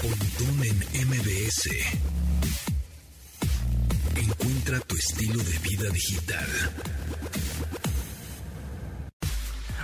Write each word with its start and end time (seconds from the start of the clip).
Pontón 0.00 0.62
en 0.62 1.08
MBS. 1.08 1.70
Encuentra 4.14 4.78
tu 4.80 4.94
estilo 4.94 5.42
de 5.42 5.58
vida 5.58 5.90
digital. 5.90 6.46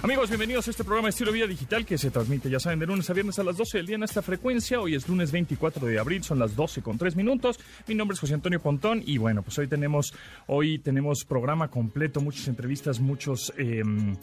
Amigos, 0.02 0.28
bienvenidos 0.28 0.68
a 0.68 0.70
este 0.70 0.84
programa 0.84 1.08
Estilo 1.08 1.32
Vida 1.32 1.48
Digital 1.48 1.84
que 1.84 1.98
se 1.98 2.12
transmite, 2.12 2.48
ya 2.48 2.60
saben, 2.60 2.78
de 2.78 2.86
lunes 2.86 3.10
a 3.10 3.12
viernes 3.12 3.40
a 3.40 3.42
las 3.42 3.56
12 3.56 3.78
del 3.78 3.86
día 3.86 3.96
en 3.96 4.04
esta 4.04 4.22
frecuencia. 4.22 4.80
Hoy 4.80 4.94
es 4.94 5.08
lunes 5.08 5.32
24 5.32 5.84
de 5.84 5.98
abril, 5.98 6.22
son 6.22 6.38
las 6.38 6.54
12 6.54 6.82
con 6.82 6.96
3 6.96 7.16
minutos. 7.16 7.58
Mi 7.88 7.96
nombre 7.96 8.14
es 8.14 8.20
José 8.20 8.34
Antonio 8.34 8.60
Pontón 8.60 9.02
y 9.04 9.18
bueno, 9.18 9.42
pues 9.42 9.58
hoy 9.58 9.66
tenemos, 9.66 10.14
hoy 10.46 10.78
tenemos 10.78 11.24
programa 11.24 11.68
completo, 11.68 12.20
muchas 12.20 12.46
entrevistas, 12.46 13.00
muchos 13.00 13.52
em, 13.56 14.16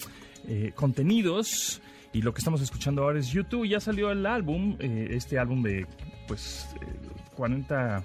eh, 0.48 0.72
contenidos. 0.74 1.82
Y 2.14 2.22
lo 2.22 2.34
que 2.34 2.40
estamos 2.40 2.62
escuchando 2.62 3.04
ahora 3.04 3.20
es 3.20 3.32
YouTube. 3.32 3.68
Ya 3.68 3.80
salió 3.80 4.12
el 4.12 4.26
álbum, 4.26 4.76
eh, 4.80 5.10
este 5.12 5.40
álbum 5.40 5.64
de 5.64 5.88
pues 6.28 6.68
40 7.36 8.04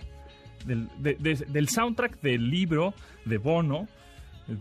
del, 0.65 0.89
del 0.99 1.69
soundtrack 1.69 2.21
del 2.21 2.51
libro 2.51 2.95
de 3.25 3.39
Bono 3.39 3.89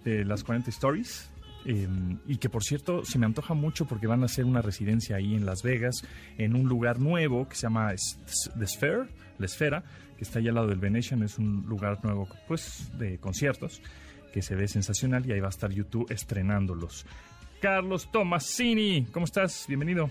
de 0.04 0.26
las 0.26 0.44
40 0.44 0.70
Stories 0.70 1.30
eh, 1.66 1.88
y 2.28 2.38
que 2.38 2.48
por 2.48 2.64
cierto 2.64 3.04
se 3.04 3.18
me 3.18 3.26
antoja 3.26 3.56
mucho 3.56 3.86
porque 3.86 4.06
van 4.06 4.22
a 4.22 4.26
hacer 4.26 4.46
una 4.46 4.62
residencia 4.62 5.16
ahí 5.16 5.34
en 5.34 5.46
Las 5.46 5.64
Vegas, 5.64 5.96
en 6.38 6.56
un 6.56 6.68
lugar 6.68 7.00
nuevo 7.00 7.50
que 7.50 7.56
se 7.56 7.64
llama 7.64 7.92
The 7.92 8.68
Sphere, 8.68 9.08
La 9.40 9.46
Esfera, 9.48 9.84
que 10.16 10.24
está 10.24 10.40
allá 10.40 10.50
al 10.50 10.56
lado 10.56 10.68
del 10.68 10.80
Venetian, 10.80 11.24
es 11.24 11.40
un 11.40 11.66
lugar 11.68 12.04
nuevo 12.04 12.28
pues 12.48 12.92
de 13.00 13.18
conciertos 13.18 13.82
que 14.32 14.44
se 14.44 14.56
ve 14.56 14.68
sensacional 14.68 15.26
y 15.26 15.32
ahí 15.32 15.40
va 15.40 15.48
a 15.48 15.50
estar 15.50 15.72
YouTube 15.72 16.06
estrenándolos. 16.12 17.06
Carlos 17.62 18.10
Tomasini, 18.12 19.06
¿cómo 19.12 19.26
estás? 19.26 19.66
Bienvenido. 19.68 20.10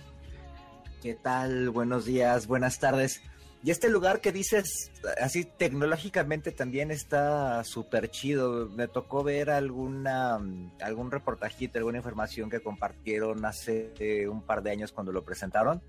¿Qué 1.03 1.15
tal? 1.15 1.71
Buenos 1.71 2.07
días, 2.07 2.47
buenas 2.47 2.79
tardes. 2.79 3.23
Y 3.65 3.71
este 3.71 3.89
lugar 3.89 4.21
que 4.21 4.31
dices, 4.31 4.93
así 5.23 5.45
tecnológicamente 5.45 6.53
también 6.53 6.91
está 6.91 7.65
súper 7.65 8.11
chido. 8.11 8.69
Me 8.69 8.89
tocó 8.89 9.25
ver 9.25 9.49
alguna 9.49 10.39
algún 10.83 11.11
reportajito, 11.11 11.79
alguna 11.79 11.97
información 11.97 12.51
que 12.51 12.61
compartieron 12.61 13.43
hace 13.47 13.95
eh, 13.99 14.29
un 14.29 14.43
par 14.43 14.63
de 14.63 14.71
años 14.71 14.93
cuando 14.93 15.13
lo 15.13 15.25
presentaron. 15.25 15.81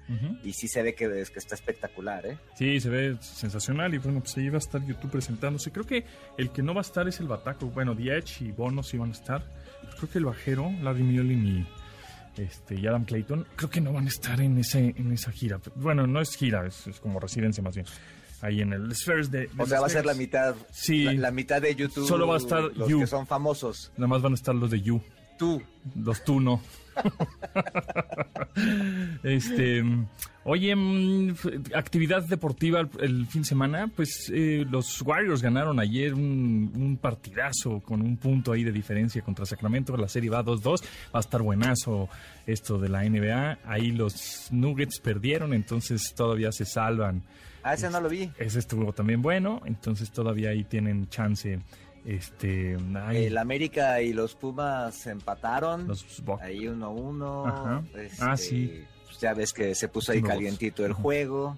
Y 0.42 0.54
sí 0.54 0.70
se 0.70 0.84
ve 0.84 0.96
que, 0.96 1.10
que 1.10 1.40
está 1.40 1.56
espectacular, 1.56 2.26
¿eh? 2.26 2.38
Sí, 2.56 2.80
se 2.80 2.90
ve 2.90 3.18
sensacional. 3.20 3.94
Y 3.94 3.98
bueno, 3.98 4.22
pues 4.22 4.38
ahí 4.38 4.48
va 4.48 4.56
a 4.56 4.60
estar 4.60 4.82
YouTube 4.86 5.12
presentándose. 5.12 5.74
Creo 5.74 5.86
que 5.86 6.06
el 6.38 6.52
que 6.52 6.64
no 6.64 6.74
va 6.74 6.80
a 6.80 6.88
estar 6.88 7.06
es 7.10 7.20
el 7.20 7.28
Bataco. 7.28 7.66
Bueno, 7.66 7.94
Diech 7.94 8.42
y 8.42 8.54
Bono 8.54 8.84
sí 8.84 8.98
van 8.98 9.10
a 9.10 9.14
estar. 9.14 9.52
Creo 9.98 10.10
que 10.10 10.20
el 10.20 10.26
bajero, 10.26 10.72
Larry 10.82 11.04
Mullen 11.04 11.46
y 11.46 11.68
este, 12.38 12.80
y 12.80 12.88
Adam 12.88 13.06
Clayton, 13.06 13.46
creo 13.56 13.70
que 13.70 13.82
no 13.82 13.94
van 13.94 14.06
a 14.06 14.10
estar 14.10 14.40
en, 14.42 14.58
ese, 14.58 14.94
en 14.98 15.12
esa 15.12 15.32
gira. 15.32 15.60
Bueno, 15.76 16.08
no 16.08 16.22
es 16.22 16.36
gira, 16.36 16.66
es, 16.66 16.86
como 17.02 17.20
residencia 17.20 17.64
más 17.64 17.76
bien. 17.76 17.88
Ahí 18.42 18.62
en 18.62 18.74
el 18.74 18.94
Spheres 18.96 19.32
de... 19.32 19.50
o 19.58 19.66
sea, 19.66 19.80
va 19.80 19.88
a 19.88 19.90
ser 19.90 20.06
la 20.06 20.14
mitad. 20.14 20.56
Sí. 20.72 21.04
La, 21.04 21.32
mitad 21.32 21.62
de 21.62 21.74
YouTube. 21.74 22.08
Solo 22.08 22.28
va 22.28 22.36
a 22.36 22.38
estar 22.38 22.64
los 22.76 22.88
que 22.88 23.08
son 23.08 23.26
famosos. 23.26 23.92
Nada 23.98 24.08
más 24.08 24.22
van 24.22 24.34
a 24.34 24.36
estar 24.36 24.54
los 24.54 24.70
de 24.70 24.82
You. 24.82 25.02
Tú. 25.38 25.62
Los 25.96 26.24
tú 26.24 26.40
no. 26.40 26.62
este, 29.24 29.84
oye, 30.46 30.76
mm, 30.76 31.36
actividad 31.74 32.24
deportiva 32.24 32.88
el, 33.00 33.26
fin 33.28 33.42
de 33.42 33.48
semana, 33.48 33.92
pues 33.94 34.32
eh, 34.34 34.66
los 34.70 35.02
Warriors 35.02 35.42
ganaron 35.42 35.80
ayer 35.80 36.14
un, 36.14 36.98
partidazo 37.02 37.82
con 37.82 38.02
un 38.02 38.16
punto 38.18 38.54
ahí 38.54 38.64
de 38.64 38.72
diferencia 38.72 39.22
contra 39.22 39.46
Sacramento, 39.46 39.98
la 39.98 40.08
serie 40.08 40.30
va 40.30 40.44
2-2, 40.44 40.84
va 41.14 41.20
a 41.20 41.20
estar 41.20 41.42
buenazo 41.42 42.08
esto 42.48 42.78
de 42.78 42.90
la 42.90 43.04
NBA, 43.04 43.60
ahí 43.66 43.92
los 43.92 44.48
Nuggets 44.52 45.00
perdieron, 45.00 45.54
entonces 45.54 46.14
todavía 46.16 46.52
se 46.52 46.66
salvan. 46.66 47.24
Ah, 47.64 47.74
ese 47.74 47.90
no 47.90 48.00
lo 48.00 48.08
vi. 48.08 48.32
Ese 48.38 48.60
estuvo 48.60 48.94
también 48.94 49.22
bueno, 49.22 49.62
entonces 49.66 50.12
todavía 50.12 50.52
ahí 50.52 50.64
tienen 50.64 51.10
chance 51.10 51.60
este, 52.06 52.78
el 53.14 53.38
América 53.38 54.02
y 54.02 54.14
los 54.14 54.36
Pumas 54.36 55.08
empataron. 55.08 55.92
ahí 56.40 56.60
1-1. 56.66 56.92
Uno, 56.92 57.84
este, 57.96 58.24
ah, 58.24 58.38
sí. 58.38 58.86
Pues 59.16 59.22
ya 59.22 59.34
ves 59.34 59.54
que 59.54 59.74
se 59.76 59.88
puso 59.88 60.12
ahí 60.12 60.22
calientito 60.22 60.86
el 60.86 60.92
juego. 60.92 61.58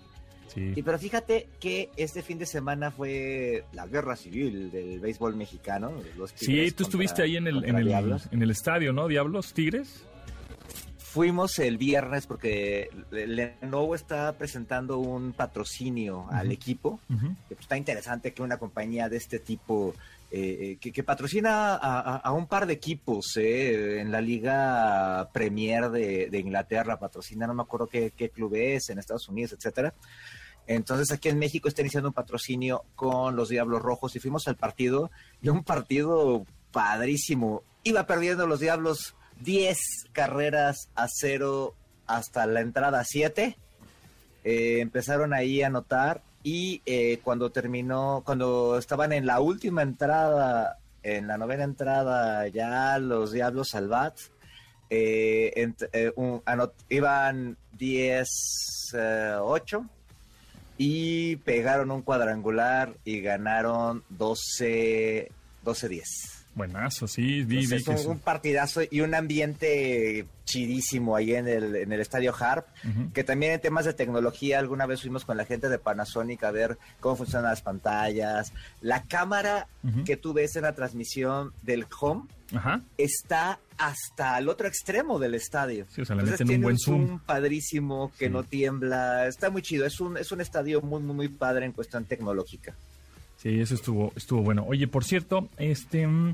Sí. 0.53 0.73
Y 0.75 0.84
pero 0.84 1.00
fíjate 1.00 1.47
que 1.59 1.90
este 1.97 2.22
fin 2.22 2.38
de 2.38 2.45
semana 2.45 2.91
fue 2.91 3.66
la 3.73 3.88
guerra 3.88 4.16
civil 4.16 4.69
del 4.69 5.00
béisbol 5.00 5.35
mexicano. 5.35 5.91
sí, 6.35 6.72
tú 6.72 6.84
estuviste 6.84 7.23
ahí 7.23 7.35
en 7.35 7.47
el, 7.47 7.63
en 7.66 7.75
el, 7.75 7.91
en 8.31 8.44
el 8.44 8.51
estadio, 8.51 8.94
¿no? 8.94 9.07
Diablos, 9.07 9.53
Tigres. 9.53 10.06
Fuimos 11.09 11.57
el 11.59 11.78
viernes 11.78 12.28
porque 12.28 12.90
Lenovo 13.12 13.95
está 13.95 14.34
presentando 14.34 14.97
un 14.97 15.31
patrocinio 15.31 16.28
al 16.29 16.51
equipo. 16.51 17.00
que 17.07 17.56
pues, 17.56 17.62
está 17.62 17.78
interesante 17.78 18.34
que 18.34 18.41
una 18.41 18.57
compañía 18.57 19.07
de 19.07 19.16
este 19.16 19.40
tipo 19.40 19.95
eh, 20.29 20.78
que, 20.81 21.03
patrocina 21.03 21.75
a, 21.75 22.31
un 22.34 22.45
par 22.45 22.68
de 22.68 22.73
equipos 22.73 23.38
eh, 23.38 24.01
en 24.01 24.12
la 24.12 24.19
Liga 24.19 25.29
Premier 25.31 25.90
de, 25.90 26.40
Inglaterra, 26.40 27.00
patrocina, 27.00 27.47
no 27.47 27.53
me 27.53 27.62
acuerdo 27.62 27.88
qué, 27.88 28.12
club 28.34 28.56
es, 28.56 28.89
en 28.89 29.00
Estados 29.00 29.29
Unidos, 29.29 29.53
etcétera. 29.53 29.94
Entonces 30.68 31.09
aquí 31.13 31.29
en 31.29 31.39
México 31.39 31.69
está 31.69 31.81
iniciando 31.81 32.09
un 32.09 32.13
patrocinio 32.13 32.84
con 32.95 33.38
los 33.38 33.47
Diablos 33.47 33.81
Rojos 33.81 34.13
y 34.18 34.19
fuimos 34.19 34.45
al 34.50 34.57
partido, 34.57 35.09
y 35.41 35.47
un 35.47 35.63
partido 35.63 36.45
padrísimo. 36.74 37.63
Iba 37.84 38.06
perdiendo 38.06 38.45
los 38.45 38.59
Diablos 38.59 39.16
10 39.42 39.78
carreras 40.12 40.90
a 40.96 41.08
cero 41.09 41.75
hasta 42.06 42.46
la 42.46 42.62
entrada 42.62 43.03
7. 43.03 43.58
Eh, 44.44 44.80
empezaron 44.80 45.34
ahí 45.34 45.62
a 45.62 45.68
anotar 45.68 46.22
y 46.44 46.81
eh, 46.86 47.20
cuando 47.24 47.52
terminó, 47.52 48.22
cuando 48.25 48.78
estaban 48.78 49.12
en 49.12 49.25
la 49.25 49.42
última 49.42 49.81
entrada, 49.81 50.78
en 51.03 51.28
la 51.28 51.38
novena 51.38 51.66
entrada, 51.66 52.48
ya 52.48 52.98
los 53.00 53.34
Diablos 53.34 53.70
Salvats, 53.72 54.31
eh, 54.90 55.74
eh, 55.92 56.14
iban 56.90 57.58
10-8 57.78 59.90
y 60.78 61.36
pegaron 61.38 61.90
un 61.92 62.02
cuadrangular 62.02 62.96
y 63.04 63.22
ganaron 63.22 64.04
12-10. 64.18 66.37
Buenazo, 66.57 67.07
sí, 67.07 67.44
vi, 67.44 67.66
vi 67.68 67.84
que 67.84 67.91
un, 68.07 68.19
partidazo 68.19 68.81
y 68.90 69.01
un 69.01 69.13
ambiente 69.13 70.25
chidísimo 70.44 71.16
ahí 71.16 71.35
en 71.35 71.47
el, 71.47 71.75
en 71.75 71.91
el 71.91 72.00
estadio 72.00 72.34
Harp, 72.38 72.66
que 73.13 73.23
también 73.23 73.53
en 73.53 73.62
temas 73.62 73.85
de 73.85 73.94
tecnología, 73.94 74.59
alguna 74.59 74.85
vez 74.85 75.01
fuimos 75.01 75.23
con 75.23 75.38
la 75.38 75.45
gente 75.45 75.69
de 75.69 75.78
Panasonic 75.78 76.44
a 76.44 76.51
ver 76.51 76.78
cómo 77.00 77.16
funcionan 77.16 77.51
las 77.51 77.62
pantallas. 77.62 78.51
La 78.81 79.03
cámara 79.03 79.68
que 80.06 80.18
tú 80.18 80.34
ves 80.34 80.56
en 80.56 80.63
la 80.63 80.73
transmisión 80.73 81.53
del 81.62 81.85
home 82.00 82.23
está 82.97 83.59
hasta 83.78 84.38
el 84.39 84.50
otro 84.50 84.68
extremo 84.68 85.19
del 85.19 85.35
estadio. 85.35 85.85
Sí, 85.89 86.01
o 86.01 86.06
sea, 86.06 86.16
le 86.16 86.31
tiene 86.35 86.56
un 86.56 86.62
buen 86.62 86.79
zoom. 86.79 87.19
padrísimo 87.19 88.12
que 88.18 88.29
no 88.29 88.44
tiembla, 88.44 89.28
está 89.28 89.50
muy 89.50 89.62
chido, 89.62 89.85
es 89.85 90.00
un, 90.00 90.18
es 90.18 90.31
un 90.31 90.41
estadio 90.41 90.81
muy, 90.81 91.01
muy, 91.01 91.16
muy 91.16 91.28
padre 91.28 91.66
en 91.66 91.72
cuestión 91.72 92.06
tecnológica. 92.06 92.75
Sí, 93.38 93.59
eso 93.59 93.75
estuvo, 93.75 94.12
estuvo 94.16 94.42
bueno. 94.42 94.66
Oye, 94.68 94.88
por 94.88 95.03
cierto, 95.03 95.48
este 95.58 96.08
mm, 96.08 96.34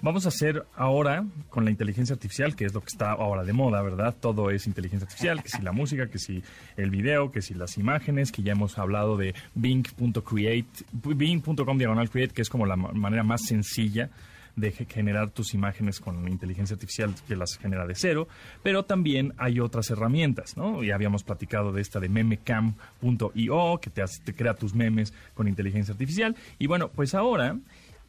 vamos 0.00 0.26
a 0.26 0.28
hacer 0.28 0.66
ahora 0.74 1.24
con 1.48 1.64
la 1.64 1.70
inteligencia 1.70 2.14
artificial, 2.14 2.56
que 2.56 2.64
es 2.64 2.74
lo 2.74 2.80
que 2.80 2.88
está 2.88 3.12
ahora 3.12 3.44
de 3.44 3.52
moda, 3.52 3.80
¿verdad? 3.80 4.14
Todo 4.18 4.50
es 4.50 4.66
inteligencia 4.66 5.06
artificial, 5.06 5.42
que 5.42 5.48
si 5.48 5.62
la 5.62 5.72
música, 5.72 6.08
que 6.08 6.18
si 6.18 6.42
el 6.76 6.90
video, 6.90 7.30
que 7.30 7.42
si 7.42 7.54
las 7.54 7.78
imágenes, 7.78 8.32
que 8.32 8.42
ya 8.42 8.52
hemos 8.52 8.76
hablado 8.76 9.16
de 9.16 9.34
bing.create, 9.54 10.84
bing.com 10.92 11.78
diagonal 11.78 12.10
create, 12.10 12.34
que 12.34 12.42
es 12.42 12.48
como 12.48 12.66
la 12.66 12.76
manera 12.76 13.22
más 13.22 13.42
sencilla 13.46 14.10
de 14.56 14.72
generar 14.72 15.30
tus 15.30 15.54
imágenes 15.54 16.00
con 16.00 16.28
inteligencia 16.28 16.74
artificial 16.74 17.14
que 17.26 17.36
las 17.36 17.56
genera 17.56 17.86
de 17.86 17.94
cero, 17.94 18.28
pero 18.62 18.84
también 18.84 19.32
hay 19.38 19.60
otras 19.60 19.90
herramientas, 19.90 20.56
¿no? 20.56 20.82
Ya 20.82 20.94
habíamos 20.94 21.24
platicado 21.24 21.72
de 21.72 21.80
esta 21.80 22.00
de 22.00 22.08
memecam.io, 22.08 23.78
que 23.80 23.90
te, 23.90 24.02
te 24.24 24.34
crea 24.34 24.54
tus 24.54 24.74
memes 24.74 25.12
con 25.34 25.48
inteligencia 25.48 25.92
artificial. 25.92 26.36
Y 26.58 26.66
bueno, 26.66 26.88
pues 26.88 27.14
ahora 27.14 27.56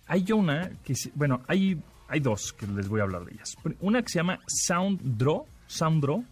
hay 0.08 0.32
una 0.32 0.72
que, 0.84 0.94
bueno, 1.16 1.42
hay, 1.48 1.82
hay 2.08 2.20
dos 2.20 2.54
que 2.54 2.68
les 2.68 2.88
voy 2.90 3.00
a 3.00 3.04
hablar 3.04 3.26
de 3.26 3.34
ellas. 3.34 3.56
Una 3.80 4.02
que 4.02 4.10
se 4.10 4.20
llama 4.20 4.40
SoundDraw, 4.48 5.46
SoundDraw, 5.68 6.24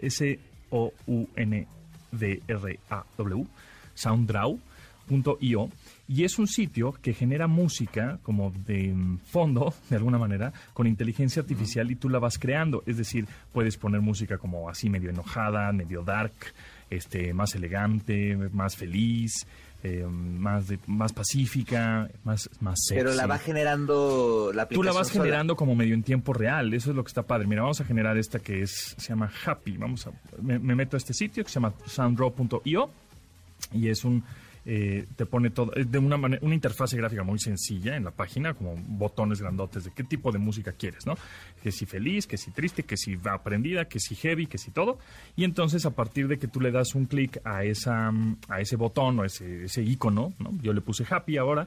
S-O-U-N-D-R-A-W, 0.00 1.06
Y 6.08 6.24
es 6.24 6.38
un 6.38 6.46
sitio 6.46 6.92
que 7.02 7.14
genera 7.14 7.46
música 7.46 8.18
como 8.22 8.52
de 8.66 8.94
fondo, 9.24 9.74
de 9.90 9.96
alguna 9.96 10.18
manera, 10.18 10.52
con 10.72 10.86
inteligencia 10.86 11.42
artificial 11.42 11.90
y 11.90 11.96
tú 11.96 12.08
la 12.08 12.18
vas 12.18 12.38
creando. 12.38 12.82
Es 12.86 12.96
decir, 12.96 13.26
puedes 13.52 13.76
poner 13.76 14.00
música 14.00 14.38
como 14.38 14.68
así 14.68 14.88
medio 14.88 15.10
enojada, 15.10 15.72
medio 15.72 16.02
dark, 16.02 16.32
este, 16.90 17.32
más 17.32 17.54
elegante, 17.54 18.36
más 18.52 18.76
feliz, 18.76 19.46
eh, 19.82 20.04
más 20.04 20.66
más 20.86 21.12
pacífica, 21.12 22.10
más 22.24 22.50
más 22.60 22.78
sexy. 22.86 23.02
Pero 23.02 23.14
la 23.14 23.26
va 23.26 23.38
generando 23.38 24.50
la 24.54 24.68
Tú 24.68 24.82
la 24.82 24.92
vas 24.92 25.10
generando 25.10 25.56
como 25.56 25.74
medio 25.74 25.94
en 25.94 26.02
tiempo 26.02 26.34
real, 26.34 26.74
eso 26.74 26.90
es 26.90 26.96
lo 26.96 27.02
que 27.02 27.08
está 27.08 27.22
padre. 27.22 27.46
Mira, 27.46 27.62
vamos 27.62 27.80
a 27.80 27.84
generar 27.84 28.18
esta 28.18 28.40
que 28.40 28.60
es 28.60 28.94
se 28.98 29.08
llama 29.08 29.32
Happy. 29.46 29.78
Vamos 29.78 30.06
a 30.06 30.10
me, 30.42 30.58
meto 30.58 30.96
a 30.96 30.98
este 30.98 31.14
sitio 31.14 31.44
que 31.44 31.50
se 31.50 31.54
llama 31.54 31.72
sounddraw.io 31.86 32.90
y 33.72 33.88
es 33.88 34.04
un 34.04 34.22
eh, 34.66 35.06
te 35.16 35.26
pone 35.26 35.50
todo 35.50 35.72
de 35.74 35.98
una 35.98 36.16
manera, 36.16 36.44
una 36.44 36.54
interfase 36.54 36.96
gráfica 36.96 37.22
muy 37.22 37.38
sencilla 37.38 37.96
en 37.96 38.04
la 38.04 38.10
página, 38.10 38.54
como 38.54 38.76
botones 38.76 39.40
grandotes 39.40 39.84
de 39.84 39.90
qué 39.92 40.04
tipo 40.04 40.32
de 40.32 40.38
música 40.38 40.72
quieres, 40.72 41.06
¿no? 41.06 41.14
Que 41.62 41.72
si 41.72 41.86
feliz, 41.86 42.26
que 42.26 42.36
si 42.36 42.50
triste, 42.50 42.82
que 42.82 42.96
si 42.96 43.18
aprendida, 43.30 43.86
que 43.86 44.00
si 44.00 44.14
heavy, 44.14 44.46
que 44.46 44.58
si 44.58 44.70
todo. 44.70 44.98
Y 45.36 45.44
entonces 45.44 45.86
a 45.86 45.90
partir 45.90 46.28
de 46.28 46.38
que 46.38 46.48
tú 46.48 46.60
le 46.60 46.70
das 46.70 46.94
un 46.94 47.06
clic 47.06 47.40
a 47.44 47.64
esa 47.64 48.12
a 48.48 48.60
ese 48.60 48.76
botón 48.76 49.20
o 49.20 49.24
ese, 49.24 49.64
ese 49.64 49.82
icono, 49.82 50.34
¿no? 50.38 50.52
Yo 50.62 50.72
le 50.72 50.80
puse 50.80 51.04
happy 51.08 51.36
ahora 51.36 51.66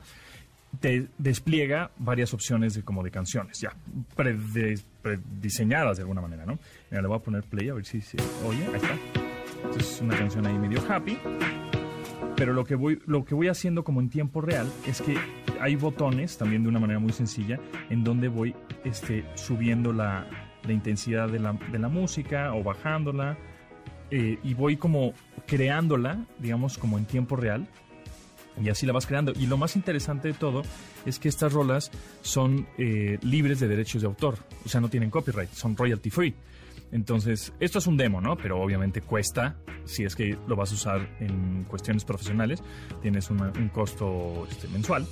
te 0.80 1.08
despliega 1.18 1.92
varias 1.98 2.34
opciones 2.34 2.74
de 2.74 2.84
como 2.84 3.04
de 3.04 3.12
canciones 3.12 3.60
ya 3.60 3.76
prediseñadas 4.16 5.98
de 5.98 6.02
alguna 6.02 6.22
manera, 6.22 6.46
¿no? 6.46 6.58
Mira, 6.90 7.02
le 7.02 7.08
voy 7.08 7.18
a 7.18 7.22
poner 7.22 7.44
play 7.44 7.70
a 7.70 7.74
ver 7.74 7.86
si 7.86 8.02
se 8.02 8.18
oye, 8.46 8.66
ahí 8.66 8.76
está. 8.76 8.98
es 9.78 10.02
una 10.02 10.18
canción 10.18 10.46
ahí 10.48 10.58
medio 10.58 10.82
happy 10.90 11.18
pero 12.36 12.54
lo 12.54 12.66
que 12.66 12.76
voy 12.76 13.00
lo 13.06 13.26
que 13.26 13.36
voy 13.36 13.48
haciendo 13.48 13.84
como 13.84 14.02
en 14.02 14.10
tiempo 14.10 14.42
real 14.42 14.72
es 14.88 15.02
que 15.02 15.18
hay 15.60 15.76
botones 15.76 16.38
también 16.38 16.64
de 16.64 16.70
una 16.70 16.80
manera 16.80 17.00
muy 17.00 17.14
sencilla 17.14 17.60
en 17.90 18.04
donde 18.04 18.28
voy 18.28 18.56
este 18.84 19.26
subiendo 19.36 19.94
la, 19.94 20.28
intensidad 20.68 21.30
de 21.30 21.40
la, 21.40 21.54
de 21.72 21.80
la, 21.80 21.90
música 21.90 22.54
o 22.54 22.64
bajándola 22.64 23.38
eh, 24.12 24.40
y 24.44 24.54
voy 24.54 24.78
como 24.78 25.14
creándola 25.46 26.26
digamos 26.40 26.78
como 26.78 26.98
en 26.98 27.06
tiempo 27.06 27.36
real 27.36 27.68
y 28.62 28.70
así 28.70 28.86
la 28.86 28.94
vas 28.94 29.08
creando. 29.08 29.34
Y 29.36 29.48
lo 29.48 29.58
más 29.58 29.76
interesante 29.76 30.28
de 30.28 30.34
todo 30.36 30.62
es 31.06 31.20
que 31.20 31.28
estas 31.28 31.54
rolas 31.54 31.92
son 32.22 32.68
eh, 32.78 33.18
libres 33.22 33.60
de 33.60 33.68
derechos 33.68 34.02
de 34.02 34.08
autor 34.08 34.38
o 34.66 34.70
sea 34.70 34.80
no 34.80 34.90
tienen 34.90 35.10
copyright 35.10 35.52
son 35.52 35.76
royalty 35.76 36.10
free 36.10 36.34
entonces, 36.94 37.54
esto 37.60 37.80
es 37.80 37.88
un 37.88 37.98
demo, 37.98 38.22
¿no? 38.22 38.38
Pero 38.38 38.62
obviamente 38.62 39.02
cuesta, 39.02 39.58
si 39.84 40.04
es 40.04 40.16
que 40.16 40.38
lo 40.48 40.56
vas 40.56 40.72
a 40.72 40.76
usar 40.76 41.10
en 41.20 41.64
cuestiones 41.64 42.06
profesionales, 42.06 42.64
tienes 43.02 43.30
un 43.30 43.70
costo 43.74 44.48
este, 44.50 44.68
mensual 44.68 45.08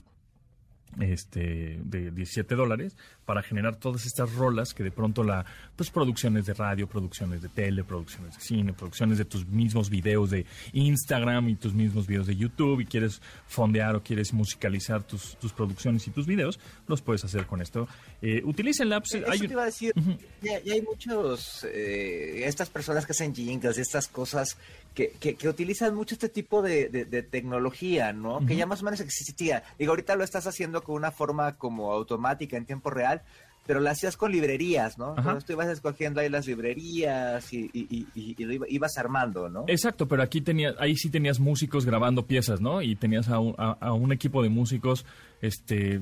este, 1.00 1.80
de 1.84 2.12
17 2.12 2.56
dólares 2.56 2.96
para 3.26 3.44
generar 3.44 3.78
todas 3.78 4.06
estas 4.06 4.34
rolas 4.34 4.74
que 4.74 4.84
de 4.84 4.92
pronto 4.92 5.24
la, 5.24 5.46
pues 5.76 5.90
producciones 5.90 6.46
de 6.46 6.54
radio, 6.54 6.88
producciones 6.88 7.42
de 7.42 7.50
tele, 7.50 7.84
producciones 7.84 8.36
de 8.36 8.42
cine, 8.42 8.74
producciones 8.74 9.18
de 9.18 9.26
tus 9.26 9.48
mismos 9.48 9.90
videos 9.90 10.32
de 10.32 10.46
Instagram 10.74 11.50
y 11.50 11.56
tus 11.56 11.74
mismos 11.74 12.08
videos 12.08 12.28
de 12.28 12.36
YouTube 12.36 12.82
y 12.82 12.86
quieres 12.86 13.22
fondear 13.48 13.96
o 13.96 14.04
quieres 14.04 14.34
musicalizar 14.34 15.04
tus, 15.04 15.38
tus 15.38 15.54
producciones 15.54 16.06
y 16.08 16.12
tus 16.12 16.26
videos, 16.26 16.60
los 16.88 17.02
puedes 17.02 17.24
hacer 17.24 17.46
con 17.46 17.62
esto. 17.62 17.88
Eh, 18.22 18.42
utilicen 18.44 18.92
Eso 18.92 19.18
hay... 19.28 19.40
te 19.40 19.46
iba 19.46 19.64
a 19.64 19.66
decir, 19.66 19.94
ya, 20.42 20.58
hay 20.72 20.82
muchos, 20.82 21.64
eh, 21.64 22.44
estas 22.46 22.70
personas 22.70 23.06
que 23.06 23.14
hacen 23.14 23.34
jingles, 23.34 23.78
estas 23.78 24.08
cosas 24.08 24.58
que, 24.94 25.12
que, 25.12 25.48
utilizan 25.48 25.96
mucho 25.96 26.16
este 26.16 26.28
tipo 26.28 26.62
de, 26.62 26.90
de, 26.90 27.24
tecnología, 27.24 28.12
¿no? 28.12 28.46
Que 28.46 28.58
ya 28.58 28.66
más 28.66 28.82
o 28.82 28.86
menos 28.86 29.00
existía. 29.00 29.64
Digo, 29.80 29.92
ahorita 29.92 30.16
lo 30.18 30.24
estás 30.26 30.48
haciendo 30.48 30.81
con 30.82 30.96
una 30.96 31.12
forma 31.12 31.58
como 31.58 31.92
automática 31.92 32.58
en 32.58 32.66
tiempo 32.66 32.90
real, 32.90 33.22
pero 33.66 33.80
lo 33.80 33.90
hacías 33.90 34.18
con 34.18 34.32
librerías, 34.32 34.98
¿no? 34.98 35.16
Entonces 35.18 35.46
tú 35.46 35.54
ibas 35.54 35.68
escogiendo 35.68 36.20
ahí 36.20 36.30
las 36.30 36.48
librerías 36.48 37.54
y, 37.54 37.70
y, 37.74 38.08
y, 38.16 38.44
lo 38.44 38.66
ibas 38.68 38.98
armando, 38.98 39.50
¿no? 39.50 39.66
Exacto, 39.68 40.08
pero 40.08 40.24
aquí 40.24 40.42
tenía, 40.42 40.74
ahí 40.80 40.96
sí 40.96 41.10
tenías 41.10 41.40
músicos 41.40 41.86
grabando 41.86 42.26
piezas, 42.26 42.60
¿no? 42.60 42.82
Y 42.82 42.96
tenías 42.96 43.30
a 43.30 43.40
un, 43.40 43.56
a 43.58 43.94
un 43.94 44.12
equipo 44.12 44.42
de 44.42 44.50
músicos 44.50 45.06
este, 45.42 46.00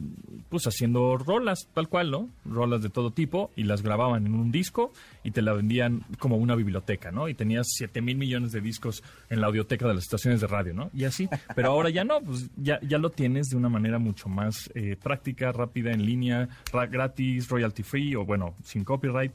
pues 0.49 0.67
haciendo 0.67 1.17
rolas, 1.17 1.67
tal 1.73 1.87
cual, 1.87 2.11
¿no? 2.11 2.29
Rolas 2.45 2.81
de 2.81 2.89
todo 2.89 3.11
tipo 3.11 3.51
y 3.55 3.63
las 3.63 3.81
grababan 3.81 4.25
en 4.25 4.35
un 4.35 4.51
disco 4.51 4.91
y 5.23 5.31
te 5.31 5.41
la 5.41 5.53
vendían 5.53 6.03
como 6.19 6.37
una 6.37 6.55
biblioteca, 6.55 7.11
¿no? 7.11 7.29
Y 7.29 7.33
tenías 7.33 7.67
7 7.69 8.01
mil 8.01 8.17
millones 8.17 8.51
de 8.51 8.61
discos 8.61 9.01
en 9.29 9.41
la 9.41 9.47
audioteca 9.47 9.87
de 9.87 9.93
las 9.93 10.03
estaciones 10.03 10.41
de 10.41 10.47
radio, 10.47 10.73
¿no? 10.73 10.89
Y 10.93 11.05
así, 11.05 11.29
pero 11.55 11.69
ahora 11.69 11.89
ya 11.89 12.03
no, 12.03 12.21
pues 12.21 12.49
ya, 12.57 12.79
ya 12.81 12.97
lo 12.97 13.11
tienes 13.11 13.47
de 13.47 13.57
una 13.57 13.69
manera 13.69 13.97
mucho 13.97 14.27
más 14.27 14.69
eh, 14.75 14.97
práctica, 15.01 15.51
rápida, 15.51 15.91
en 15.91 16.05
línea, 16.05 16.49
gratis, 16.91 17.47
royalty 17.47 17.83
free 17.83 18.15
o 18.15 18.25
bueno, 18.25 18.55
sin 18.63 18.83
copyright. 18.83 19.31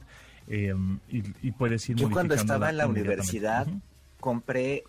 Em, 0.47 0.99
y, 1.09 1.51
puedes 1.51 1.89
ir 1.89 1.95
Yo 1.95 2.11
cuando 2.11 2.35
estaba 2.35 2.69
en 2.69 2.77
la 2.77 2.85
universidad 2.85 3.65
compré, 4.19 4.83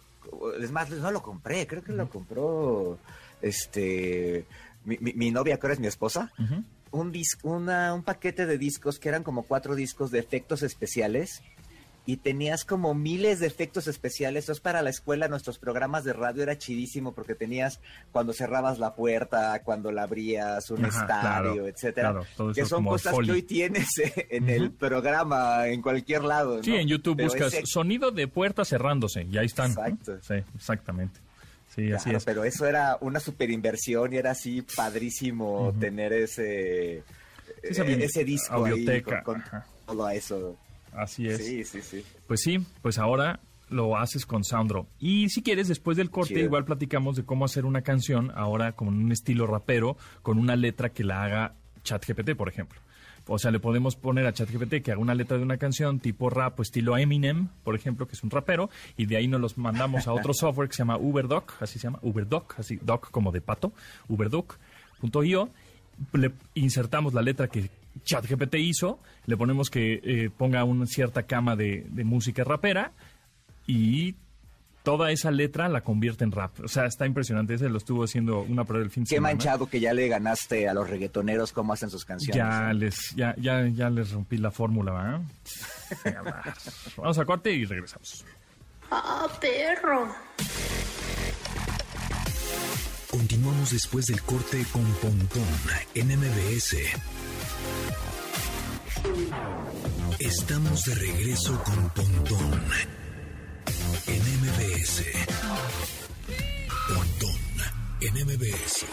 es 0.60 0.70
más, 0.70 0.90
no 0.90 1.10
lo 1.10 1.22
compré, 1.22 1.66
creo 1.66 1.82
que 1.82 1.92
lo 1.92 2.10
compró 2.10 2.98
este 3.40 4.44
mi, 4.86 5.30
novia, 5.30 5.58
que 5.58 5.66
ahora 5.66 5.74
es 5.74 5.80
mi 5.80 5.88
esposa, 5.88 6.32
un, 6.90 7.12
una, 7.42 7.92
un 7.92 8.02
paquete 8.02 8.46
de 8.46 8.56
discos 8.56 8.98
que 8.98 9.08
eran 9.08 9.22
como 9.22 9.42
cuatro 9.42 9.74
discos 9.74 10.10
de 10.10 10.20
efectos 10.20 10.62
especiales 10.62 11.42
y 12.06 12.18
tenías 12.18 12.64
como 12.64 12.94
miles 12.94 13.40
de 13.40 13.48
efectos 13.48 13.88
especiales. 13.88 14.44
Entonces, 14.44 14.62
para 14.62 14.80
la 14.80 14.90
escuela, 14.90 15.26
nuestros 15.26 15.58
programas 15.58 16.04
de 16.04 16.12
radio 16.12 16.44
era 16.44 16.56
chidísimo 16.56 17.12
porque 17.12 17.34
tenías 17.34 17.80
cuando 18.12 18.32
cerrabas 18.32 18.78
la 18.78 18.94
puerta, 18.94 19.60
cuando 19.64 19.90
la 19.90 20.04
abrías, 20.04 20.70
un 20.70 20.84
estadio, 20.84 21.66
etcétera. 21.66 22.20
que 22.54 22.64
son 22.64 22.84
cosas 22.84 23.16
que 23.24 23.32
hoy 23.32 23.42
tienes 23.42 23.88
en 24.30 24.48
el 24.48 24.70
programa, 24.70 25.66
en 25.66 25.82
cualquier 25.82 26.22
lado. 26.22 26.62
Sí, 26.62 26.76
en 26.76 26.86
YouTube 26.86 27.20
buscas 27.20 27.54
sonido 27.64 28.12
de 28.12 28.28
puerta 28.28 28.64
cerrándose 28.64 29.24
y 29.24 29.36
ahí 29.36 29.46
están. 29.46 29.72
Exacto. 29.72 30.18
Sí, 30.22 30.34
exactamente. 30.54 31.25
Sí, 31.76 31.92
así 31.92 32.10
es. 32.10 32.24
Pero 32.24 32.44
eso 32.44 32.66
era 32.66 32.96
una 33.00 33.20
super 33.20 33.50
inversión 33.50 34.12
y 34.12 34.16
era 34.16 34.30
así 34.32 34.62
padrísimo 34.62 35.74
tener 35.78 36.12
ese, 36.12 37.02
ese 37.62 38.24
disco 38.24 38.54
audioteca. 38.54 39.22
con, 39.22 39.44
todo 39.86 40.08
eso. 40.08 40.56
Así 40.92 41.28
es. 41.28 41.44
Sí, 41.44 41.64
sí, 41.64 41.82
sí. 41.82 42.04
Pues 42.26 42.40
sí, 42.40 42.58
pues 42.80 42.98
ahora 42.98 43.40
lo 43.68 43.98
haces 43.98 44.24
con 44.24 44.42
Soundro. 44.42 44.86
Y 44.98 45.28
si 45.28 45.42
quieres, 45.42 45.68
después 45.68 45.96
del 45.96 46.10
corte, 46.10 46.40
igual 46.40 46.64
platicamos 46.64 47.16
de 47.16 47.24
cómo 47.24 47.44
hacer 47.44 47.66
una 47.66 47.82
canción 47.82 48.32
ahora 48.34 48.72
con 48.72 48.88
un 48.88 49.12
estilo 49.12 49.46
rapero, 49.46 49.96
con 50.22 50.38
una 50.38 50.56
letra 50.56 50.90
que 50.90 51.04
la 51.04 51.24
haga 51.24 51.54
ChatGPT, 51.82 52.34
por 52.34 52.48
ejemplo. 52.48 52.80
O 53.28 53.38
sea, 53.38 53.50
le 53.50 53.58
podemos 53.58 53.96
poner 53.96 54.26
a 54.26 54.32
ChatGPT 54.32 54.82
que 54.82 54.92
haga 54.92 55.00
una 55.00 55.14
letra 55.14 55.36
de 55.36 55.42
una 55.42 55.56
canción 55.56 55.98
tipo 55.98 56.30
rap, 56.30 56.60
estilo 56.60 56.96
Eminem, 56.96 57.48
por 57.64 57.74
ejemplo, 57.74 58.06
que 58.06 58.14
es 58.14 58.22
un 58.22 58.30
rapero, 58.30 58.70
y 58.96 59.06
de 59.06 59.16
ahí 59.16 59.26
nos 59.26 59.40
los 59.40 59.58
mandamos 59.58 60.06
a 60.06 60.12
otro 60.12 60.32
software 60.34 60.68
que 60.68 60.74
se 60.74 60.78
llama 60.78 60.96
UberDoc, 60.96 61.60
así 61.60 61.78
se 61.78 61.84
llama, 61.84 61.98
UberDoc, 62.02 62.58
así 62.58 62.76
doc 62.80 63.10
como 63.10 63.32
de 63.32 63.40
pato, 63.40 63.72
uberdoc.io. 64.08 65.50
Le 66.12 66.32
insertamos 66.54 67.14
la 67.14 67.22
letra 67.22 67.48
que 67.48 67.70
ChatGPT 68.04 68.56
hizo, 68.56 69.00
le 69.26 69.36
ponemos 69.36 69.70
que 69.70 70.00
eh, 70.04 70.30
ponga 70.36 70.62
una 70.64 70.86
cierta 70.86 71.24
cama 71.24 71.56
de 71.56 72.04
música 72.04 72.44
rapera 72.44 72.92
y 73.66 74.14
toda 74.86 75.10
esa 75.10 75.32
letra 75.32 75.68
la 75.68 75.80
convierte 75.80 76.22
en 76.22 76.30
rap. 76.30 76.60
O 76.60 76.68
sea, 76.68 76.86
está 76.86 77.06
impresionante. 77.06 77.54
Ese 77.54 77.68
lo 77.68 77.76
estuvo 77.76 78.04
haciendo 78.04 78.42
una 78.42 78.64
prueba 78.64 78.84
del 78.84 78.90
fin 78.92 79.02
de 79.02 79.08
Qué 79.08 79.20
manchado 79.20 79.68
que 79.68 79.80
ya 79.80 79.92
le 79.92 80.06
ganaste 80.06 80.68
a 80.68 80.74
los 80.74 80.88
reggaetoneros 80.88 81.50
cómo 81.50 81.72
hacen 81.72 81.90
sus 81.90 82.04
canciones. 82.04 82.36
Ya 82.36 82.72
les, 82.72 83.10
ya, 83.16 83.34
ya, 83.36 83.66
ya 83.66 83.90
les 83.90 84.12
rompí 84.12 84.36
la 84.36 84.52
fórmula, 84.52 84.92
¿va? 84.92 85.20
Vamos 86.96 87.18
a 87.18 87.24
corte 87.24 87.50
y 87.50 87.64
regresamos. 87.64 88.24
¡Ah, 88.88 89.26
perro! 89.40 90.06
Continuamos 93.10 93.72
después 93.72 94.06
del 94.06 94.22
corte 94.22 94.64
con 94.72 94.84
Pontón 94.84 95.42
en 95.94 96.16
MBS. 96.16 96.76
Estamos 100.20 100.84
de 100.84 100.94
regreso 100.94 101.60
con 101.64 101.90
Pontón 101.90 102.60
MBS. 104.46 105.02
Pontón 106.88 107.36
en 108.00 108.14
MBS. 108.26 108.86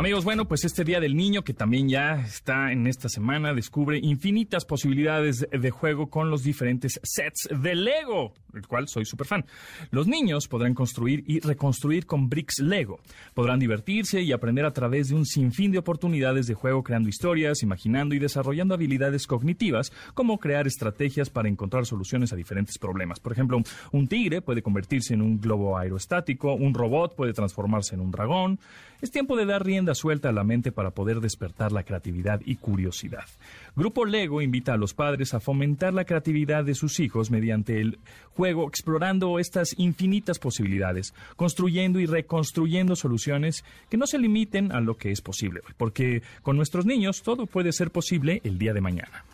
Amigos, 0.00 0.24
bueno, 0.24 0.48
pues 0.48 0.64
este 0.64 0.82
Día 0.82 0.98
del 0.98 1.14
Niño, 1.14 1.44
que 1.44 1.52
también 1.52 1.86
ya 1.86 2.22
está 2.24 2.72
en 2.72 2.86
esta 2.86 3.10
semana, 3.10 3.52
descubre 3.52 3.98
infinitas 3.98 4.64
posibilidades 4.64 5.46
de 5.52 5.70
juego 5.70 6.08
con 6.08 6.30
los 6.30 6.42
diferentes 6.42 6.98
sets 7.02 7.50
de 7.50 7.74
Lego, 7.74 8.32
el 8.54 8.66
cual 8.66 8.88
soy 8.88 9.04
súper 9.04 9.26
fan. 9.26 9.44
Los 9.90 10.06
niños 10.06 10.48
podrán 10.48 10.72
construir 10.72 11.22
y 11.26 11.40
reconstruir 11.40 12.06
con 12.06 12.30
bricks 12.30 12.60
Lego. 12.60 13.00
Podrán 13.34 13.58
divertirse 13.58 14.22
y 14.22 14.32
aprender 14.32 14.64
a 14.64 14.72
través 14.72 15.10
de 15.10 15.16
un 15.16 15.26
sinfín 15.26 15.70
de 15.70 15.80
oportunidades 15.80 16.46
de 16.46 16.54
juego 16.54 16.82
creando 16.82 17.10
historias, 17.10 17.62
imaginando 17.62 18.14
y 18.14 18.18
desarrollando 18.18 18.72
habilidades 18.72 19.26
cognitivas, 19.26 19.92
como 20.14 20.38
crear 20.38 20.66
estrategias 20.66 21.28
para 21.28 21.50
encontrar 21.50 21.84
soluciones 21.84 22.32
a 22.32 22.36
diferentes 22.36 22.78
problemas. 22.78 23.20
Por 23.20 23.32
ejemplo, 23.32 23.60
un 23.92 24.08
tigre 24.08 24.40
puede 24.40 24.62
convertirse 24.62 25.12
en 25.12 25.20
un 25.20 25.38
globo 25.38 25.76
aerostático, 25.76 26.54
un 26.54 26.72
robot 26.72 27.14
puede 27.14 27.34
transformarse 27.34 27.96
en 27.96 28.00
un 28.00 28.10
dragón. 28.10 28.58
Es 29.02 29.10
tiempo 29.10 29.34
de 29.34 29.46
dar 29.46 29.64
rienda 29.64 29.89
suelta 29.94 30.28
a 30.28 30.32
la 30.32 30.44
mente 30.44 30.72
para 30.72 30.90
poder 30.90 31.20
despertar 31.20 31.72
la 31.72 31.82
creatividad 31.82 32.40
y 32.44 32.56
curiosidad. 32.56 33.24
Grupo 33.76 34.04
Lego 34.04 34.42
invita 34.42 34.74
a 34.74 34.76
los 34.76 34.94
padres 34.94 35.34
a 35.34 35.40
fomentar 35.40 35.94
la 35.94 36.04
creatividad 36.04 36.64
de 36.64 36.74
sus 36.74 37.00
hijos 37.00 37.30
mediante 37.30 37.80
el 37.80 37.98
juego, 38.34 38.66
explorando 38.68 39.38
estas 39.38 39.74
infinitas 39.78 40.38
posibilidades, 40.38 41.14
construyendo 41.36 42.00
y 42.00 42.06
reconstruyendo 42.06 42.96
soluciones 42.96 43.64
que 43.88 43.96
no 43.96 44.06
se 44.06 44.18
limiten 44.18 44.72
a 44.72 44.80
lo 44.80 44.96
que 44.96 45.10
es 45.10 45.20
posible, 45.20 45.60
porque 45.76 46.22
con 46.42 46.56
nuestros 46.56 46.86
niños 46.86 47.22
todo 47.22 47.46
puede 47.46 47.72
ser 47.72 47.90
posible 47.90 48.40
el 48.44 48.58
día 48.58 48.72
de 48.72 48.80
mañana. 48.80 49.24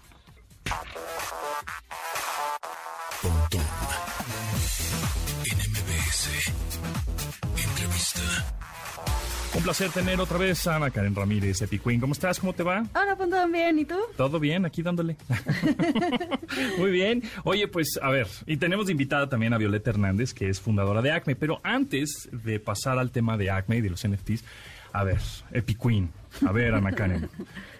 Placer 9.67 9.91
tener 9.91 10.21
otra 10.21 10.39
vez 10.39 10.65
a 10.69 10.77
Ana 10.77 10.93
Karen 10.93 11.13
Ramírez, 11.13 11.61
Epiqueen. 11.61 11.99
¿Cómo 11.99 12.13
estás? 12.13 12.39
¿Cómo 12.39 12.53
te 12.53 12.63
va? 12.63 12.87
Hola, 12.95 13.17
pues 13.17 13.29
todo 13.29 13.49
bien, 13.49 13.81
¿y 13.81 13.85
tú? 13.85 13.97
Todo 14.17 14.39
bien, 14.39 14.65
aquí 14.65 14.81
dándole. 14.81 15.17
Muy 16.79 16.93
bien. 16.93 17.25
Oye, 17.43 17.67
pues 17.67 17.99
a 18.01 18.11
ver, 18.11 18.29
y 18.47 18.59
tenemos 18.59 18.87
de 18.87 18.93
invitada 18.93 19.29
también 19.29 19.53
a 19.55 19.59
Violeta 19.59 19.91
Hernández, 19.91 20.33
que 20.35 20.49
es 20.49 20.61
fundadora 20.61 21.03
de 21.03 21.11
Acme, 21.11 21.35
pero 21.35 21.61
antes 21.65 22.29
de 22.31 22.61
pasar 22.61 23.01
al 23.01 23.11
tema 23.11 23.37
de 23.37 23.51
Acme 23.51 23.79
y 23.79 23.81
de 23.81 23.91
los 23.91 24.07
NFTs, 24.07 24.45
a 24.93 25.03
ver, 25.03 25.19
Epiqueen, 25.51 26.11
a 26.45 26.53
ver, 26.53 26.75
Ana 26.75 26.93
Karen. 26.93 27.29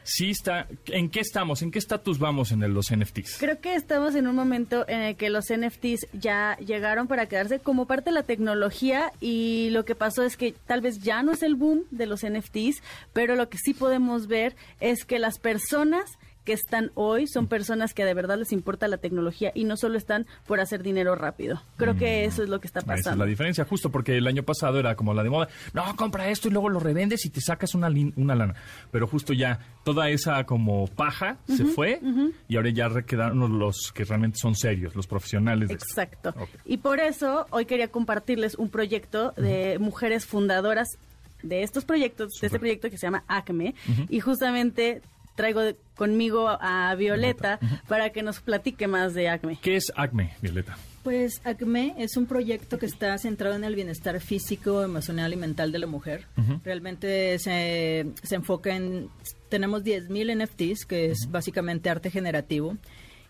Sí 0.05 0.31
está, 0.31 0.69
¿en 0.87 1.11
qué 1.11 1.19
estamos? 1.21 1.63
¿En 1.63 1.73
qué 1.73 1.81
estatus 1.81 2.19
vamos 2.21 2.53
en 2.53 2.63
el- 2.63 2.73
los 2.73 2.93
NFTs? 2.93 3.39
Creo 3.41 3.61
que 3.61 3.75
estamos 3.75 4.15
en 4.15 4.29
un 4.29 4.37
momento 4.37 4.89
en 4.89 5.01
el 5.01 5.17
que 5.17 5.31
los 5.31 5.51
NFTs 5.51 6.07
ya 6.13 6.57
llegaron 6.59 7.09
para 7.09 7.27
quedarse 7.27 7.59
como 7.59 7.87
parte 7.87 8.11
de 8.11 8.15
la 8.15 8.23
tecnología 8.23 9.11
y 9.21 9.71
lo 9.71 9.85
que 9.85 9.97
pasó 9.97 10.23
es 10.23 10.37
que 10.37 10.55
tal 10.67 10.81
vez 10.81 11.01
ya 11.01 11.23
no 11.25 11.33
es 11.33 11.43
el 11.43 11.57
boom 11.57 11.83
de 11.91 12.07
los 12.07 12.23
NFTs, 12.25 12.83
pero 13.13 13.35
lo 13.35 13.49
que 13.49 13.59
sí 13.59 13.75
podemos 13.75 14.29
ver 14.29 14.55
es 14.81 15.05
que 15.05 15.19
las 15.19 15.39
personas 15.41 16.19
que 16.47 16.55
están 16.55 16.93
hoy 16.95 17.27
son 17.27 17.49
personas 17.49 17.93
que 17.93 18.05
de 18.05 18.15
verdad 18.15 18.39
les 18.39 18.53
importa 18.53 18.89
la 18.89 18.97
tecnología 18.97 19.53
y 19.55 19.65
no 19.65 19.77
solo 19.77 19.99
están 19.99 20.27
por 20.47 20.61
hacer 20.61 20.83
dinero 20.83 21.15
rápido. 21.17 21.61
Creo 21.77 21.97
que 21.97 22.25
eso 22.25 22.43
es 22.43 22.49
lo 22.49 22.61
que 22.61 22.69
está 22.69 22.81
Esa 22.81 22.95
es 22.95 23.01
pasando. 23.01 23.25
la 23.25 23.29
diferencia, 23.29 23.65
justo 23.65 23.91
porque 23.91 24.17
el 24.17 24.27
año 24.27 24.45
pasado 24.45 24.79
era 24.79 24.95
como 24.95 25.13
la 25.13 25.23
de 25.23 25.29
moda. 25.29 25.49
No, 25.75 25.85
compra 25.97 26.29
esto 26.31 26.49
y 26.49 26.53
luego 26.53 26.69
lo 26.71 26.79
revendes 26.81 27.27
y 27.27 27.31
te 27.31 27.41
sacas 27.41 27.75
una, 27.75 27.89
una 28.17 28.35
lana. 28.35 28.55
Pero 28.91 29.07
justo 29.07 29.33
ya 29.35 29.59
toda 29.85 30.09
esa 30.09 30.45
como 30.45 30.87
paja 30.87 31.39
se 31.47 31.65
fue 31.67 32.01
y 32.49 32.57
ahora 32.57 32.71
ya 32.71 32.89
quedaron 33.03 33.59
los 33.59 33.93
que 33.93 34.05
realmente 34.05 34.39
son 34.41 34.55
serios, 34.55 34.95
los 34.95 35.07
profesionales. 35.07 35.69
De 35.69 35.75
esto. 35.75 35.87
Exacto. 35.89 36.31
Ok. 36.39 36.49
Y 36.65 36.79
por 36.79 37.01
eso 37.01 37.47
hoy 37.51 37.67
quería 37.67 37.89
compartirles 37.89 38.55
un 38.55 38.71
proyecto 38.71 39.33
de 39.37 39.79
mujeres 39.81 40.25
fundadoras 40.27 40.97
de 41.43 41.63
estos 41.63 41.85
proyectos, 41.85 42.33
de 42.41 42.47
este 42.47 42.59
proyecto 42.59 42.89
que 42.89 42.99
se 42.99 43.07
llama 43.07 43.25
ACME. 43.29 43.75
Y 44.09 44.21
justamente 44.21 45.03
traigo 45.37 45.61
de- 45.61 45.77
conmigo 45.95 46.49
a 46.49 46.93
Violeta 46.97 47.61
para 47.89 48.11
que 48.11 48.23
nos 48.23 48.41
platique 48.41 48.89
más 48.89 49.15
de 49.15 49.29
ACME. 49.29 49.59
¿Qué 49.63 49.77
es 49.77 49.93
ACME, 49.95 50.33
Violeta? 50.43 50.77
Pues 51.05 51.41
ACME 51.45 51.95
es 51.99 52.17
un 52.17 52.27
proyecto 52.27 52.79
que 52.79 52.87
está 52.87 53.17
centrado 53.19 53.55
en 53.55 53.63
el 53.63 53.77
bienestar 53.77 54.21
físico, 54.21 54.83
emocional 54.83 55.33
y 55.33 55.37
mental 55.37 55.71
de 55.71 55.79
la 55.79 55.87
mujer. 55.87 56.27
Realmente 56.65 57.39
se, 57.39 58.07
se 58.25 58.35
enfoca 58.35 58.75
en... 58.75 59.09
Tenemos 59.49 59.85
10.000 59.85 60.45
NFTs, 60.45 60.85
que 60.85 61.13
es 61.13 61.29
básicamente 61.31 61.89
arte 61.91 62.11
generativo. 62.11 62.77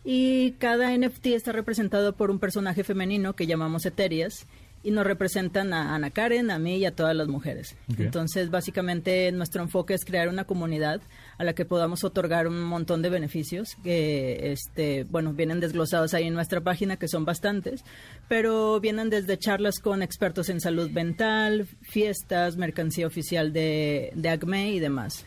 Y 0.05 0.53
cada 0.53 0.97
NFT 0.97 1.27
está 1.27 1.53
representado 1.53 2.15
por 2.17 2.31
un 2.31 2.39
personaje 2.39 2.83
femenino 2.85 3.35
que 3.35 3.47
llamamos 3.47 3.85
Eterias. 3.85 4.47
Y 4.87 4.93
nos 4.93 5.05
representan 5.05 5.73
a 5.73 5.97
Ana 5.97 6.11
Karen, 6.11 6.49
a 6.53 6.61
mí 6.61 6.77
y 6.77 6.85
a 6.85 6.95
todas 6.95 7.17
las 7.17 7.27
mujeres. 7.27 7.75
Entonces, 7.99 8.51
básicamente, 8.51 9.33
nuestro 9.33 9.65
enfoque 9.65 9.95
es 9.95 10.05
crear 10.05 10.29
una 10.29 10.45
comunidad 10.45 11.01
a 11.39 11.43
la 11.43 11.55
que 11.55 11.65
podamos 11.65 12.05
otorgar 12.05 12.47
un 12.47 12.63
montón 12.63 13.03
de 13.03 13.11
beneficios 13.11 13.77
que, 13.83 14.53
este, 14.53 15.03
bueno, 15.03 15.33
vienen 15.33 15.59
desglosados 15.59 16.15
ahí 16.15 16.29
en 16.29 16.35
nuestra 16.35 16.61
página, 16.61 16.99
que 16.99 17.09
son 17.09 17.25
bastantes, 17.25 17.85
pero 18.29 18.79
vienen 18.79 19.11
desde 19.11 19.37
charlas 19.37 19.81
con 19.81 20.05
expertos 20.05 20.51
en 20.51 20.61
salud 20.61 20.89
mental, 20.93 21.67
fiestas, 21.83 22.57
mercancía 22.57 23.09
oficial 23.09 23.53
de, 23.53 24.13
de 24.15 24.29
ACME 24.29 24.71
y 24.71 24.79
demás. 24.79 25.27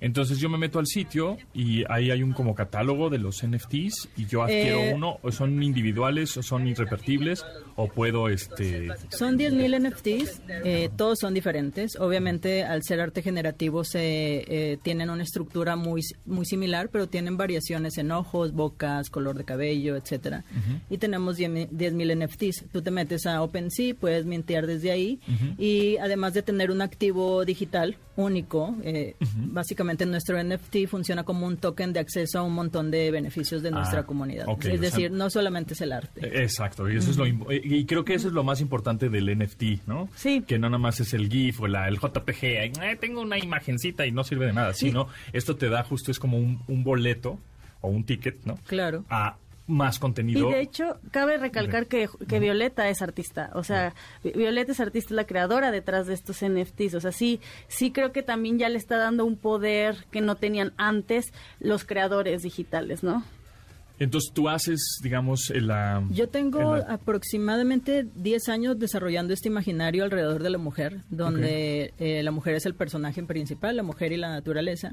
Entonces 0.00 0.38
yo 0.38 0.48
me 0.48 0.58
meto 0.58 0.78
al 0.78 0.86
sitio 0.86 1.36
y 1.54 1.84
ahí 1.88 2.10
hay 2.10 2.22
un 2.22 2.32
como 2.32 2.54
catálogo 2.54 3.10
de 3.10 3.18
los 3.18 3.44
NFTs 3.46 4.08
y 4.16 4.26
yo 4.26 4.42
adquiero 4.42 4.80
Eh, 4.80 4.92
uno, 4.94 5.18
o 5.22 5.30
son 5.32 5.62
individuales 5.62 6.36
o 6.36 6.42
son 6.42 6.66
irrepetibles 6.66 7.44
o 7.76 7.88
puedo 7.88 8.28
este 8.28 8.88
Son 9.10 9.38
10.000 9.38 9.88
NFTs, 9.88 10.42
eh, 10.64 10.90
todos 10.96 11.18
son 11.20 11.34
diferentes. 11.34 11.96
Obviamente, 11.96 12.64
al 12.64 12.82
ser 12.82 13.00
arte 13.00 13.22
generativo, 13.22 13.84
se 13.84 14.44
eh, 14.46 14.78
tienen 14.82 15.10
una 15.10 15.22
estructura 15.22 15.76
muy, 15.76 16.02
muy 16.26 16.44
similar, 16.44 16.88
pero 16.90 17.08
tienen 17.08 17.36
variaciones 17.36 17.98
en 17.98 18.12
ojos, 18.12 18.52
bocas, 18.52 19.10
color 19.10 19.36
de 19.36 19.44
cabello, 19.44 19.96
etcétera. 19.96 20.44
Y 20.88 20.98
tenemos 20.98 21.38
10.000 21.38 21.70
10.000 21.70 22.26
NFTs. 22.26 22.64
Tú 22.72 22.82
te 22.82 22.90
metes 22.90 23.26
a 23.26 23.42
OpenSea, 23.42 23.94
puedes 23.94 24.24
mintear 24.26 24.66
desde 24.66 24.90
ahí. 24.90 25.20
Y 25.58 25.96
además 25.98 26.34
de 26.34 26.42
tener 26.42 26.70
un 26.70 26.82
activo 26.82 27.44
digital 27.44 27.96
único, 28.24 28.76
eh, 28.82 29.16
básicamente 29.36 30.06
nuestro 30.06 30.42
NFT 30.42 30.86
funciona 30.88 31.24
como 31.24 31.46
un 31.46 31.56
token 31.56 31.92
de 31.92 32.00
acceso 32.00 32.38
a 32.38 32.42
un 32.42 32.52
montón 32.54 32.90
de 32.90 33.10
beneficios 33.10 33.62
de 33.62 33.70
nuestra 33.70 34.00
Ah, 34.00 34.06
comunidad. 34.06 34.46
es 34.58 34.64
sea- 34.64 34.76
decir, 34.78 35.10
no 35.10 35.30
solamente 35.30 35.74
es 35.74 35.80
el 35.80 35.92
arte. 35.92 36.20
Eh, 36.26 36.42
Exacto, 36.42 36.90
y 36.90 36.96
eso 36.96 37.10
es 37.10 37.16
lo 37.16 37.26
y 37.26 37.84
creo 37.86 38.04
que 38.04 38.14
eso 38.14 38.28
es 38.28 38.34
lo 38.34 38.44
más 38.44 38.60
importante 38.60 39.08
del 39.08 39.28
NFT, 39.36 39.80
¿no? 39.86 40.08
Sí. 40.14 40.42
Que 40.46 40.58
no 40.58 40.68
nada 40.68 40.78
más 40.78 41.00
es 41.00 41.14
el 41.14 41.28
GIF 41.28 41.60
o 41.60 41.66
la, 41.68 41.88
el 41.88 41.98
JPG, 41.98 42.44
eh, 42.44 42.96
tengo 43.00 43.20
una 43.20 43.38
imagencita 43.38 44.06
y 44.06 44.12
no 44.12 44.24
sirve 44.24 44.46
de 44.46 44.52
nada, 44.52 44.72
sino 44.74 45.08
esto 45.32 45.56
te 45.56 45.68
da 45.68 45.82
justo 45.84 46.10
es 46.10 46.18
como 46.18 46.38
un, 46.38 46.60
un 46.68 46.84
boleto 46.84 47.38
o 47.80 47.88
un 47.88 48.04
ticket, 48.04 48.44
¿no? 48.44 48.56
Claro. 48.66 49.04
A 49.08 49.36
más 49.70 49.96
Y 49.96 50.00
contenido. 50.00 50.50
de 50.50 50.60
hecho, 50.60 50.98
cabe 51.10 51.38
recalcar 51.38 51.86
que, 51.86 52.08
que 52.28 52.38
Violeta 52.40 52.88
es 52.88 53.00
artista. 53.02 53.50
O 53.54 53.64
sea, 53.64 53.94
Vi- 54.22 54.32
Violeta 54.32 54.72
es 54.72 54.80
artista, 54.80 55.08
es 55.08 55.16
la 55.16 55.24
creadora 55.26 55.70
detrás 55.70 56.06
de 56.06 56.14
estos 56.14 56.42
NFTs. 56.44 56.94
O 56.94 57.00
sea, 57.00 57.12
sí, 57.12 57.40
sí 57.68 57.90
creo 57.92 58.12
que 58.12 58.22
también 58.22 58.58
ya 58.58 58.68
le 58.68 58.76
está 58.78 58.96
dando 58.98 59.24
un 59.24 59.36
poder 59.36 60.04
que 60.10 60.20
no 60.20 60.34
tenían 60.36 60.72
antes 60.76 61.32
los 61.60 61.84
creadores 61.84 62.42
digitales, 62.42 63.02
¿no? 63.02 63.24
Entonces 63.98 64.32
tú 64.32 64.48
haces, 64.48 64.98
digamos, 65.02 65.50
el, 65.50 65.66
la... 65.66 66.02
Yo 66.10 66.26
tengo 66.30 66.74
aproximadamente 66.74 68.06
10 68.14 68.48
años 68.48 68.78
desarrollando 68.78 69.34
este 69.34 69.48
imaginario 69.48 70.04
alrededor 70.04 70.42
de 70.42 70.48
la 70.48 70.56
mujer, 70.56 71.00
donde 71.10 71.92
eh, 71.98 72.22
la 72.22 72.30
mujer 72.30 72.54
es 72.54 72.64
el 72.64 72.74
personaje 72.74 73.22
principal, 73.24 73.76
la 73.76 73.82
mujer 73.82 74.12
y 74.12 74.16
la 74.16 74.30
naturaleza. 74.30 74.92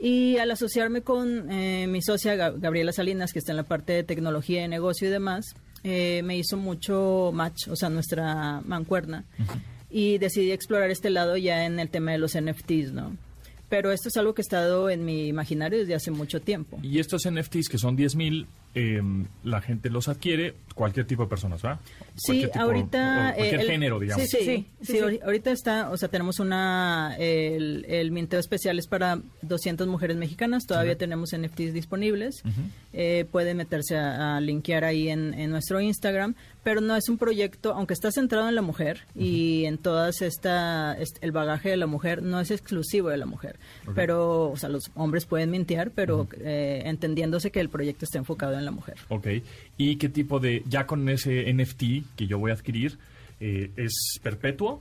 Y 0.00 0.36
al 0.38 0.50
asociarme 0.50 1.02
con 1.02 1.50
eh, 1.50 1.86
mi 1.88 2.00
socia 2.02 2.36
Gab- 2.36 2.60
Gabriela 2.60 2.92
Salinas, 2.92 3.32
que 3.32 3.40
está 3.40 3.52
en 3.52 3.56
la 3.56 3.64
parte 3.64 3.92
de 3.92 4.04
tecnología 4.04 4.64
y 4.64 4.68
negocio 4.68 5.08
y 5.08 5.10
demás, 5.10 5.44
eh, 5.84 6.22
me 6.24 6.36
hizo 6.36 6.56
mucho 6.56 7.30
match, 7.34 7.68
o 7.68 7.76
sea, 7.76 7.88
nuestra 7.88 8.60
mancuerna. 8.64 9.24
Y 9.90 10.18
decidí 10.18 10.52
explorar 10.52 10.90
este 10.90 11.10
lado 11.10 11.36
ya 11.36 11.64
en 11.64 11.80
el 11.80 11.88
tema 11.90 12.12
de 12.12 12.18
los 12.18 12.36
NFTs, 12.40 12.92
¿no? 12.92 13.16
Pero 13.68 13.90
esto 13.92 14.08
es 14.08 14.16
algo 14.16 14.34
que 14.34 14.40
ha 14.40 14.44
estado 14.44 14.88
en 14.88 15.04
mi 15.04 15.26
imaginario 15.28 15.78
desde 15.78 15.94
hace 15.94 16.10
mucho 16.10 16.40
tiempo. 16.40 16.78
Y 16.82 17.00
estos 17.00 17.28
NFTs 17.30 17.68
que 17.68 17.76
son 17.78 17.96
10 17.96 18.16
mil, 18.74 19.26
la 19.44 19.60
gente 19.60 19.90
los 19.90 20.08
adquiere, 20.08 20.54
cualquier 20.74 21.06
tipo 21.06 21.24
de 21.24 21.28
personas, 21.28 21.64
¿va? 21.64 21.80
Sí, 22.14 22.26
Cualquier 22.26 22.50
tipo- 22.50 22.64
ahorita... 22.64 23.30
o 23.32 23.34
Cualquier 23.36 23.60
eh, 23.60 23.62
el- 23.64 23.68
género, 23.70 23.98
digamos. 24.00 24.26
Sí, 24.28 24.36
sí, 24.38 24.44
Sí, 24.44 24.44
sí, 24.44 24.66
sí, 24.86 24.92
sí. 24.92 24.98
ahori- 24.98 25.22
ahorita 25.24 25.50
está, 25.50 25.90
o 25.90 25.96
sea, 25.96 26.08
tenemos 26.08 26.38
una... 26.38 27.16
El, 27.18 27.84
el 27.88 28.10
minteo 28.12 28.38
especial 28.38 28.78
es 28.78 28.86
para 28.86 29.20
200 29.42 29.86
mujeres 29.88 30.16
mexicanas, 30.16 30.64
todavía 30.66 30.96
tenemos 30.96 31.30
NFTs 31.36 31.72
disponibles. 31.72 32.42
Eh, 32.92 33.26
pueden 33.30 33.56
meterse 33.56 33.96
a, 33.96 34.36
a 34.36 34.40
linkear 34.40 34.84
ahí 34.84 35.08
en, 35.08 35.34
en 35.34 35.50
nuestro 35.50 35.80
Instagram, 35.80 36.34
pero 36.62 36.80
no 36.80 36.94
es 36.96 37.08
un 37.08 37.18
proyecto, 37.18 37.72
aunque 37.74 37.94
está 37.94 38.10
centrado 38.12 38.48
en 38.48 38.54
la 38.54 38.62
mujer 38.62 39.00
y 39.16 39.64
en 39.64 39.78
todas 39.78 40.22
esta... 40.22 40.96
est- 40.98 41.18
el 41.22 41.32
bagaje 41.32 41.70
de 41.70 41.76
la 41.76 41.86
mujer, 41.86 42.22
no 42.22 42.38
es 42.40 42.50
exclusivo 42.52 43.08
de 43.08 43.16
la 43.16 43.26
mujer. 43.26 43.58
Pero, 43.94 44.50
o 44.50 44.56
sea, 44.56 44.68
los 44.68 44.90
hombres 44.94 45.26
pueden 45.26 45.50
mintear, 45.50 45.90
pero 45.90 46.28
eh, 46.40 46.82
entendiéndose 46.84 47.50
que 47.50 47.60
el 47.60 47.68
proyecto 47.68 48.04
está 48.04 48.18
enfocado 48.18 48.57
en 48.57 48.57
la 48.64 48.70
mujer. 48.70 48.96
Ok. 49.08 49.26
¿Y 49.76 49.96
qué 49.96 50.08
tipo 50.08 50.40
de, 50.40 50.62
ya 50.68 50.86
con 50.86 51.08
ese 51.08 51.52
NFT 51.52 51.82
que 52.16 52.26
yo 52.26 52.38
voy 52.38 52.50
a 52.50 52.54
adquirir, 52.54 52.98
eh, 53.40 53.70
es 53.76 54.18
perpetuo? 54.22 54.80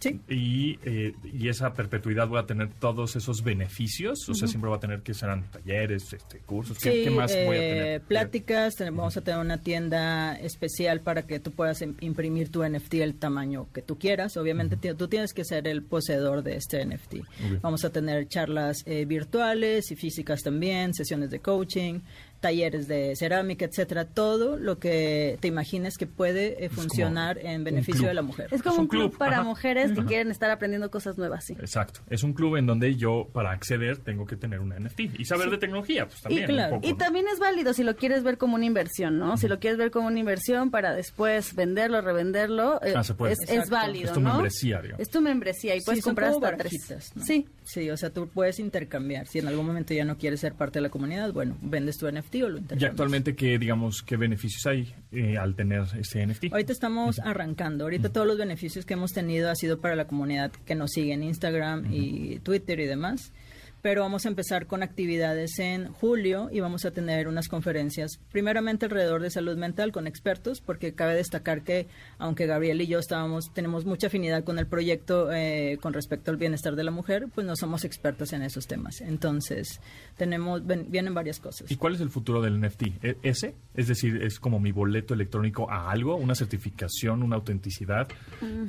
Sí. 0.00 0.20
Y, 0.28 0.78
eh, 0.84 1.12
y 1.24 1.48
esa 1.48 1.72
perpetuidad 1.72 2.28
voy 2.28 2.38
a 2.38 2.46
tener 2.46 2.68
todos 2.74 3.16
esos 3.16 3.42
beneficios, 3.42 4.28
o 4.28 4.34
sea, 4.34 4.46
siempre 4.46 4.68
voy 4.68 4.76
a 4.76 4.80
tener 4.80 5.00
que 5.02 5.12
serán 5.12 5.42
talleres, 5.50 6.12
este, 6.12 6.38
cursos, 6.38 6.78
¿qué, 6.78 6.92
Sí, 6.92 7.02
qué 7.02 7.10
más 7.10 7.32
voy 7.32 7.56
a 7.56 7.60
eh, 7.60 7.74
tener? 7.74 8.00
Pláticas, 8.02 8.76
ten- 8.76 8.94
vamos 8.96 9.16
a 9.16 9.22
tener 9.22 9.40
una 9.40 9.58
tienda 9.60 10.36
especial 10.38 11.00
para 11.00 11.22
que 11.26 11.40
tú 11.40 11.50
puedas 11.50 11.82
im- 11.82 11.96
imprimir 12.00 12.48
tu 12.52 12.62
NFT 12.62 12.94
el 13.02 13.16
tamaño 13.16 13.66
que 13.74 13.82
tú 13.82 13.98
quieras. 13.98 14.36
Obviamente 14.36 14.76
ti- 14.76 14.94
tú 14.94 15.08
tienes 15.08 15.32
que 15.34 15.44
ser 15.44 15.66
el 15.66 15.82
poseedor 15.82 16.44
de 16.44 16.54
este 16.54 16.80
NFT. 16.86 17.16
Vamos 17.60 17.84
a 17.84 17.90
tener 17.90 18.28
charlas 18.28 18.84
eh, 18.86 19.04
virtuales 19.04 19.90
y 19.90 19.96
físicas 19.96 20.42
también, 20.44 20.94
sesiones 20.94 21.30
de 21.30 21.40
coaching, 21.40 21.98
talleres 22.40 22.86
de 22.88 23.14
cerámica, 23.16 23.64
etcétera. 23.64 24.04
Todo 24.06 24.56
lo 24.58 24.78
que 24.78 25.38
te 25.40 25.48
imagines 25.48 25.98
que 25.98 26.06
puede 26.06 26.64
eh, 26.64 26.68
funcionar 26.68 27.38
en 27.38 27.64
beneficio 27.64 28.06
de 28.08 28.14
la 28.14 28.22
mujer. 28.22 28.48
Es 28.52 28.62
como 28.62 28.74
Es 28.74 28.78
un 28.78 28.82
un 28.84 28.88
club, 28.88 29.08
club, 29.10 29.18
para 29.18 29.36
ajá. 29.38 29.44
mujeres 29.44 29.92
que 29.92 30.04
quieren 30.04 30.30
estar 30.30 30.50
aprendiendo 30.50 30.90
cosas 30.90 31.18
nuevas, 31.18 31.44
sí. 31.44 31.54
Exacto. 31.58 32.00
Es 32.08 32.22
un 32.22 32.32
club 32.32 32.56
en 32.56 32.66
donde 32.66 32.94
yo, 32.96 33.28
para 33.32 33.50
acceder, 33.50 33.98
tengo 33.98 34.24
que 34.26 34.36
tener 34.36 34.60
una 34.60 34.78
NFT. 34.78 35.00
Y 35.18 35.24
saber 35.24 35.50
de 35.50 35.58
tecnología, 35.58 36.06
pues 36.06 36.20
también. 36.20 36.46
claro. 36.46 36.74
un 36.76 36.80
poco, 36.80 36.88
Y 36.88 36.92
¿no? 36.92 36.96
también 36.98 37.26
es 37.32 37.38
válido 37.38 37.72
si 37.74 37.82
lo 37.84 37.96
quieres 37.96 38.22
ver 38.22 38.38
como 38.38 38.54
una 38.54 38.64
inversión, 38.66 39.18
¿no? 39.18 39.36
Si 39.36 39.48
lo 39.48 39.58
quieres 39.58 39.78
ver 39.78 39.90
como 39.90 40.06
una 40.06 40.18
inversión 40.18 40.70
para 40.70 40.94
después 40.94 41.54
venderlo, 41.54 42.00
revenderlo, 42.00 42.80
eh, 42.82 42.94
Ah, 42.96 43.02
se 43.04 43.14
puede. 43.14 43.34
es, 43.48 43.68
válido, 43.70 44.06
Es 44.06 44.12
tu 44.12 44.20
¿no? 44.20 44.32
membresía, 44.34 44.80
digamos. 44.80 45.00
Es 45.00 45.10
tu 45.10 45.20
membresía 45.20 45.76
y 45.76 45.80
puedes 45.80 46.02
comprar 46.04 46.30
hasta 46.30 46.56
tres. 46.56 47.12
¿no? 47.14 47.24
Sí. 47.24 47.46
Sí, 47.64 47.90
o 47.90 47.96
sea, 47.98 48.08
tú 48.10 48.28
puedes 48.28 48.58
intercambiar. 48.60 49.26
Si 49.26 49.38
en 49.40 49.46
algún 49.46 49.66
momento 49.66 49.92
ya 49.92 50.04
no 50.06 50.16
quieres 50.16 50.40
ser 50.40 50.54
parte 50.54 50.78
de 50.78 50.82
la 50.84 50.88
comunidad, 50.88 51.32
bueno, 51.34 51.56
vendes 51.60 51.98
tu 51.98 52.10
NFT 52.10 52.27
¿Y 52.34 52.84
actualmente 52.84 53.34
qué, 53.34 53.58
digamos, 53.58 54.02
qué 54.02 54.16
beneficios 54.16 54.66
hay 54.66 54.94
eh, 55.12 55.36
al 55.36 55.54
tener 55.54 55.84
este 55.98 56.26
NFT? 56.26 56.52
Ahorita 56.52 56.72
estamos 56.72 57.18
arrancando. 57.18 57.84
Ahorita 57.84 58.10
todos 58.10 58.26
los 58.26 58.38
beneficios 58.38 58.84
que 58.84 58.94
hemos 58.94 59.12
tenido 59.12 59.50
ha 59.50 59.54
sido 59.54 59.80
para 59.80 59.96
la 59.96 60.06
comunidad 60.06 60.52
que 60.66 60.74
nos 60.74 60.92
sigue 60.92 61.12
en 61.12 61.22
Instagram 61.22 61.92
y 61.92 62.38
Twitter 62.40 62.80
y 62.80 62.86
demás. 62.86 63.32
Pero 63.80 64.00
vamos 64.02 64.26
a 64.26 64.28
empezar 64.28 64.66
con 64.66 64.82
actividades 64.82 65.58
en 65.60 65.92
julio 65.92 66.48
y 66.52 66.60
vamos 66.60 66.84
a 66.84 66.90
tener 66.90 67.28
unas 67.28 67.48
conferencias, 67.48 68.18
primeramente 68.32 68.86
alrededor 68.86 69.22
de 69.22 69.30
salud 69.30 69.56
mental 69.56 69.92
con 69.92 70.06
expertos, 70.06 70.60
porque 70.60 70.94
cabe 70.94 71.14
destacar 71.14 71.62
que 71.62 71.86
aunque 72.18 72.46
Gabriel 72.46 72.80
y 72.80 72.86
yo 72.88 72.98
estábamos 72.98 73.52
tenemos 73.54 73.84
mucha 73.84 74.08
afinidad 74.08 74.42
con 74.44 74.58
el 74.58 74.66
proyecto 74.66 75.32
eh, 75.32 75.78
con 75.80 75.92
respecto 75.92 76.30
al 76.30 76.36
bienestar 76.38 76.74
de 76.74 76.82
la 76.84 76.90
mujer, 76.90 77.26
pues 77.34 77.46
no 77.46 77.54
somos 77.56 77.84
expertos 77.84 78.32
en 78.32 78.42
esos 78.42 78.66
temas. 78.66 79.00
Entonces 79.00 79.80
tenemos 80.16 80.66
ven- 80.66 80.86
vienen 80.90 81.14
varias 81.14 81.38
cosas. 81.38 81.70
¿Y 81.70 81.76
cuál 81.76 81.94
es 81.94 82.00
el 82.00 82.10
futuro 82.10 82.42
del 82.42 82.58
NFT? 82.60 82.82
¿E- 83.02 83.16
¿Ese? 83.22 83.54
Es 83.74 83.86
decir, 83.88 84.22
es 84.22 84.40
como 84.40 84.58
mi 84.58 84.72
boleto 84.72 85.14
electrónico 85.14 85.70
a 85.70 85.90
algo, 85.90 86.16
una 86.16 86.34
certificación, 86.34 87.22
una 87.22 87.36
autenticidad 87.36 88.08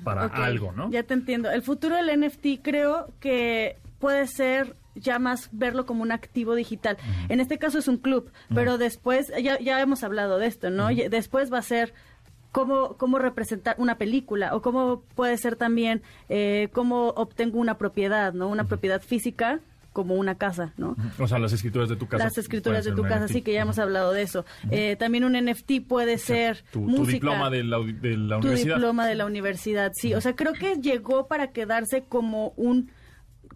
para 0.03 0.27
Ok, 0.27 0.31
algo, 0.35 0.71
¿no? 0.71 0.91
Ya 0.91 1.03
te 1.03 1.13
entiendo. 1.15 1.49
El 1.49 1.61
futuro 1.63 1.95
del 1.95 2.09
NFT 2.19 2.61
creo 2.61 3.11
que 3.19 3.77
puede 3.99 4.27
ser 4.27 4.75
ya 4.95 5.19
más 5.19 5.49
verlo 5.51 5.85
como 5.85 6.01
un 6.03 6.11
activo 6.11 6.55
digital. 6.55 6.97
En 7.29 7.39
este 7.39 7.57
caso 7.57 7.79
es 7.79 7.87
un 7.87 7.97
club, 7.97 8.31
pero 8.53 8.77
después, 8.77 9.31
ya, 9.41 9.59
ya 9.59 9.79
hemos 9.81 10.03
hablado 10.03 10.37
de 10.39 10.47
esto, 10.47 10.69
¿no? 10.69 10.87
Después 10.87 11.51
va 11.53 11.59
a 11.59 11.63
ser 11.63 11.93
cómo, 12.51 12.95
cómo 12.97 13.19
representar 13.19 13.75
una 13.77 13.97
película 13.97 14.55
o 14.55 14.61
cómo 14.61 15.01
puede 15.15 15.37
ser 15.37 15.55
también 15.55 16.01
eh, 16.27 16.69
cómo 16.73 17.09
obtengo 17.09 17.59
una 17.59 17.77
propiedad, 17.77 18.33
¿no? 18.33 18.47
Una 18.49 18.65
propiedad 18.65 19.01
física 19.01 19.59
como 19.93 20.15
una 20.15 20.35
casa, 20.35 20.73
¿no? 20.77 20.95
O 21.17 21.27
sea, 21.27 21.39
las 21.39 21.51
escrituras 21.51 21.89
de 21.89 21.95
tu 21.95 22.07
casa. 22.07 22.23
Las 22.23 22.37
escrituras 22.37 22.85
de 22.85 22.91
tu 22.91 23.01
casa, 23.03 23.25
NFT. 23.25 23.31
sí 23.33 23.41
que 23.41 23.53
ya 23.53 23.61
hemos 23.61 23.79
hablado 23.79 24.11
de 24.13 24.21
eso. 24.21 24.45
Eh, 24.69 24.95
también 24.97 25.23
un 25.23 25.33
NFT 25.33 25.81
puede 25.87 26.17
ser 26.17 26.63
Tu, 26.71 26.79
tu 26.79 26.87
música 26.87 27.13
diploma 27.13 27.49
de 27.49 27.63
la, 27.63 27.79
de 27.79 28.15
la 28.17 28.39
tu 28.39 28.47
universidad. 28.47 28.75
diploma 28.75 29.07
de 29.07 29.15
la 29.15 29.25
universidad, 29.25 29.91
sí. 29.95 30.13
O 30.13 30.21
sea, 30.21 30.35
creo 30.35 30.53
que 30.53 30.75
llegó 30.75 31.27
para 31.27 31.51
quedarse 31.51 32.03
como 32.03 32.53
un 32.55 32.91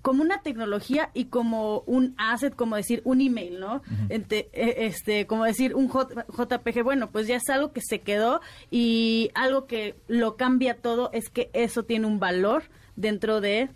como 0.03 0.21
una 0.21 0.41
tecnología 0.43 1.09
y 1.15 1.25
como 1.25 1.79
un 1.87 2.13
asset, 2.17 2.53
como 2.55 2.75
decir 2.75 3.01
un 3.05 3.21
email, 3.21 3.59
¿no? 3.59 3.81
Ente- 4.09 4.49
eh, 4.53 4.75
este, 4.85 5.25
como 5.25 5.45
decir 5.45 5.73
un 5.73 5.89
JPG, 5.89 6.83
bueno, 6.83 7.09
pues 7.09 7.25
ya 7.25 7.37
es 7.37 7.49
algo 7.49 7.71
que 7.73 7.81
se 7.81 8.01
quedó 8.01 8.39
y 8.69 9.31
algo 9.33 9.65
que 9.65 9.95
lo 10.07 10.35
cambia 10.37 10.75
todo 10.77 11.09
es 11.13 11.29
que 11.29 11.49
eso 11.53 11.83
tiene 11.83 12.05
un 12.05 12.19
valor 12.19 12.63
dentro 12.95 13.41
de 13.41 13.69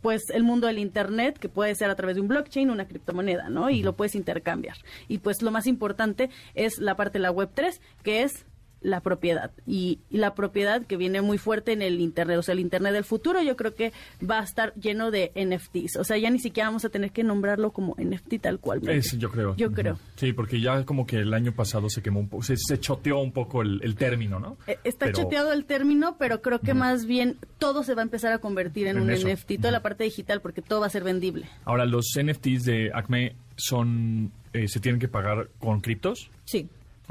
pues 0.00 0.22
el 0.34 0.42
mundo 0.42 0.66
del 0.66 0.78
internet 0.78 1.38
que 1.38 1.48
puede 1.48 1.74
ser 1.74 1.88
a 1.88 1.94
través 1.94 2.16
de 2.16 2.20
un 2.22 2.28
blockchain, 2.28 2.68
una 2.70 2.86
criptomoneda, 2.86 3.48
¿no? 3.48 3.70
Y 3.70 3.82
lo 3.82 3.94
puedes 3.94 4.14
intercambiar. 4.14 4.76
Y 5.08 5.18
pues 5.18 5.40
lo 5.40 5.50
más 5.50 5.66
importante 5.66 6.28
es 6.54 6.78
la 6.78 6.94
parte 6.94 7.18
de 7.18 7.22
la 7.22 7.30
web 7.30 7.48
3, 7.54 7.80
que 8.02 8.22
es 8.22 8.44
la 8.84 9.00
propiedad 9.00 9.50
y, 9.66 9.98
y 10.10 10.18
la 10.18 10.34
propiedad 10.34 10.86
que 10.86 10.96
viene 10.96 11.20
muy 11.22 11.38
fuerte 11.38 11.72
en 11.72 11.82
el 11.82 11.98
internet, 12.00 12.38
o 12.38 12.42
sea, 12.42 12.52
el 12.52 12.60
internet 12.60 12.92
del 12.92 13.02
futuro 13.02 13.42
yo 13.42 13.56
creo 13.56 13.74
que 13.74 13.92
va 14.22 14.38
a 14.40 14.44
estar 14.44 14.72
lleno 14.74 15.10
de 15.10 15.32
NFTs, 15.34 15.96
o 15.96 16.04
sea, 16.04 16.16
ya 16.18 16.30
ni 16.30 16.38
siquiera 16.38 16.68
vamos 16.68 16.84
a 16.84 16.90
tener 16.90 17.10
que 17.10 17.24
nombrarlo 17.24 17.72
como 17.72 17.96
NFT 17.98 18.40
tal 18.40 18.60
cual. 18.60 18.86
Es, 18.88 19.18
yo 19.18 19.30
creo. 19.30 19.56
Yo 19.56 19.72
creo. 19.72 19.98
Sí, 20.16 20.32
porque 20.32 20.60
ya 20.60 20.84
como 20.84 21.06
que 21.06 21.16
el 21.16 21.34
año 21.34 21.52
pasado 21.52 21.88
se 21.90 22.02
quemó 22.02 22.20
un 22.20 22.28
poco, 22.28 22.42
se, 22.44 22.56
se 22.56 22.78
choteó 22.78 23.18
un 23.18 23.32
poco 23.32 23.62
el, 23.62 23.80
el 23.82 23.96
término, 23.96 24.38
¿no? 24.38 24.56
Eh, 24.68 24.78
Está 24.84 25.06
Pero- 25.06 25.18
choteado 25.22 25.52
el 25.52 25.64
término, 25.64 26.16
pero 26.18 26.42
creo 26.42 26.60
que 26.60 26.74
más 26.74 27.06
bien 27.06 27.38
todo 27.58 27.82
se 27.82 27.94
va 27.94 28.02
a 28.02 28.04
empezar 28.04 28.32
a 28.32 28.38
convertir 28.38 28.86
en, 28.86 28.98
En 28.98 29.02
un 29.04 29.10
eso. 29.10 29.26
NFT, 29.28 29.56
toda 29.56 29.70
la 29.72 29.80
parte 29.82 30.04
digital, 30.04 30.40
porque 30.42 30.60
todo 30.62 30.80
va 30.80 30.86
a 30.86 30.90
ser 30.90 31.04
vendible. 31.04 31.46
Ahora, 31.64 31.86
los 31.86 32.06
NFTs 32.22 32.64
de 32.64 32.90
Acme 32.94 33.34
son, 33.56 34.30
eh, 34.52 34.68
se 34.68 34.78
tienen 34.80 35.00
que 35.00 35.08
pagar 35.08 35.48
con 35.58 35.80
criptos. 35.80 36.30
Sí, 36.44 36.68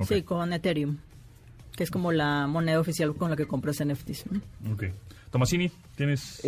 sí, 0.08 0.22
con 0.22 0.54
Ethereum, 0.54 0.98
que 1.76 1.84
es 1.84 1.92
como 1.92 2.12
la 2.12 2.48
moneda 2.48 2.80
oficial 2.80 3.16
con 3.16 3.30
la 3.30 3.36
que 3.36 3.48
compras 3.48 3.84
NFTs. 3.84 4.26
¿no? 4.32 4.74
Ok. 4.74 4.86
Tomasini, 5.32 5.72
tienes... 5.96 6.42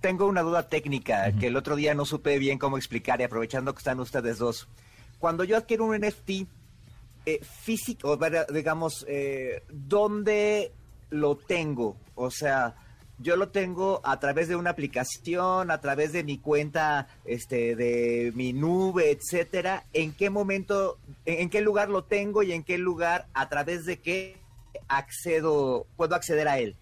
Tengo 0.00 0.26
una 0.26 0.42
duda 0.42 0.68
técnica 0.68 1.32
que 1.32 1.48
el 1.48 1.56
otro 1.56 1.74
día 1.74 1.92
no 1.92 2.04
supe 2.04 2.38
bien 2.38 2.56
cómo 2.58 2.76
explicar 2.76 3.20
y 3.20 3.24
aprovechando 3.24 3.74
que 3.74 3.78
están 3.78 3.98
ustedes 3.98 4.38
dos. 4.38 4.68
Cuando 5.18 5.42
yo 5.42 5.56
adquiero 5.56 5.86
un 5.86 5.98
NFT 5.98 6.30
eh, 7.26 7.40
físico, 7.42 8.16
digamos, 8.52 9.04
eh, 9.08 9.64
¿dónde 9.68 10.72
lo 11.10 11.36
tengo? 11.36 11.96
O 12.14 12.30
sea, 12.30 12.76
yo 13.18 13.36
lo 13.36 13.48
tengo 13.48 14.00
a 14.04 14.20
través 14.20 14.48
de 14.48 14.56
una 14.56 14.70
aplicación, 14.70 15.70
a 15.70 15.80
través 15.80 16.12
de 16.12 16.22
mi 16.22 16.38
cuenta, 16.38 17.08
este, 17.24 17.74
de 17.74 18.32
mi 18.34 18.52
nube, 18.52 19.10
etcétera. 19.10 19.84
¿En 19.92 20.12
qué 20.12 20.30
momento, 20.30 20.98
en, 21.24 21.50
qué 21.50 21.60
lugar 21.60 21.88
lo 21.88 22.04
tengo 22.04 22.42
y 22.42 22.52
en 22.52 22.62
qué 22.62 22.78
lugar, 22.78 23.26
a 23.34 23.48
través 23.48 23.84
de 23.84 23.98
qué 23.98 24.36
accedo, 24.88 25.86
puedo 25.96 26.14
acceder 26.14 26.48
a 26.48 26.58
él? 26.58 26.76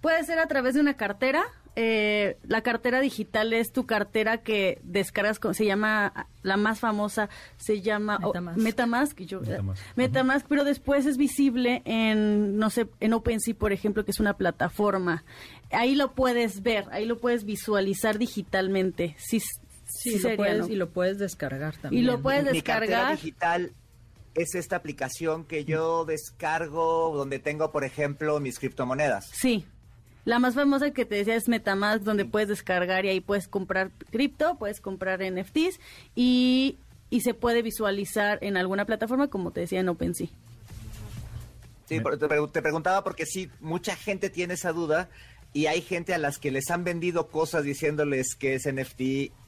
Puede 0.00 0.24
ser 0.24 0.38
a 0.38 0.46
través 0.46 0.74
de 0.74 0.80
una 0.80 0.96
cartera. 0.96 1.44
Eh, 1.76 2.36
la 2.42 2.62
cartera 2.62 3.00
digital 3.00 3.52
es 3.52 3.72
tu 3.72 3.86
cartera 3.86 4.38
que 4.38 4.80
descargas, 4.82 5.38
con, 5.38 5.54
se 5.54 5.64
llama, 5.64 6.26
la 6.42 6.56
más 6.56 6.80
famosa, 6.80 7.28
se 7.56 7.80
llama 7.80 8.18
oh, 8.22 8.32
Metamask. 8.56 9.18
Yo- 9.20 9.40
Metamask. 9.40 9.82
Metamask, 9.96 10.46
pero 10.48 10.64
después 10.64 11.06
es 11.06 11.16
visible 11.16 11.82
en, 11.84 12.56
no 12.58 12.70
sé, 12.70 12.88
en 13.00 13.12
OpenSea, 13.12 13.54
por 13.54 13.72
ejemplo, 13.72 14.04
que 14.04 14.10
es 14.10 14.20
una 14.20 14.36
plataforma. 14.36 15.24
Ahí 15.70 15.94
lo 15.94 16.12
puedes 16.14 16.62
ver, 16.62 16.86
ahí 16.90 17.06
lo 17.06 17.18
puedes 17.18 17.44
visualizar 17.44 18.18
digitalmente. 18.18 19.14
Sí, 19.18 19.40
sí, 19.40 19.48
Sí, 19.92 20.12
lo 20.14 20.18
sería, 20.20 20.36
puedes, 20.36 20.58
¿no? 20.60 20.68
y 20.72 20.76
lo 20.76 20.90
puedes 20.90 21.18
descargar 21.18 21.76
también. 21.76 22.02
Y 22.02 22.06
lo 22.06 22.20
puedes 22.22 22.52
Mi 22.52 22.62
cartera 22.62 22.86
descargar. 23.10 23.16
digital 23.16 23.72
es 24.34 24.54
esta 24.54 24.76
aplicación 24.76 25.44
que 25.44 25.64
yo 25.64 26.04
descargo 26.04 27.12
donde 27.16 27.40
tengo, 27.40 27.72
por 27.72 27.82
ejemplo, 27.84 28.38
mis 28.38 28.58
criptomonedas. 28.60 29.28
Sí. 29.32 29.66
La 30.24 30.38
más 30.38 30.54
famosa 30.54 30.90
que 30.92 31.04
te 31.04 31.14
decía 31.16 31.34
es 31.34 31.48
Metamask, 31.48 32.02
donde 32.02 32.24
puedes 32.24 32.48
descargar 32.48 33.04
y 33.04 33.08
ahí 33.08 33.20
puedes 33.20 33.48
comprar 33.48 33.90
cripto, 34.10 34.56
puedes 34.58 34.80
comprar 34.80 35.20
NFTs 35.22 35.80
y, 36.14 36.76
y 37.08 37.20
se 37.22 37.32
puede 37.34 37.62
visualizar 37.62 38.38
en 38.42 38.56
alguna 38.56 38.84
plataforma, 38.84 39.28
como 39.28 39.50
te 39.50 39.60
decía 39.60 39.80
en 39.80 39.88
OpenSea. 39.88 40.28
Sí, 41.86 41.96
te, 41.98 42.02
pregu- 42.02 42.50
te 42.52 42.62
preguntaba 42.62 43.02
porque 43.02 43.26
sí, 43.26 43.50
mucha 43.60 43.96
gente 43.96 44.30
tiene 44.30 44.54
esa 44.54 44.72
duda 44.72 45.08
y 45.52 45.66
hay 45.66 45.80
gente 45.82 46.14
a 46.14 46.18
las 46.18 46.38
que 46.38 46.52
les 46.52 46.70
han 46.70 46.84
vendido 46.84 47.26
cosas 47.28 47.64
diciéndoles 47.64 48.36
que 48.36 48.54
es 48.54 48.72
NFT 48.72 49.00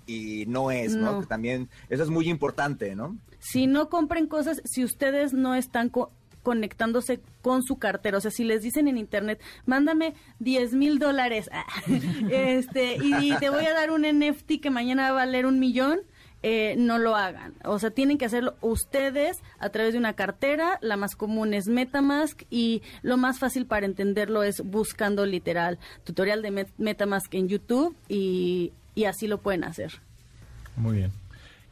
y 0.07 0.45
no 0.49 0.73
es, 0.73 0.97
¿no? 0.97 1.13
No. 1.13 1.21
Que 1.21 1.27
también 1.27 1.69
eso 1.89 2.03
es 2.03 2.09
muy 2.09 2.29
importante, 2.29 2.97
¿no? 2.97 3.17
Si 3.39 3.67
no 3.69 3.89
compren 3.89 4.27
cosas, 4.27 4.61
si 4.65 4.83
ustedes 4.83 5.33
no 5.33 5.55
están 5.55 5.89
co- 5.91 6.11
conectándose 6.43 7.21
con 7.43 7.63
su 7.63 7.77
cartera, 7.79 8.19
o 8.19 8.21
sea, 8.21 8.31
si 8.31 8.45
les 8.45 8.63
dicen 8.63 8.89
en 8.89 8.99
internet, 8.99 9.41
mándame 9.67 10.15
10 10.41 10.75
mil 10.75 10.99
dólares, 10.99 11.49
este, 12.31 12.97
y 13.03 13.35
te 13.39 13.51
voy 13.51 13.65
a 13.67 13.75
dar 13.75 13.91
un 13.91 14.03
NFT 14.03 14.61
que 14.61 14.71
mañana 14.71 15.03
va 15.05 15.09
a 15.09 15.13
valer 15.27 15.47
un 15.47 15.59
millón, 15.61 16.01
eh, 16.45 16.75
no 16.77 16.99
lo 16.99 17.15
hagan. 17.15 17.55
O 17.65 17.79
sea, 17.79 17.91
tienen 17.91 18.19
que 18.19 18.25
hacerlo 18.25 18.57
ustedes 18.63 19.39
a 19.61 19.69
través 19.71 19.93
de 19.93 19.99
una 20.01 20.15
cartera. 20.15 20.79
La 20.83 20.97
más 20.97 21.15
común 21.15 21.55
es 21.55 21.69
MetaMask 21.69 22.43
y 22.51 22.83
lo 23.03 23.17
más 23.17 23.39
fácil 23.39 23.65
para 23.67 23.87
entenderlo 23.87 24.43
es 24.43 24.61
buscando 24.61 25.25
literal 25.25 25.79
tutorial 26.03 26.43
de 26.43 26.51
Met- 26.51 26.73
MetaMask 26.79 27.33
en 27.35 27.47
YouTube 27.49 27.95
y, 28.09 28.73
y 28.97 29.05
así 29.05 29.29
lo 29.29 29.39
pueden 29.39 29.63
hacer. 29.63 30.01
Muy 30.75 30.97
bien. 30.97 31.13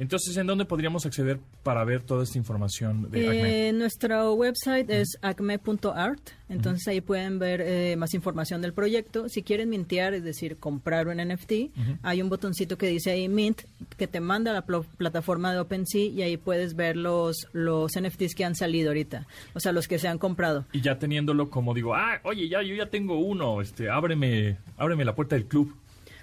Entonces, 0.01 0.35
¿en 0.39 0.47
dónde 0.47 0.65
podríamos 0.65 1.05
acceder 1.05 1.39
para 1.63 1.85
ver 1.85 2.03
toda 2.03 2.25
esta 2.25 2.39
información 2.39 3.11
de 3.11 3.29
Acme? 3.29 3.69
Eh, 3.69 3.73
nuestro 3.73 4.33
website 4.33 4.89
es 4.89 5.19
acme.art, 5.21 6.21
entonces 6.49 6.89
ahí 6.89 7.01
pueden 7.03 7.39
ver 7.39 7.61
eh, 7.61 7.97
más 7.97 8.15
información 8.15 8.63
del 8.63 8.73
proyecto. 8.73 9.29
Si 9.29 9.43
quieren 9.43 9.69
mintear, 9.69 10.15
es 10.15 10.25
decir, 10.25 10.57
comprar 10.57 11.07
un 11.09 11.19
NFT, 11.19 11.53
hay 12.03 12.23
un 12.23 12.31
botoncito 12.31 12.79
que 12.79 12.87
dice 12.89 13.11
ahí 13.11 13.29
Mint, 13.29 13.61
que 13.99 14.07
te 14.07 14.21
manda 14.21 14.51
a 14.53 14.55
la 14.55 14.63
pl- 14.67 14.83
plataforma 14.97 15.53
de 15.53 15.59
OpenSea 15.61 16.01
y 16.07 16.23
ahí 16.23 16.37
puedes 16.39 16.75
ver 16.75 16.97
los, 16.97 17.47
los 17.53 17.93
NFTs 18.01 18.35
que 18.35 18.45
han 18.47 18.55
salido 18.55 18.89
ahorita, 18.89 19.27
o 19.55 19.61
sea, 19.61 19.73
los 19.73 19.87
que 19.87 19.99
se 19.99 20.09
han 20.09 20.17
comprado. 20.19 20.65
Y 20.73 20.81
ya 20.81 20.99
teniéndolo 20.99 21.51
como 21.51 21.75
digo, 21.75 21.95
ah, 21.95 22.21
oye, 22.25 22.49
ya, 22.49 22.63
yo 22.63 22.75
ya 22.75 22.87
tengo 22.87 23.19
uno, 23.19 23.61
este, 23.61 23.91
ábreme, 23.91 24.57
ábreme 24.79 25.05
la 25.05 25.15
puerta 25.15 25.37
del 25.37 25.45
club. 25.45 25.75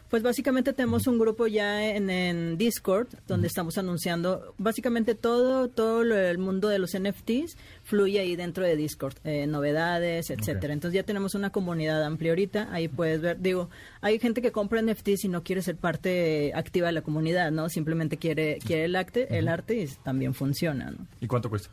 Pues 0.09 0.23
básicamente 0.23 0.71
tenemos 0.71 1.05
un 1.07 1.19
grupo 1.19 1.47
ya 1.47 1.85
en, 1.85 2.09
en 2.09 2.57
Discord 2.57 3.07
donde 3.27 3.47
estamos 3.47 3.77
anunciando 3.77 4.53
básicamente 4.57 5.15
todo 5.15 5.67
todo 5.67 6.03
lo- 6.05 6.17
el 6.17 6.37
mundo 6.37 6.69
de 6.69 6.79
los 6.79 6.93
NFTs 6.97 7.57
fluye 7.83 8.19
ahí 8.21 8.37
dentro 8.37 8.63
de 8.63 8.77
Discord, 8.77 9.15
eh, 9.25 9.47
novedades, 9.47 10.29
etcétera. 10.29 10.73
Entonces 10.73 10.95
ya 10.95 11.03
tenemos 11.03 11.35
una 11.35 11.49
comunidad 11.49 12.01
amplia 12.05 12.31
ahorita, 12.31 12.69
ahí 12.71 12.87
puedes 12.87 13.19
ver, 13.19 13.41
digo, 13.41 13.69
hay 13.99 14.17
gente 14.19 14.41
que 14.41 14.51
compra 14.53 14.81
NFTs 14.81 15.25
y 15.25 15.27
no 15.27 15.43
quiere 15.43 15.61
ser 15.61 15.75
parte 15.75 16.51
activa 16.55 16.87
de 16.87 16.93
la 16.93 17.01
comunidad, 17.01 17.51
¿no? 17.51 17.67
Simplemente 17.67 18.15
quiere 18.17 18.59
quiere 18.65 18.85
el 18.85 18.95
arte, 18.95 19.37
el 19.37 19.49
arte 19.49 19.75
y 19.75 19.87
también 20.03 20.33
funciona, 20.33 20.89
¿no? 20.91 21.05
¿Y 21.19 21.27
cuánto 21.27 21.49
cuesta? 21.49 21.69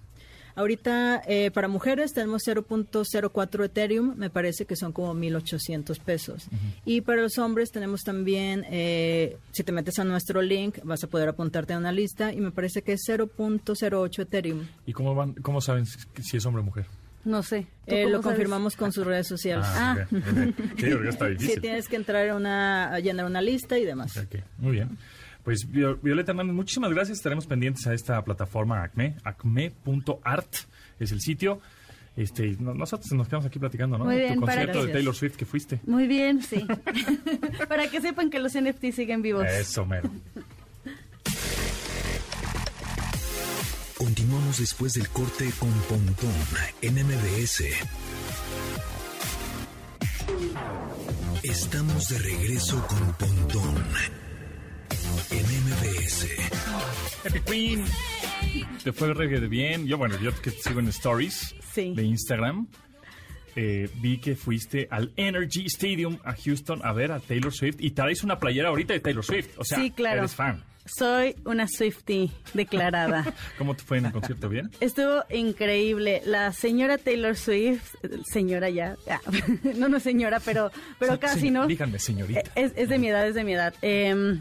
Ahorita 0.57 1.23
eh, 1.27 1.51
para 1.51 1.69
mujeres 1.69 2.13
tenemos 2.13 2.43
0.04 2.47 3.65
Ethereum, 3.65 4.15
me 4.17 4.31
parece 4.31 4.67
que 4.67 4.77
son 4.77 4.93
como 4.93 5.15
1.800 5.15 5.99
pesos. 6.01 6.47
Y 6.85 7.01
para 7.01 7.23
los 7.23 7.39
hombres 7.39 7.71
tenemos 7.71 8.03
también, 8.03 8.65
eh, 8.71 9.37
si 9.53 9.65
te 9.65 9.73
metes 9.73 9.99
a 9.99 10.05
nuestro 10.05 10.43
link, 10.43 10.79
vas 10.85 11.03
a 11.03 11.09
poder 11.09 11.29
apuntarte 11.29 11.73
a 11.73 11.79
una 11.79 11.93
lista 11.93 12.33
y 12.33 12.41
me 12.41 12.53
parece 12.53 12.83
que 12.83 12.93
es 12.93 13.03
0.08 13.09 14.23
Ethereum. 14.23 14.67
¿Y 14.87 14.93
cómo, 14.93 15.15
van, 15.15 15.33
cómo 15.35 15.61
saben 15.61 15.87
si 15.87 16.37
es 16.37 16.47
hombre 16.47 16.63
o 16.63 16.65
mujer? 16.65 16.87
No 17.25 17.43
sé. 17.43 17.67
Eh, 17.87 18.07
lo 18.09 18.21
confirmamos 18.21 18.77
con 18.77 18.93
sus 18.93 19.07
redes 19.07 19.27
sociales. 19.27 19.67
Ah, 19.69 19.97
ah. 20.01 20.07
Sí, 20.11 20.91
porque 20.93 21.09
está 21.09 21.27
difícil. 21.29 21.55
Sí, 21.55 21.61
tienes 21.61 21.89
que 21.89 21.97
entrar 21.97 22.29
a, 22.29 22.37
una, 22.37 22.93
a 22.93 23.01
llenar 23.01 23.25
una 23.27 23.41
lista 23.41 23.79
y 23.79 23.85
demás. 23.85 24.21
muy 24.59 24.73
bien. 24.73 24.99
Pues 25.45 25.71
Violeta 25.71 26.33
Hernández, 26.33 26.55
muchísimas 26.55 26.91
gracias. 26.91 27.19
Estaremos 27.19 27.47
pendientes 27.47 27.87
a 27.87 27.93
esta 27.93 28.23
plataforma 28.25 28.83
ACME, 28.83 29.17
acme.art 29.25 30.55
es 30.99 31.13
el 31.13 31.21
sitio. 31.21 31.61
Este, 32.17 32.57
nosotros 32.61 33.13
nos 33.13 33.27
quedamos 33.27 33.47
aquí 33.47 33.59
platicando, 33.59 33.99
¿no? 33.99 34.05
Muy 34.05 34.17
bien, 34.17 34.35
tu 34.35 34.41
concierto 34.41 34.87
de 34.87 34.93
Taylor 34.93 35.15
Swift 35.15 35.37
que 35.37 35.45
fuiste. 35.45 35.81
Muy 35.87 36.07
bien, 36.07 36.43
sí. 36.43 36.65
para 37.69 37.89
que 37.89 38.01
sepan 38.01 38.31
que 38.31 38.39
los 38.39 38.55
NFT 38.55 38.93
siguen 38.93 39.21
vivos. 39.21 39.47
Eso, 39.47 39.85
mero. 39.85 40.11
Continuamos 43.99 44.59
después 44.59 44.93
del 44.93 45.09
corte 45.09 45.51
con 45.59 45.73
Pontón 45.89 46.31
en 46.83 46.95
MBS. 46.95 47.65
Estamos 51.43 52.09
de 52.09 52.19
regreso 52.19 52.87
con 52.87 53.13
Pontón 53.15 53.85
en 55.39 55.47
MBS. 55.65 56.27
Happy 57.25 57.41
Queen. 57.41 57.85
Te 58.83 58.93
fue 58.93 59.13
reggae 59.13 59.41
de 59.41 59.49
bien. 59.49 59.87
Yo, 59.87 59.99
bueno, 59.99 60.19
yo 60.21 60.31
que 60.41 60.51
te 60.51 60.61
sigo 60.61 60.81
en 60.81 60.89
stories 60.89 61.55
de 61.75 62.03
Instagram. 62.03 62.69
Eh, 63.57 63.89
vi 63.97 64.19
que 64.19 64.37
fuiste 64.37 64.89
al 64.91 65.13
Energy 65.17 65.67
Stadium 65.67 66.19
a 66.25 66.35
Houston 66.35 66.81
a 66.85 66.93
ver 66.93 67.13
a 67.13 67.21
Taylor 67.21 67.53
Swift 67.53 67.77
y 67.79 67.91
traes 67.91 68.25
una 68.25 68.39
playera 68.39 68.69
ahorita 68.69 68.95
de 68.95 69.01
Taylor 69.01 69.25
Swift. 69.25 69.49
O 69.59 69.65
sea, 69.65 69.79
eres 69.83 70.35
fan. 70.35 70.65
Soy 70.87 71.35
una 71.47 71.67
Swiftie 71.67 72.31
declarada. 72.53 73.25
¿Cómo 73.59 73.75
te 73.75 73.83
fue 73.83 73.99
en 73.99 74.07
el 74.07 74.13
concierto? 74.13 74.51
¿Bien? 74.51 74.71
Estuvo 74.81 75.25
increíble. 75.31 76.21
La 76.27 76.53
señora 76.53 76.99
Taylor 76.99 77.37
Swift, 77.37 77.95
señora 78.31 78.69
ya, 78.69 78.97
no, 79.77 79.89
no 79.89 79.99
señora, 79.99 80.41
pero, 80.41 80.71
pero 80.99 81.19
casi, 81.19 81.51
¿no? 81.51 81.67
Díganme, 81.67 81.99
señorita. 81.99 82.43
Es, 82.55 82.75
de 82.75 82.99
mi 82.99 83.09
edad, 83.09 83.27
es 83.27 83.35
de 83.35 83.45
mi 83.45 83.55
edad. 83.55 83.75
Em, 83.81 84.41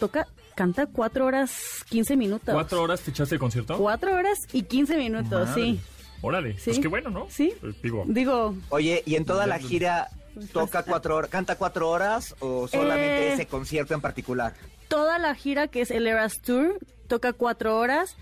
toca, 0.00 0.26
canta 0.56 0.86
cuatro 0.86 1.26
horas, 1.26 1.84
quince 1.88 2.16
minutos. 2.16 2.52
¿Cuatro 2.52 2.82
horas 2.82 3.00
te 3.02 3.10
echaste 3.10 3.36
el 3.36 3.40
concierto? 3.40 3.76
Cuatro 3.76 4.14
horas 4.14 4.38
y 4.52 4.62
quince 4.62 4.96
minutos, 4.96 5.48
sí. 5.54 5.78
Órale, 6.22 6.56
pues 6.64 6.78
qué 6.78 6.88
bueno, 6.88 7.10
¿no? 7.10 7.26
Sí. 7.30 7.54
Pues 7.60 7.80
digo. 7.80 8.04
Digo. 8.06 8.54
Oye, 8.70 9.02
y 9.06 9.14
en 9.14 9.24
toda 9.24 9.46
la 9.46 9.58
gira 9.58 10.08
toca 10.52 10.82
cuatro 10.82 11.16
horas, 11.16 11.30
canta 11.30 11.56
cuatro 11.56 11.88
horas 11.88 12.34
o 12.40 12.66
solamente 12.66 13.28
eh, 13.28 13.32
ese 13.34 13.46
concierto 13.46 13.94
en 13.94 14.00
particular? 14.00 14.54
toda 14.90 15.18
la 15.20 15.34
gira 15.36 15.68
que 15.68 15.80
es 15.80 15.90
el 15.92 16.06
Eras 16.06 16.42
Tour, 16.42 16.78
toca 17.06 17.32
cuatro 17.32 17.78
horas 17.78 18.16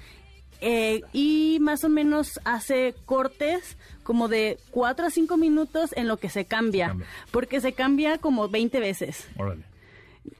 eh, 0.61 1.01
y 1.13 1.59
más 1.61 1.83
o 1.83 1.89
menos 1.89 2.39
hace 2.45 2.95
cortes 3.07 3.79
como 4.03 4.29
de 4.29 4.59
cuatro 4.71 5.07
a 5.07 5.11
cinco 5.11 5.39
minutos 5.39 5.91
en 5.97 6.07
lo 6.09 6.19
que 6.19 6.29
se 6.29 6.45
cambia, 6.45 6.95
porque 7.31 7.61
se 7.61 7.73
cambia 7.73 8.19
como 8.19 8.49
20 8.49 8.81
veces. 8.81 9.27
Órale. 9.39 9.65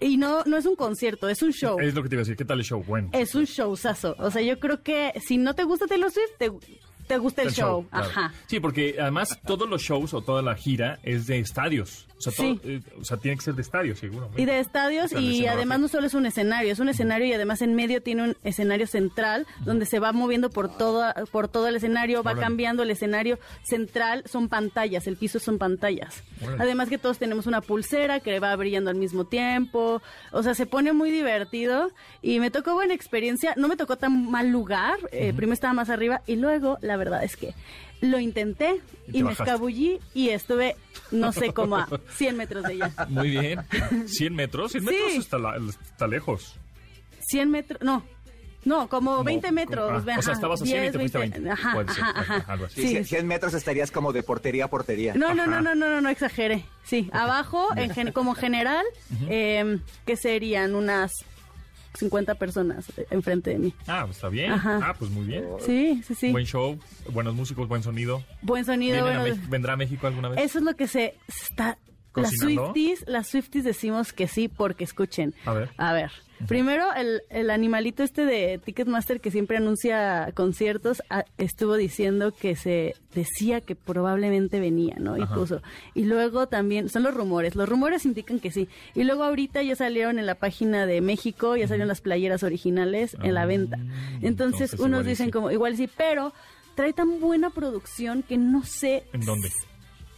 Y 0.01 0.17
no, 0.17 0.45
no 0.45 0.57
es 0.57 0.67
un 0.67 0.77
concierto, 0.77 1.29
es 1.29 1.43
un 1.43 1.53
show. 1.53 1.79
Es 1.81 1.95
lo 1.95 2.03
que 2.03 2.09
te 2.09 2.15
iba 2.15 2.21
a 2.21 2.25
decir, 2.25 2.37
¿qué 2.37 2.45
tal 2.45 2.59
el 2.59 2.65
show? 2.65 2.83
Bueno. 2.83 3.11
Es 3.13 3.35
un 3.35 3.45
showzazo. 3.45 4.17
O 4.19 4.31
sea, 4.31 4.43
yo 4.43 4.59
creo 4.59 4.83
que 4.83 5.13
si 5.25 5.39
no 5.39 5.55
te 5.55 5.65
gusta 5.65 5.87
Taylor 5.87 6.11
Swift, 6.11 6.37
te, 6.39 6.51
te 7.09 7.19
gusta 7.19 7.43
el, 7.43 7.51
show. 7.53 7.87
Ajá. 7.91 8.33
Sí, 8.47 8.61
porque 8.61 8.97
además 9.01 9.41
todos 9.47 9.69
los 9.69 9.83
shows 9.83 10.15
o 10.15 10.21
toda 10.21 10.43
la 10.43 10.55
gira 10.55 10.99
es 11.03 11.27
de 11.27 11.39
estadios. 11.39 12.07
O 12.19 12.31
sea, 12.31 12.33
eh, 12.65 12.81
o 13.01 13.05
sea 13.05 13.17
tiene 13.17 13.37
que 13.37 13.45
ser 13.45 13.55
de 13.55 13.63
estadios, 13.63 13.99
seguro. 13.99 14.29
Y 14.37 14.45
de 14.45 14.59
estadios, 14.59 15.13
y 15.13 15.47
además 15.47 15.79
no 15.79 15.89
solo 15.89 16.07
es 16.07 16.15
un 16.15 16.27
escenario, 16.27 16.73
es 16.73 16.81
un 16.81 16.89
escenario 16.89 17.27
y 17.27 17.33
además 17.33 17.63
en 17.63 17.75
medio 17.75 18.03
tiene 18.03 18.25
un 18.25 18.37
escenario 18.43 18.87
central 18.87 19.47
donde 19.65 19.87
se 19.87 20.01
va 20.01 20.13
moviendo 20.13 20.51
por 20.51 20.69
todo, 20.77 21.05
por 21.31 21.49
todo 21.49 21.69
el 21.69 21.77
escenario, 21.77 22.23
va 22.23 22.35
cambiando 22.35 22.83
el 22.83 22.91
escenario 22.91 23.39
central, 23.63 24.25
son 24.27 24.49
pantallas, 24.49 25.07
el 25.07 25.17
piso 25.17 25.39
son 25.39 25.59
pantallas. 25.59 26.23
Además 26.59 26.89
que 26.89 26.99
todos 26.99 27.19
tenemos 27.19 27.47
una 27.47 27.61
pulsera 27.61 28.21
que 28.21 28.41
va 28.41 28.55
brillando 28.57 28.91
al 28.91 28.97
mismo 28.97 29.25
tiempo. 29.25 30.03
O 30.33 30.43
sea, 30.43 30.55
se 30.55 30.67
pone 30.67 30.93
muy 30.93 31.11
divertido 31.11 31.91
y 32.21 32.41
me 32.41 32.51
tocó 32.51 32.75
buena 32.75 32.95
experiencia. 32.95 33.55
No 33.57 33.69
me 33.69 33.77
tocó 33.77 33.97
tan 33.97 34.31
mal 34.31 34.51
lugar, 34.51 34.99
eh, 35.13 35.33
primero 35.35 35.55
estaba 35.55 35.73
más 35.73 35.89
arriba 35.89 36.23
y 36.27 36.37
luego 36.37 36.79
la 36.81 36.97
verdad 36.99 37.25
es 37.25 37.37
que 37.37 37.55
lo 38.01 38.21
intenté 38.21 38.81
y, 39.13 39.23
me 39.23 39.33
escabullí 39.33 39.99
y 40.15 40.29
estuve, 40.31 40.77
no 41.11 41.33
sé, 41.33 41.53
como 41.53 41.77
a 41.77 41.89
100 42.17 42.37
metros 42.37 42.65
de 42.65 42.75
ella. 42.75 42.93
Muy 43.09 43.31
bien. 43.31 43.61
¿100 43.61 44.31
metros? 44.31 44.73
100 44.73 44.85
metros 44.85 45.15
está, 45.15 45.39
está 45.83 46.07
lejos. 46.07 46.57
100 47.21 47.51
metros, 47.51 47.81
no, 47.83 48.05
no, 48.65 48.89
como 48.89 49.25
20 49.25 49.51
metros. 49.53 50.05
Ah, 50.07 50.17
o 50.19 50.23
sea, 50.23 50.35
estabas 50.35 50.63
a 50.63 50.65
100 50.67 50.85
y 50.85 50.91
te 50.91 50.99
fuiste 50.99 51.19
a 51.19 51.21
20. 51.21 51.51
Ajá, 51.51 51.81
ajá, 51.87 52.13
ajá. 52.15 52.45
Algo 52.53 52.67
así. 52.67 52.87
Sí, 52.87 53.05
100 53.05 53.27
metros 53.27 53.55
estarías 53.55 53.91
como 53.91 54.13
de 54.13 54.23
portería 54.23 54.67
a 54.67 54.69
portería. 54.69 55.15
No, 55.15 55.35
no, 55.35 55.47
no, 55.47 55.61
no, 55.61 55.75
no, 55.75 55.89
no, 55.89 56.01
no 56.01 56.09
exagere. 56.09 56.65
Sí, 56.85 57.09
abajo, 57.13 57.69
en 57.77 58.13
como 58.13 58.35
general, 58.35 58.85
eh, 59.29 59.79
que 60.07 60.17
serían 60.17 60.75
unas 60.75 61.25
50 61.95 62.35
personas 62.37 62.87
enfrente 63.11 63.51
de 63.51 63.59
mí. 63.59 63.75
Ah, 63.87 64.03
pues 64.05 64.17
está 64.17 64.29
bien. 64.29 64.53
Ah, 64.53 64.95
pues 64.99 65.11
muy 65.11 65.27
bien. 65.27 65.45
Sí, 65.65 66.03
sí, 66.07 66.15
sí. 66.15 66.33
Buen 66.33 66.47
show, 66.47 66.79
buenos 67.13 67.35
músicos, 67.35 67.69
buen 67.69 67.83
sonido. 67.83 68.25
Buen 68.43 68.65
sonido. 68.65 69.05
¿Vendrá 69.49 69.75
a 69.75 69.77
México 69.77 70.07
alguna 70.07 70.29
vez? 70.29 70.41
Eso 70.41 70.59
es 70.59 70.65
lo 70.65 70.75
que 70.75 70.87
se, 70.87 71.15
está... 71.29 71.79
Las 72.15 72.33
Swifties, 72.37 73.05
las 73.07 73.29
Swifties 73.29 73.65
decimos 73.65 74.13
que 74.13 74.27
sí 74.27 74.49
porque 74.49 74.83
escuchen. 74.83 75.35
A 75.45 75.53
ver. 75.53 75.71
A 75.77 75.93
ver. 75.93 76.11
Primero, 76.47 76.95
el, 76.95 77.23
el, 77.31 77.51
animalito 77.51 78.03
este 78.03 78.25
de 78.25 78.61
Ticketmaster 78.65 79.21
que 79.21 79.31
siempre 79.31 79.57
anuncia 79.57 80.31
conciertos 80.35 81.03
ah, 81.11 81.25
estuvo 81.37 81.75
diciendo 81.75 82.33
que 82.33 82.55
se 82.55 82.95
decía 83.15 83.61
que 83.61 83.75
probablemente 83.75 84.61
venía, 84.61 84.97
¿no? 84.99 85.17
Y 85.17 85.27
puso. 85.27 85.63
Y 85.95 86.05
luego 86.05 86.47
también, 86.47 86.89
son 86.89 87.03
los 87.03 87.15
rumores, 87.15 87.57
los 87.57 87.69
rumores 87.69 88.05
indican 88.05 88.39
que 88.39 88.53
sí. 88.53 88.69
Y 88.95 89.05
luego 89.05 89.25
ahorita 89.25 89.63
ya 89.63 89.75
salieron 89.75 90.19
en 90.19 90.27
la 90.27 90.37
página 90.37 90.87
de 90.87 91.01
México, 91.01 91.57
ya 91.57 91.67
salieron 91.67 91.89
las 91.89 92.01
playeras 92.01 92.43
originales 92.43 93.17
en 93.23 93.35
la 93.35 93.47
venta. 93.47 93.79
Ah, 93.81 94.19
entonces, 94.23 94.75
unos 94.75 95.05
dicen 95.05 95.31
como, 95.31 95.51
igual 95.51 95.77
sí, 95.77 95.89
pero 95.97 96.33
trae 96.77 96.93
tan 96.93 97.21
buena 97.21 97.51
producción 97.51 98.23
que 98.23 98.39
no 98.39 98.65
sé. 98.65 99.05
¿En 99.13 99.25
dónde? 99.25 99.51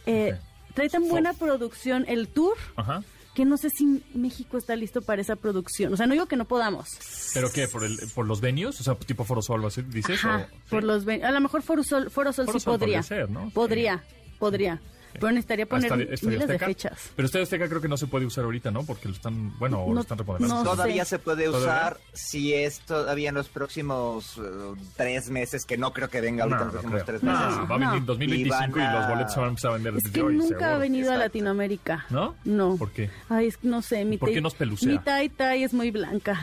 Eh, 0.05 0.35
trae 0.75 0.89
tan 0.89 1.07
buena 1.07 1.33
producción 1.33 2.05
el 2.07 2.27
tour. 2.27 2.57
Ajá 2.75 3.01
que 3.33 3.45
no 3.45 3.57
sé 3.57 3.69
si 3.69 4.03
México 4.13 4.57
está 4.57 4.75
listo 4.75 5.01
para 5.01 5.21
esa 5.21 5.35
producción. 5.35 5.93
O 5.93 5.97
sea, 5.97 6.05
no 6.05 6.13
digo 6.13 6.25
que 6.25 6.35
no 6.35 6.45
podamos. 6.45 6.89
¿Pero 7.33 7.51
qué? 7.51 7.67
¿Por, 7.67 7.83
el, 7.83 7.97
por 8.13 8.27
los 8.27 8.41
venues? 8.41 8.79
O 8.79 8.83
sea, 8.83 8.95
tipo 8.95 9.23
Foro 9.23 9.41
Sol, 9.41 9.65
dices? 9.87 10.23
Ajá, 10.23 10.49
por 10.69 10.83
los 10.83 11.07
A 11.07 11.31
lo 11.31 11.41
mejor 11.41 11.61
Foro 11.61 11.83
Sol, 11.83 12.09
Foro 12.09 12.33
Sol 12.33 12.47
sí 12.51 12.59
podría. 12.59 13.03
Ser, 13.03 13.29
¿no? 13.29 13.49
Podría, 13.51 14.03
podría. 14.39 14.81
Pero 15.13 15.29
necesitaría 15.29 15.65
poner 15.65 15.91
miles 16.21 16.47
de 16.47 16.59
fechas. 16.59 17.11
Pero 17.15 17.25
Estadio 17.25 17.43
Azteca 17.43 17.67
creo 17.67 17.81
que 17.81 17.87
no 17.87 17.97
se 17.97 18.07
puede 18.07 18.25
usar 18.25 18.45
ahorita, 18.45 18.71
¿no? 18.71 18.83
Porque 18.83 19.07
lo 19.07 19.13
están, 19.13 19.57
bueno, 19.59 19.85
lo 19.91 20.01
están 20.01 20.17
remodelando. 20.17 20.63
todavía 20.63 21.05
se 21.05 21.19
puede 21.19 21.49
usar 21.49 21.97
si 22.13 22.53
es 22.53 22.79
todavía 22.81 23.29
en 23.29 23.35
los 23.35 23.49
próximos 23.49 24.37
uh, 24.37 24.75
tres 24.95 25.29
meses, 25.29 25.65
que 25.65 25.77
no 25.77 25.93
creo 25.93 26.09
que 26.09 26.21
venga 26.21 26.43
ahorita 26.43 26.59
en 26.59 26.65
los 26.65 26.73
próximos 26.73 27.05
tres 27.05 27.23
meses. 27.23 27.39
va 27.39 27.75
a 27.75 27.77
venir 27.77 28.05
2025 28.05 28.79
y, 28.79 28.81
los 28.81 29.07
boletos 29.07 29.33
se 29.33 29.39
van 29.39 29.47
a 29.47 29.49
empezar 29.49 29.71
a 29.71 29.73
vender 29.75 29.93
es 29.95 30.11
que 30.11 30.23
nunca 30.23 30.75
ha 30.75 30.77
venido 30.77 31.11
a 31.11 31.17
Latinoamérica. 31.17 32.05
¿No? 32.09 32.35
No. 32.43 32.77
¿Por 32.77 32.91
qué? 32.91 33.09
Ay, 33.29 33.53
no 33.61 33.81
sé. 33.81 34.05
Mi 34.05 34.17
¿Por 34.17 34.31
qué 34.31 34.41
nos 34.41 34.55
pelucea? 34.55 34.91
Mi 34.91 34.99
tai 34.99 35.29
tai 35.29 35.63
es 35.63 35.73
muy 35.73 35.91
blanca. 35.91 36.39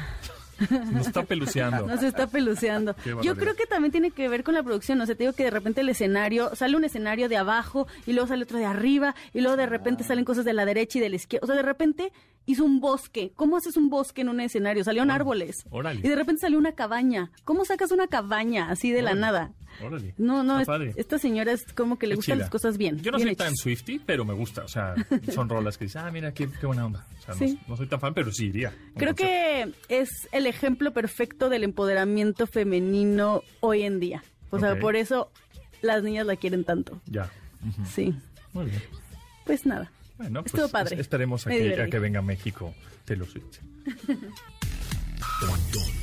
Nos 0.93 1.07
está 1.07 1.25
peluceando. 1.25 1.87
Nos 1.87 2.03
está 2.03 2.27
peluceando. 2.27 2.95
Yo 3.23 3.37
creo 3.37 3.55
que 3.55 3.67
también 3.67 3.93
tiene 3.93 4.11
que 4.11 4.29
ver 4.29 4.45
con 4.45 4.55
la 4.55 4.63
producción. 4.63 5.01
O 5.01 5.07
sea, 5.07 5.15
te 5.15 5.25
digo 5.25 5.33
que 5.33 5.45
de 5.45 5.51
repente 5.51 5.81
el 5.81 5.89
escenario, 5.89 6.55
sale 6.55 6.77
un 6.77 6.85
escenario 6.85 7.29
de 7.29 7.37
abajo 7.37 7.87
y 8.07 8.13
luego 8.13 8.29
sale 8.29 8.43
otro 8.43 8.59
de 8.59 8.65
arriba 8.65 9.15
y 9.33 9.41
luego 9.41 9.57
de 9.57 9.67
repente 9.67 10.05
salen 10.05 10.25
cosas 10.25 10.45
de 10.45 10.53
la 10.53 10.65
derecha 10.65 10.99
y 10.99 11.01
de 11.01 11.09
la 11.09 11.17
izquierda. 11.17 11.45
O 11.45 11.47
sea, 11.47 11.57
de 11.57 11.63
repente 11.63 12.13
hizo 12.49 12.65
un 12.65 12.81
bosque. 12.81 13.31
¿Cómo 13.37 13.59
haces 13.59 13.77
un 13.77 13.91
bosque 13.91 14.23
en 14.23 14.31
un 14.31 14.41
escenario? 14.41 14.83
Salieron 14.83 15.11
árboles. 15.11 15.67
Y 16.03 16.09
de 16.09 16.17
repente 16.17 16.41
salió 16.41 16.59
una 16.59 16.73
cabaña. 16.73 17.31
¿Cómo 17.45 17.65
sacas 17.67 17.93
una 17.93 18.09
cabaña 18.09 18.71
así 18.71 18.91
de 18.91 19.03
la 19.03 19.15
nada? 19.15 19.53
No, 20.17 20.43
no, 20.43 20.59
esta 20.97 21.19
señora 21.19 21.53
es 21.53 21.65
como 21.75 21.99
que 21.99 22.07
le 22.07 22.15
gustan 22.17 22.39
las 22.39 22.49
cosas 22.49 22.79
bien. 22.79 23.01
Yo 23.01 23.13
no 23.13 23.19
soy 23.19 23.37
tan 23.37 23.55
Swifty, 23.55 23.99
pero 23.99 24.25
me 24.25 24.33
gusta. 24.33 24.65
O 24.65 24.69
sea, 24.69 24.95
son 25.33 25.49
rolas 25.49 25.77
que 25.77 25.85
dices, 25.85 26.01
ah, 26.03 26.11
mira, 26.11 26.33
qué, 26.33 26.47
buena 26.63 26.87
onda. 26.87 27.07
O 27.29 27.35
sea, 27.35 27.49
no, 27.69 27.77
soy 27.77 27.87
tan 27.87 28.01
fan, 28.01 28.15
pero 28.15 28.33
sí 28.33 28.47
iría. 28.47 28.75
Creo 28.97 29.15
que 29.15 29.75
es 29.91 30.09
el 30.33 30.47
ejemplo 30.47 30.93
perfecto 30.95 31.51
del 31.51 31.65
empoderamiento 31.65 32.47
femenino 32.47 33.43
hoy 33.61 33.83
en 33.83 34.01
día. 34.01 34.25
O 34.51 34.59
sea, 34.59 34.79
por 34.79 34.97
eso 34.97 35.31
las 35.83 36.03
niñas 36.03 36.27
la 36.27 36.37
quieren 36.37 36.65
tanto. 36.65 36.99
Ya. 37.05 37.31
Sí. 37.85 38.15
Muy 38.55 38.65
bien. 38.65 38.83
Pues 39.45 39.67
nada. 39.67 39.93
Bueno, 40.19 40.43
Estuvo 40.45 40.63
pues 40.63 40.73
padre. 40.73 41.01
esperemos 41.01 41.47
a 41.47 41.51
que, 41.51 41.81
a 41.81 41.87
que 41.87 41.99
venga 41.99 42.19
a 42.19 42.23
México 42.23 42.75
Taylor 43.05 43.29
Swift. 43.29 43.59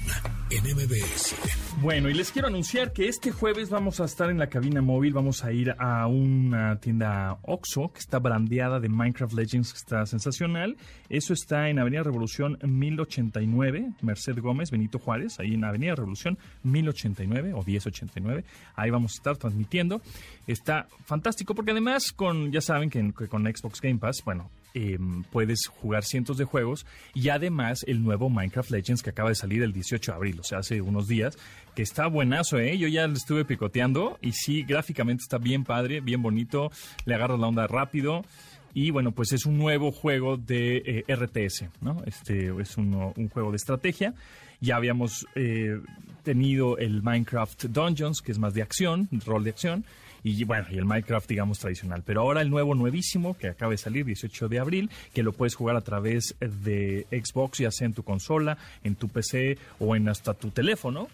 en 0.50 0.64
MBS. 0.64 1.36
Bueno, 1.82 2.10
y 2.10 2.14
les 2.14 2.32
quiero 2.32 2.48
anunciar 2.48 2.94
que 2.94 3.08
este 3.08 3.32
jueves 3.32 3.70
vamos 3.70 4.00
a 4.00 4.06
estar 4.06 4.30
en 4.30 4.38
la 4.38 4.48
cabina 4.48 4.82
móvil, 4.82 5.14
vamos 5.14 5.44
a 5.44 5.52
ir 5.52 5.76
a 5.78 6.08
una 6.08 6.80
tienda 6.80 7.38
Oxxo 7.42 7.92
que 7.92 8.00
está 8.00 8.20
brandeada 8.20 8.80
de 8.80 8.88
Minecraft 8.88 9.34
Legends, 9.34 9.74
que 9.74 9.78
está 9.78 10.06
sensacional. 10.06 10.78
Eso 11.10 11.34
está 11.34 11.70
en 11.70 11.80
Avenida 11.80 12.04
Revolución 12.04 12.58
1089, 12.62 13.94
Merced 14.02 14.40
Gómez, 14.40 14.72
Benito 14.72 15.00
Juárez, 15.00 15.40
ahí 15.40 15.56
en 15.56 15.64
Avenida 15.64 15.96
Revolución 15.96 16.38
1089 16.64 17.54
o 17.54 17.64
1089. 17.64 18.46
Ahí 18.76 18.90
vamos 18.90 19.14
a 19.14 19.16
estar 19.16 19.38
transmitiendo. 19.38 20.02
Está 20.48 20.88
fantástico 21.06 21.56
porque 21.56 21.72
además 21.72 22.12
con, 22.12 22.52
ya 22.52 22.62
saben 22.62 22.90
que, 22.90 23.14
que 23.18 23.28
con 23.28 23.44
Xbox 23.44 23.82
Game 23.82 24.00
Pass, 24.00 24.22
bueno, 24.24 24.50
eh, 24.76 25.00
puedes 25.32 25.68
jugar 25.68 26.04
cientos 26.04 26.38
de 26.38 26.46
juegos 26.46 26.86
y 27.14 27.30
además 27.30 27.84
el 27.88 28.04
nuevo 28.04 28.30
Minecraft 28.30 28.70
Legends 28.70 29.02
que 29.02 29.10
acaba 29.10 29.30
de 29.30 29.36
salir 29.36 29.64
el 29.64 29.74
18 29.74 30.12
de 30.12 30.16
abril, 30.16 30.40
o 30.40 30.44
sea, 30.44 30.60
hace 30.60 30.82
unos 30.82 31.08
días, 31.08 31.38
que 31.74 31.82
está 31.82 32.08
buenazo, 32.08 32.60
¿eh? 32.60 32.78
Yo 32.78 32.88
ya 32.88 33.08
lo 33.08 33.14
estuve 33.14 33.46
picoteando 33.46 34.20
y 34.22 34.34
sí, 34.34 34.64
gráficamente 34.64 35.24
está 35.24 35.38
bien 35.38 35.64
padre, 35.64 36.02
bien 36.02 36.22
bonito, 36.22 36.72
le 37.06 37.16
agarras 37.16 37.40
la 37.40 37.48
onda 37.48 37.68
rápido. 37.68 38.24
Y 38.74 38.92
bueno, 38.92 39.14
pues 39.14 39.32
es 39.32 39.46
un 39.46 39.58
nuevo 39.58 39.94
juego 39.94 40.36
de 40.36 40.84
eh, 41.08 41.16
RTS, 41.16 41.70
¿no? 41.80 42.04
Este 42.06 42.52
es 42.60 42.76
un, 42.76 43.14
un 43.16 43.30
juego 43.30 43.52
de 43.52 43.56
estrategia. 43.56 44.14
Ya 44.60 44.76
habíamos 44.76 45.26
eh, 45.36 45.80
tenido 46.24 46.78
el 46.78 47.02
Minecraft 47.02 47.66
Dungeons, 47.66 48.22
que 48.22 48.34
es 48.34 48.38
más 48.38 48.54
de 48.54 48.62
acción, 48.62 49.08
rol 49.26 49.46
de 49.46 49.52
acción. 49.52 49.86
Y 50.28 50.44
bueno, 50.44 50.66
y 50.72 50.80
el 50.80 50.86
Minecraft, 50.86 51.30
digamos, 51.30 51.60
tradicional. 51.60 52.02
Pero 52.04 52.22
ahora 52.22 52.42
el 52.42 52.50
nuevo, 52.50 52.74
nuevísimo, 52.74 53.38
que 53.38 53.48
acaba 53.48 53.74
de 53.74 53.78
salir, 53.78 54.06
18 54.06 54.50
de 54.50 54.58
abril, 54.58 54.90
que 55.14 55.22
lo 55.22 55.34
puedes 55.34 55.54
jugar 55.54 55.76
a 55.76 55.82
través 55.82 56.36
de 56.40 57.06
Xbox, 57.12 57.60
ya 57.60 57.70
sea 57.70 57.86
en 57.86 57.94
tu 57.94 58.02
consola, 58.02 58.58
en 58.84 58.96
tu 58.96 59.08
PC 59.08 59.60
o 59.78 59.96
en 59.96 60.10
hasta 60.10 60.34
tu 60.34 60.50
teléfono 60.50 61.10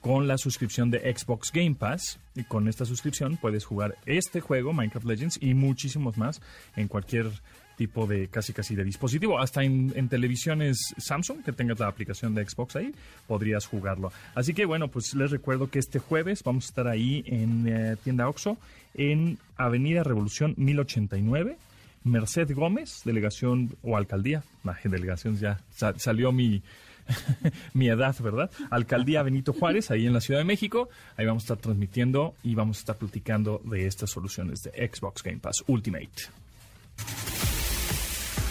con 0.00 0.28
la 0.28 0.38
suscripción 0.38 0.92
de 0.92 1.12
Xbox 1.12 1.50
Game 1.50 1.74
Pass. 1.74 2.20
Y 2.36 2.44
con 2.44 2.68
esta 2.68 2.84
suscripción 2.84 3.36
puedes 3.36 3.64
jugar 3.64 3.96
este 4.06 4.40
juego, 4.40 4.72
Minecraft 4.72 5.06
Legends, 5.06 5.38
y 5.42 5.54
muchísimos 5.54 6.16
más 6.16 6.40
en 6.76 6.86
cualquier 6.86 7.32
tipo 7.76 8.06
de 8.06 8.28
casi 8.28 8.52
casi 8.52 8.74
de 8.74 8.84
dispositivo. 8.84 9.38
Hasta 9.38 9.62
en, 9.64 9.92
en 9.96 10.08
televisiones 10.08 10.78
Samsung, 10.98 11.42
que 11.44 11.52
tengas 11.52 11.78
la 11.80 11.88
aplicación 11.88 12.34
de 12.34 12.48
Xbox 12.48 12.76
ahí, 12.76 12.94
podrías 13.26 13.66
jugarlo. 13.66 14.12
Así 14.34 14.54
que 14.54 14.64
bueno, 14.64 14.88
pues 14.88 15.14
les 15.14 15.30
recuerdo 15.30 15.70
que 15.70 15.78
este 15.78 15.98
jueves 15.98 16.42
vamos 16.42 16.64
a 16.64 16.68
estar 16.68 16.88
ahí 16.88 17.22
en 17.26 17.66
eh, 17.68 17.96
tienda 18.02 18.28
Oxxo, 18.28 18.56
en 18.94 19.38
Avenida 19.56 20.02
Revolución 20.04 20.54
1089. 20.56 21.56
Merced 22.04 22.52
Gómez, 22.52 23.02
delegación 23.04 23.76
o 23.82 23.96
alcaldía, 23.96 24.42
nah, 24.64 24.74
delegación 24.82 25.38
ya 25.38 25.60
sa- 25.70 25.96
salió 25.98 26.32
mi, 26.32 26.60
mi 27.74 27.88
edad, 27.88 28.16
¿verdad? 28.18 28.50
Alcaldía 28.70 29.22
Benito 29.22 29.52
Juárez, 29.52 29.92
ahí 29.92 30.06
en 30.06 30.12
la 30.12 30.20
Ciudad 30.20 30.40
de 30.40 30.44
México. 30.44 30.88
Ahí 31.16 31.26
vamos 31.26 31.44
a 31.44 31.46
estar 31.46 31.58
transmitiendo 31.58 32.34
y 32.42 32.56
vamos 32.56 32.78
a 32.78 32.80
estar 32.80 32.96
platicando 32.96 33.60
de 33.64 33.86
estas 33.86 34.10
soluciones 34.10 34.62
de 34.64 34.70
Xbox 34.92 35.22
Game 35.22 35.38
Pass 35.38 35.62
Ultimate. 35.68 36.10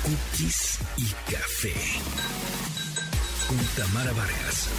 Cookies 0.04 0.80
y 0.98 1.32
café. 1.32 1.74
Con 3.48 3.60
Tamara 3.78 4.12
Vargas. 4.14 4.70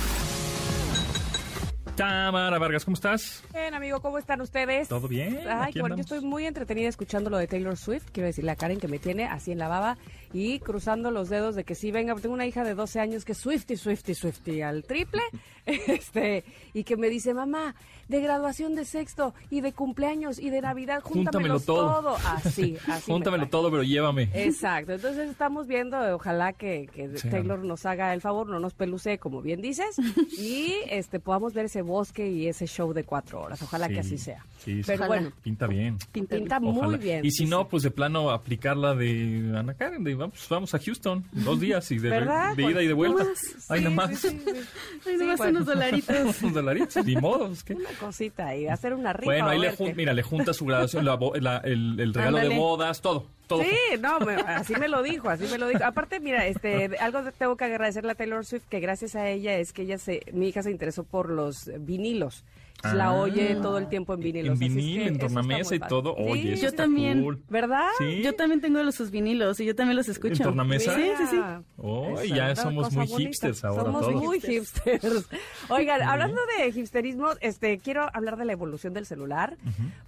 Tamara 1.95 2.59
Vargas, 2.59 2.85
¿cómo 2.85 2.95
estás? 2.95 3.45
Bien, 3.53 3.73
amigo, 3.73 4.01
¿cómo 4.01 4.19
están 4.19 4.41
ustedes? 4.41 4.89
¿Todo 4.89 5.07
bien? 5.07 5.39
Ay, 5.49 5.75
bueno, 5.79 5.95
yo 5.95 6.01
estoy 6.01 6.23
muy 6.23 6.47
entretenida 6.47 6.89
escuchando 6.89 7.31
lo 7.31 7.39
de 7.39 7.47
Taylor 7.47 7.77
Swift. 7.77 8.11
Quiero 8.11 8.27
decirle 8.27 8.51
a 8.51 8.57
Karen 8.57 8.81
que 8.81 8.89
me 8.89 8.99
tiene 8.99 9.27
así 9.27 9.53
en 9.53 9.59
la 9.59 9.69
baba 9.69 9.97
y 10.33 10.59
cruzando 10.61 11.11
los 11.11 11.29
dedos 11.29 11.55
de 11.55 11.65
que 11.65 11.75
sí 11.75 11.91
venga. 11.91 12.15
Tengo 12.17 12.35
una 12.35 12.47
hija 12.47 12.65
de 12.65 12.75
12 12.75 13.01
años 13.01 13.25
que 13.25 13.33
es 13.33 13.39
Swifty, 13.39 13.77
Swifty, 13.77 14.15
Swifty 14.15 14.63
al 14.63 14.85
triple. 14.85 15.23
este 15.67 16.45
Y 16.75 16.85
que 16.85 16.97
me 16.97 17.09
dice, 17.09 17.35
mamá, 17.35 17.75
de 18.09 18.21
graduación 18.21 18.75
de 18.75 18.85
sexto 18.85 19.33
y 19.51 19.61
de 19.61 19.73
cumpleaños 19.73 20.39
y 20.41 20.51
de 20.51 20.61
Navidad, 20.61 21.01
Júntamelo 21.03 21.59
júntamelo 21.59 21.61
todo. 21.61 22.17
Así, 22.27 22.77
así. 22.89 23.11
me 23.11 23.15
Júntamelo 23.15 23.49
todo, 23.49 23.71
pero 23.71 23.83
llévame. 23.85 24.29
Exacto, 24.35 24.93
entonces 24.93 25.31
estamos 25.31 25.67
viendo, 25.69 25.97
ojalá 26.15 26.53
que, 26.53 26.89
que 26.93 27.13
Sí. 27.17 27.29
Taylor 27.31 27.59
nos 27.61 27.87
haga 27.87 28.13
el 28.15 28.21
favor, 28.21 28.49
no 28.49 28.59
nos 28.59 28.75
peluce, 28.75 29.19
como 29.19 29.41
bien 29.43 29.61
dices, 29.61 29.97
y 30.39 30.75
este 30.91 31.21
podamos 31.21 31.55
ver 31.55 31.67
ese 31.67 31.83
bosque 31.83 32.29
y 32.29 32.49
ese 32.49 32.67
show 32.67 32.93
de 32.93 33.05
cuatro 33.05 33.43
horas. 33.43 33.63
Ojalá 33.63 33.87
Sí, 33.87 33.95
que 33.95 34.01
así 34.01 34.19
sea. 34.19 34.45
sí, 34.59 34.77
sí. 34.79 34.83
Pero 34.87 35.05
Ojalá. 35.05 35.09
bueno, 35.21 35.33
Pinta 35.43 35.67
bien. 35.67 35.97
Pinta 36.11 36.59
muy 36.61 36.97
bien. 36.99 37.25
Y 37.25 37.31
si 37.31 37.47
no, 37.47 37.69
pues 37.69 37.83
de 37.85 37.91
plano 37.91 38.31
aplicar 38.31 38.77
la 38.77 38.95
de 38.95 39.53
Ana 39.57 39.75
Karen, 39.75 40.03
de 40.03 40.11
vamos, 40.23 40.47
vamos 40.49 40.75
a 40.75 40.79
Houston, 40.79 41.25
dos 41.33 41.61
días 41.61 41.91
y 41.93 41.99
de, 41.99 42.09
ida 42.57 42.83
y 42.83 42.87
de 42.87 42.93
vuelta. 42.93 43.25
Pues, 43.25 43.67
Ay, 43.69 43.79
sí, 43.81 43.85
nada 43.85 43.97
más. 43.97 44.19
sí, 44.19 44.29
sí, 44.29 44.39
sí. 44.45 44.51
Ay, 44.55 44.63
Sí, 45.05 45.17
nomás 45.19 45.39
bueno. 45.39 45.51
unos 45.59 45.67
dolaritos. 45.67 46.43
Unos 46.43 46.55
dolaritos, 46.55 47.05
ni 47.07 47.17
modo. 47.17 47.53
es 47.53 47.63
que- 47.65 47.75
Una 47.75 47.91
cosita 48.01 48.57
y 48.57 48.67
hacer 48.69 48.95
una 48.95 49.13
rifa. 49.13 49.25
Bueno, 49.33 49.49
ahí 49.49 49.59
le, 49.59 49.73
jun- 49.77 49.95
mira, 49.95 50.13
le 50.13 50.23
junta 50.23 50.53
su 50.55 50.65
graduación, 50.65 51.05
la 51.05 51.15
bo- 51.17 51.35
la- 51.37 51.59
el, 51.59 51.99
el 52.01 52.15
regalo 52.15 52.39
de 52.39 52.49
bodas, 52.57 53.01
todo. 53.01 53.27
todo. 53.47 53.63
Sí, 53.63 53.71
no, 54.01 54.19
me- 54.21 54.35
así 54.35 54.75
me 54.77 54.89
lo 54.89 55.03
dijo, 55.03 55.29
así 55.29 55.45
me 55.51 55.59
lo 55.59 55.69
dijo. 55.69 55.85
Aparte, 55.85 56.21
mira, 56.21 56.47
este, 56.47 56.97
algo 56.99 57.23
de- 57.23 57.33
tengo 57.33 57.57
que 57.57 57.65
agradecerle 57.65 58.13
a 58.13 58.15
Taylor 58.15 58.45
Swift, 58.47 58.65
que 58.69 58.81
gracias 58.81 59.15
a 59.17 59.29
ella 59.29 59.57
es 59.59 59.73
que 59.73 59.83
ella 59.83 59.99
se, 59.99 60.23
mi 60.33 60.49
hija 60.49 60.63
se 60.63 60.71
interesó 60.71 61.05
por 61.05 61.29
los 61.31 61.71
vinilos. 61.81 62.45
La 62.83 63.07
Ah. 63.07 63.13
oye 63.15 63.55
todo 63.63 63.79
el 63.79 63.89
tiempo 63.89 64.15
en 64.15 64.21
vinilos. 64.21 64.53
En 64.55 64.59
vinil, 64.59 65.03
que 65.03 65.09
en 65.09 65.19
tornamesa 65.19 65.75
y 65.75 65.79
todo. 65.81 66.15
Oye, 66.17 66.55
eso 66.55 66.63
Yo 66.63 66.69
está 66.69 66.83
también. 66.85 67.23
cool. 67.23 67.43
¿Verdad? 67.49 67.89
Sí. 67.99 68.23
Yo 68.23 68.35
también 68.35 68.61
tengo 68.61 68.83
los 68.83 68.95
sus 68.95 69.11
vinilos 69.11 69.61
y 69.61 69.65
yo 69.67 69.75
también 69.77 69.97
los 69.97 70.09
escucho. 70.09 70.35
¿En 70.35 70.43
tornamesa? 70.43 70.95
Sí, 70.97 71.03
sí, 71.17 71.25
sí. 71.31 71.41
Oh, 71.79 72.21
ya 72.23 72.55
somos 72.57 72.93
muy 72.93 73.07
bonita. 73.07 73.19
hipsters 73.29 73.65
ahora 73.65 73.85
Somos 73.85 74.01
todos. 74.03 74.23
muy 74.23 74.41
hipsters. 74.41 75.29
Oigan, 75.69 76.03
hablando 76.03 76.41
de 76.59 76.69
hipsterismo, 76.69 77.29
este, 77.41 77.79
quiero 77.79 78.09
hablar 78.13 78.37
de 78.37 78.45
la 78.45 78.53
evolución 78.53 78.93
del 78.95 79.07
celular, 79.07 79.57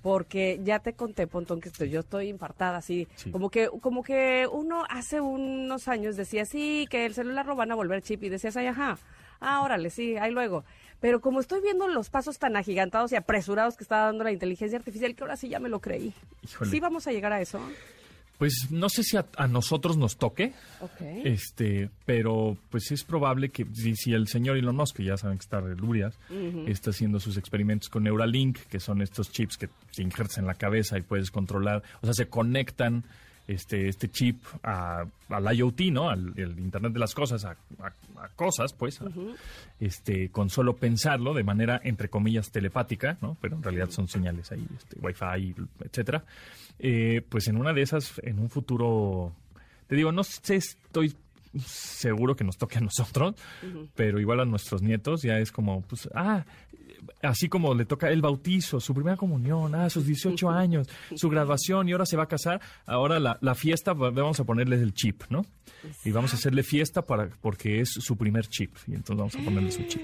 porque 0.02 0.60
ya 0.64 0.78
te 0.80 0.92
conté, 0.94 1.26
Pontón, 1.26 1.60
que 1.60 1.68
estoy, 1.68 1.90
yo 1.90 2.00
estoy 2.00 2.28
infartada, 2.28 2.78
así, 2.78 3.06
Sí. 3.16 3.30
como 3.30 3.50
que, 3.50 3.68
como 3.80 4.02
que 4.02 4.48
uno 4.50 4.84
hace 4.88 5.20
unos 5.20 5.88
años 5.88 6.16
decía, 6.16 6.44
sí, 6.44 6.86
que 6.90 7.06
el 7.06 7.14
celular 7.14 7.46
lo 7.46 7.56
van 7.56 7.70
a 7.72 7.74
volver 7.74 8.02
chip, 8.02 8.22
y 8.24 8.28
decías, 8.28 8.56
ay, 8.56 8.66
ajá, 8.66 8.98
ah, 9.40 9.62
órale, 9.62 9.90
sí, 9.90 10.16
ahí 10.16 10.30
luego. 10.32 10.64
Pero 11.04 11.20
como 11.20 11.40
estoy 11.40 11.60
viendo 11.60 11.86
los 11.86 12.08
pasos 12.08 12.38
tan 12.38 12.56
agigantados 12.56 13.12
y 13.12 13.16
apresurados 13.16 13.76
que 13.76 13.84
está 13.84 14.06
dando 14.06 14.24
la 14.24 14.32
inteligencia 14.32 14.78
artificial, 14.78 15.14
que 15.14 15.22
ahora 15.22 15.36
sí 15.36 15.50
ya 15.50 15.60
me 15.60 15.68
lo 15.68 15.78
creí. 15.78 16.14
Híjole. 16.42 16.70
Sí 16.70 16.80
vamos 16.80 17.06
a 17.06 17.12
llegar 17.12 17.30
a 17.30 17.42
eso. 17.42 17.60
Pues 18.38 18.68
no 18.70 18.88
sé 18.88 19.02
si 19.02 19.18
a, 19.18 19.26
a 19.36 19.46
nosotros 19.46 19.98
nos 19.98 20.16
toque, 20.16 20.54
este, 21.22 21.90
pero 22.06 22.56
pues 22.70 22.90
es 22.90 23.04
probable 23.04 23.50
que 23.50 23.66
si, 23.74 23.94
si 23.96 24.14
el 24.14 24.28
señor 24.28 24.56
Elon 24.56 24.76
Musk, 24.76 24.96
que 24.96 25.04
ya 25.04 25.18
saben 25.18 25.36
que 25.36 25.42
está 25.42 25.60
de 25.60 25.76
Lurias, 25.76 26.18
está 26.66 26.88
haciendo 26.88 27.20
sus 27.20 27.36
experimentos 27.36 27.90
con 27.90 28.04
Neuralink, 28.04 28.60
que 28.70 28.80
son 28.80 29.02
estos 29.02 29.30
chips 29.30 29.58
que 29.58 29.68
te 29.94 30.00
injertas 30.00 30.38
en 30.38 30.46
la 30.46 30.54
cabeza 30.54 30.96
y 30.96 31.02
puedes 31.02 31.30
controlar, 31.30 31.82
o 32.00 32.06
sea, 32.06 32.14
se 32.14 32.28
conectan 32.28 33.04
este, 33.46 33.88
este 33.88 34.08
chip 34.10 34.42
a- 34.62 35.04
al 35.28 35.56
IoT, 35.56 35.80
¿no? 35.92 36.08
Al 36.08 36.32
el 36.36 36.58
Internet 36.58 36.92
de 36.92 36.98
las 36.98 37.14
cosas, 37.14 37.44
a, 37.44 37.50
a- 37.80 38.22
a 38.24 38.28
cosas, 38.36 38.72
pues, 38.72 39.00
este, 39.80 40.30
con 40.30 40.48
solo 40.50 40.76
pensarlo 40.76 41.34
de 41.34 41.42
manera, 41.44 41.80
entre 41.84 42.08
comillas, 42.08 42.50
telepática, 42.50 43.18
¿no? 43.20 43.36
Pero 43.40 43.56
en 43.56 43.62
realidad 43.62 43.90
son 43.90 44.08
señales 44.08 44.50
ahí, 44.52 44.66
este, 44.76 44.98
Wi-Fi, 45.00 45.54
etcétera. 45.84 46.24
Eh, 46.78 47.22
pues 47.28 47.46
en 47.48 47.56
una 47.56 47.72
de 47.72 47.82
esas, 47.82 48.18
en 48.22 48.38
un 48.38 48.48
futuro, 48.50 49.32
te 49.88 49.94
digo, 49.96 50.10
no 50.12 50.24
sé, 50.24 50.56
estoy 50.56 51.14
seguro 51.64 52.34
que 52.34 52.44
nos 52.44 52.56
toque 52.56 52.78
a 52.78 52.80
nosotros, 52.80 53.34
pero 53.94 54.18
igual 54.18 54.40
a 54.40 54.44
nuestros 54.44 54.82
nietos 54.82 55.22
ya 55.22 55.38
es 55.38 55.52
como, 55.52 55.82
pues, 55.82 56.08
ah, 56.14 56.44
así 57.22 57.48
como 57.48 57.74
le 57.74 57.84
toca 57.84 58.08
el 58.10 58.20
bautizo, 58.22 58.80
su 58.80 58.94
primera 58.94 59.16
comunión, 59.16 59.74
ah, 59.74 59.88
sus 59.90 60.06
18 60.06 60.48
años, 60.50 60.88
su 61.14 61.28
graduación 61.28 61.88
y 61.88 61.92
ahora 61.92 62.06
se 62.06 62.16
va 62.16 62.24
a 62.24 62.28
casar, 62.28 62.60
ahora 62.86 63.18
la, 63.20 63.38
la 63.40 63.54
fiesta, 63.54 63.92
va- 63.92 64.10
vamos 64.10 64.38
a 64.40 64.44
ponerles 64.44 64.80
el 64.80 64.92
chip, 64.94 65.22
¿no? 65.30 65.44
Y 66.04 66.12
vamos 66.12 66.32
a 66.32 66.36
hacerle 66.36 66.62
fiesta 66.62 67.02
para 67.02 67.28
porque 67.42 67.80
es 67.80 67.90
su 67.90 68.16
primer 68.16 68.46
chip 68.46 68.74
y 68.86 68.94
entonces 68.94 69.16
vamos 69.18 69.34
a 69.36 69.38
ponerle 69.44 69.70
su 69.70 69.82
chip. 69.84 70.00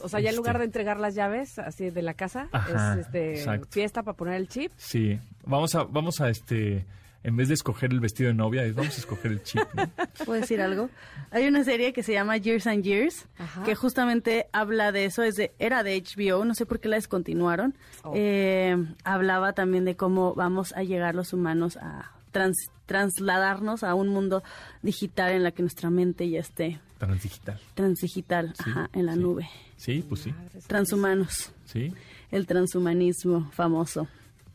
O 0.00 0.08
sea, 0.08 0.20
ya 0.20 0.30
en 0.30 0.36
lugar 0.36 0.54
Este. 0.56 0.58
de 0.60 0.64
entregar 0.66 1.00
las 1.00 1.14
llaves 1.14 1.58
así 1.58 1.90
de 1.90 2.02
la 2.02 2.14
casa, 2.14 2.48
Ajá, 2.52 2.94
es 3.00 3.06
este 3.06 3.60
fiesta 3.70 4.02
para 4.04 4.16
poner 4.16 4.34
el 4.34 4.48
chip. 4.48 4.70
Sí, 4.76 5.18
vamos 5.44 5.74
a 5.74 5.82
vamos 5.84 6.20
a 6.20 6.28
este 6.28 6.86
en 7.24 7.36
vez 7.36 7.48
de 7.48 7.54
escoger 7.54 7.92
el 7.92 8.00
vestido 8.00 8.28
de 8.28 8.34
novia, 8.34 8.64
es 8.64 8.74
vamos 8.74 8.94
a 8.96 8.98
escoger 8.98 9.32
el 9.32 9.42
chip, 9.42 9.62
¿no? 9.74 9.88
¿Puedo 10.24 10.40
decir 10.40 10.60
algo? 10.60 10.90
Hay 11.30 11.46
una 11.46 11.62
serie 11.64 11.92
que 11.92 12.02
se 12.02 12.12
llama 12.12 12.36
Years 12.36 12.66
and 12.66 12.82
Years, 12.84 13.26
Ajá. 13.38 13.62
que 13.62 13.74
justamente 13.74 14.46
habla 14.52 14.92
de 14.92 15.04
eso, 15.04 15.22
es 15.22 15.36
de, 15.36 15.52
era 15.58 15.82
de 15.82 16.02
HBO, 16.02 16.44
no 16.44 16.54
sé 16.54 16.66
por 16.66 16.80
qué 16.80 16.88
la 16.88 16.96
descontinuaron. 16.96 17.74
Oh. 18.02 18.12
Eh, 18.16 18.76
hablaba 19.04 19.52
también 19.52 19.84
de 19.84 19.96
cómo 19.96 20.34
vamos 20.34 20.72
a 20.74 20.82
llegar 20.82 21.14
los 21.14 21.32
humanos 21.32 21.76
a 21.76 22.10
trans- 22.32 22.70
trasladarnos 22.86 23.84
a 23.84 23.94
un 23.94 24.08
mundo 24.08 24.42
digital 24.82 25.32
en 25.32 25.42
la 25.44 25.52
que 25.52 25.62
nuestra 25.62 25.90
mente 25.90 26.28
ya 26.28 26.40
esté 26.40 26.80
Transdigital. 26.98 27.60
transdigital, 27.74 28.52
Sí, 28.56 28.70
ajá, 28.70 28.90
en 28.92 29.06
la 29.06 29.14
sí. 29.14 29.18
nube. 29.20 29.48
Sí, 29.76 30.04
pues 30.08 30.20
sí. 30.22 30.34
Transhumanos, 30.66 31.52
Sí. 31.66 31.92
el 32.30 32.46
transhumanismo 32.46 33.50
famoso. 33.52 34.08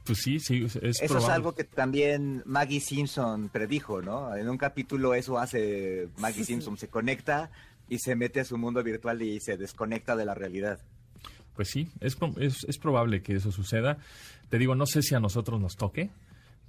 Pues 0.07 0.19
sí, 0.19 0.39
sí, 0.39 0.63
es, 0.65 0.75
es 0.77 1.01
Eso 1.01 1.05
probable. 1.13 1.25
es 1.25 1.29
algo 1.29 1.55
que 1.55 1.63
también 1.65 2.41
Maggie 2.45 2.79
Simpson 2.79 3.49
predijo, 3.49 4.01
¿no? 4.01 4.35
En 4.35 4.49
un 4.49 4.57
capítulo 4.57 5.13
eso 5.13 5.37
hace 5.37 6.07
Maggie 6.17 6.43
Simpson, 6.45 6.77
se 6.77 6.87
conecta 6.87 7.51
y 7.89 7.99
se 7.99 8.15
mete 8.15 8.39
a 8.39 8.45
su 8.45 8.57
mundo 8.57 8.81
virtual 8.83 9.21
y 9.21 9.39
se 9.39 9.57
desconecta 9.57 10.15
de 10.15 10.25
la 10.25 10.33
realidad. 10.33 10.79
Pues 11.55 11.69
sí, 11.69 11.89
es, 11.99 12.17
es, 12.39 12.63
es 12.67 12.77
probable 12.77 13.21
que 13.21 13.35
eso 13.35 13.51
suceda. 13.51 13.97
Te 14.49 14.57
digo, 14.57 14.75
no 14.75 14.85
sé 14.85 15.01
si 15.01 15.15
a 15.15 15.19
nosotros 15.19 15.59
nos 15.59 15.75
toque, 15.75 16.09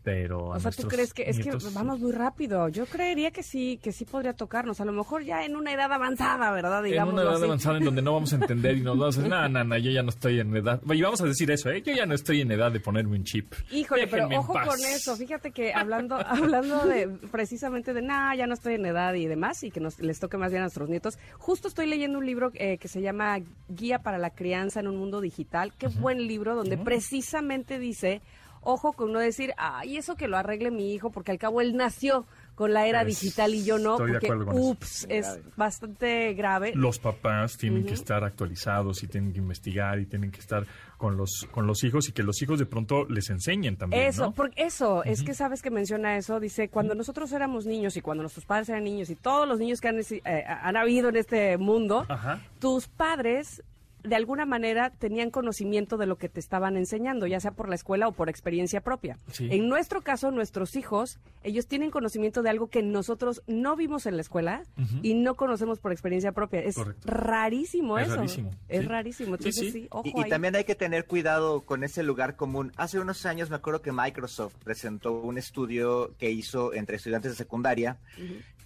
pero 0.02 0.48
O 0.48 0.60
sea, 0.60 0.70
¿tú 0.70 0.88
crees 0.88 1.12
que 1.12 1.28
es 1.28 1.38
que 1.38 1.50
vamos 1.74 1.98
muy 1.98 2.12
rápido? 2.12 2.68
Yo 2.68 2.86
creería 2.86 3.30
que 3.30 3.42
sí, 3.42 3.78
que 3.82 3.92
sí 3.92 4.04
podría 4.04 4.32
tocarnos. 4.32 4.80
A 4.80 4.84
lo 4.84 4.92
mejor 4.92 5.22
ya 5.22 5.44
en 5.44 5.56
una 5.56 5.72
edad 5.72 5.92
avanzada, 5.92 6.50
¿verdad? 6.52 6.84
en 6.84 6.92
Digamos 6.92 7.14
una 7.14 7.22
edad 7.22 7.42
avanzada 7.42 7.78
en 7.78 7.84
donde 7.84 8.02
no 8.02 8.14
vamos 8.14 8.32
a 8.32 8.36
entender 8.36 8.76
y 8.76 8.80
nos 8.80 8.98
vamos 8.98 9.18
a 9.18 9.20
decir, 9.20 9.30
no, 9.30 9.48
no, 9.48 9.64
no, 9.64 9.76
yo 9.76 9.90
ya 9.90 10.02
no 10.02 10.10
estoy 10.10 10.40
en 10.40 10.56
edad. 10.56 10.80
Y 10.88 11.02
vamos 11.02 11.20
a 11.20 11.24
decir 11.24 11.50
eso, 11.50 11.70
¿eh? 11.70 11.82
Yo 11.82 11.92
ya 11.92 12.06
no 12.06 12.14
estoy 12.14 12.40
en 12.40 12.50
edad 12.52 12.70
de 12.70 12.80
ponerme 12.80 13.16
un 13.16 13.24
chip. 13.24 13.52
Híjole, 13.70 14.02
Déjenme 14.02 14.28
pero 14.28 14.32
en 14.32 14.38
ojo 14.38 14.52
con 14.52 14.80
eso. 14.80 15.16
Fíjate 15.16 15.50
que 15.50 15.72
hablando, 15.74 16.16
hablando 16.26 16.86
de 16.86 17.08
precisamente 17.30 17.92
de, 17.92 18.02
nah, 18.02 18.34
ya 18.34 18.46
no 18.46 18.54
estoy 18.54 18.74
en 18.74 18.86
edad 18.86 19.14
y 19.14 19.26
demás, 19.26 19.62
y 19.62 19.70
que 19.70 19.80
nos, 19.80 19.98
les 19.98 20.18
toque 20.20 20.36
más 20.36 20.50
bien 20.50 20.62
a 20.62 20.66
nuestros 20.66 20.88
nietos. 20.88 21.18
Justo 21.38 21.68
estoy 21.68 21.86
leyendo 21.86 22.18
un 22.18 22.26
libro 22.26 22.50
eh, 22.54 22.78
que 22.78 22.88
se 22.88 23.00
llama 23.02 23.38
Guía 23.68 23.98
para 23.98 24.18
la 24.18 24.30
crianza 24.30 24.80
en 24.80 24.88
un 24.88 24.96
mundo 24.96 25.20
digital. 25.20 25.72
Qué 25.76 25.88
buen 25.88 26.26
libro, 26.26 26.54
donde 26.54 26.78
precisamente 26.78 27.78
dice, 27.78 28.22
ojo 28.70 28.92
con 28.92 29.12
no 29.12 29.18
decir, 29.18 29.54
ay, 29.56 29.96
eso 29.96 30.14
que 30.16 30.28
lo 30.28 30.36
arregle 30.36 30.70
mi 30.70 30.92
hijo, 30.94 31.10
porque 31.10 31.30
al 31.32 31.38
cabo 31.38 31.60
él 31.60 31.74
nació 31.76 32.26
con 32.54 32.72
la 32.74 32.86
era 32.88 33.02
Es- 33.02 33.20
digital 33.20 33.54
y 33.54 33.64
yo 33.64 33.78
no, 33.78 33.92
estoy 33.92 34.06
de 34.08 34.12
porque 34.14 34.26
acuerdo 34.26 34.46
con 34.46 34.56
eso. 34.56 34.68
ups, 34.70 35.06
es 35.08 35.40
bastante 35.56 36.34
grave. 36.34 36.72
Los 36.74 36.98
papás 36.98 37.56
tienen 37.56 37.84
que 37.86 37.94
estar 37.94 38.24
actualizados 38.24 39.02
y 39.02 39.06
tienen 39.08 39.32
que 39.32 39.38
investigar 39.38 39.98
y 40.00 40.06
tienen 40.06 40.30
que 40.32 40.40
estar 40.40 40.66
con 40.96 41.16
los, 41.16 41.46
con 41.52 41.66
los 41.68 41.84
hijos 41.84 42.08
y 42.08 42.12
que 42.12 42.22
los 42.24 42.42
hijos 42.42 42.58
de 42.58 42.66
pronto 42.66 43.04
les 43.04 43.30
enseñen 43.30 43.76
también, 43.76 44.02
Eso, 44.02 44.22
¿no? 44.26 44.32
porque 44.32 44.64
eso, 44.64 45.04
es 45.04 45.22
que 45.22 45.34
sabes 45.34 45.62
que 45.62 45.70
menciona 45.70 46.16
eso, 46.16 46.40
dice, 46.40 46.68
cuando 46.68 46.94
nosotros 46.96 47.30
éramos 47.32 47.64
niños 47.64 47.96
y 47.96 48.00
cuando 48.02 48.22
nuestros 48.24 48.44
padres 48.44 48.68
eran 48.70 48.82
niños 48.84 49.08
y 49.08 49.14
todos 49.14 49.46
los 49.48 49.58
niños 49.60 49.80
que 49.80 49.88
han, 49.88 49.98
eh, 50.00 50.22
han 50.46 50.76
habido 50.76 51.08
en 51.10 51.16
este 51.16 51.56
mundo, 51.58 52.04
Ajá. 52.08 52.40
tus 52.58 52.88
padres 52.88 53.62
de 54.02 54.16
alguna 54.16 54.46
manera 54.46 54.90
tenían 54.90 55.30
conocimiento 55.30 55.96
de 55.96 56.06
lo 56.06 56.16
que 56.16 56.28
te 56.28 56.40
estaban 56.40 56.76
enseñando, 56.76 57.26
ya 57.26 57.40
sea 57.40 57.50
por 57.52 57.68
la 57.68 57.74
escuela 57.74 58.08
o 58.08 58.12
por 58.12 58.28
experiencia 58.28 58.80
propia. 58.80 59.18
Sí. 59.32 59.48
En 59.50 59.68
nuestro 59.68 60.02
caso, 60.02 60.30
nuestros 60.30 60.76
hijos, 60.76 61.18
ellos 61.42 61.66
tienen 61.66 61.90
conocimiento 61.90 62.42
de 62.42 62.50
algo 62.50 62.68
que 62.68 62.82
nosotros 62.82 63.42
no 63.46 63.76
vimos 63.76 64.06
en 64.06 64.16
la 64.16 64.22
escuela 64.22 64.62
y 65.02 65.14
no 65.14 65.34
conocemos 65.34 65.78
por 65.80 65.92
experiencia 65.92 66.32
propia. 66.32 66.60
Es 66.60 66.76
Correcto. 66.76 67.02
rarísimo 67.06 67.98
Es 67.98 68.06
eso. 68.08 68.16
rarísimo, 68.16 68.50
Es 68.68 68.80
sí. 68.80 68.86
rarísimo. 68.86 69.34
Entonces, 69.36 69.56
sí. 69.56 69.70
sí, 69.72 69.88
ojo 69.90 70.08
Y, 70.08 70.28
también 70.28 70.54
hay 70.56 70.64
que 70.64 70.74
tener 70.74 71.06
cuidado 71.06 71.62
con 71.62 71.84
ese 71.84 72.02
lugar 72.02 72.36
común. 72.36 72.72
Hace 72.76 72.98
unos 72.98 73.26
años 73.26 73.50
me 73.50 73.56
acuerdo 73.56 73.82
que 73.82 73.92
Microsoft 73.92 74.54
presentó 74.64 75.12
un 75.20 75.38
estudio 75.38 76.14
que 76.18 76.30
hizo 76.30 76.72
entre 76.74 76.96
estudiantes 76.96 77.32
de 77.32 77.36
secundaria 77.36 77.96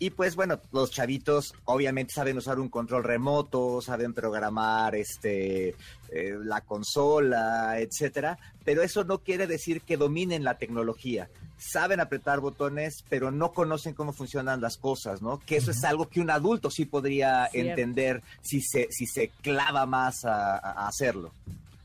y 0.07 0.11
pues 0.11 0.35
bueno, 0.37 0.59
los 0.73 0.91
chavitos 0.91 1.55
obviamente 1.65 2.13
saben 2.13 2.37
usar 2.39 2.59
un 2.59 2.69
control 2.69 3.05
remoto, 3.05 3.81
saben 3.81 4.13
programar 4.15 4.95
este 4.95 5.77
eh, 6.11 6.37
la 6.43 6.61
consola, 6.63 7.79
etcétera, 7.79 8.37
pero 8.65 8.83
eso 8.83 9.05
no 9.05 9.19
quiere 9.19 9.47
decir 9.47 9.81
que 9.83 9.97
dominen 9.97 10.45
la 10.45 10.59
tecnología. 10.59 11.29
Saben 11.57 12.01
apretar 12.01 12.41
botones, 12.41 13.05
pero 13.09 13.31
no 13.31 13.53
conocen 13.53 13.95
cómo 13.95 14.13
funcionan 14.13 14.61
las 14.61 14.77
cosas, 14.77 15.23
¿no? 15.23 15.39
Que 15.47 15.57
eso 15.57 15.71
es 15.71 15.85
algo 15.85 16.09
que 16.09 16.21
un 16.21 16.31
adulto 16.31 16.71
sí 16.71 16.85
podría 16.85 17.47
Cierto. 17.49 17.71
entender 17.71 18.23
si 18.41 18.61
se 18.61 18.89
si 18.91 19.07
se 19.07 19.29
clava 19.43 19.87
más 19.87 20.25
a- 20.25 20.57
a 20.59 20.89
hacerlo. 20.89 21.33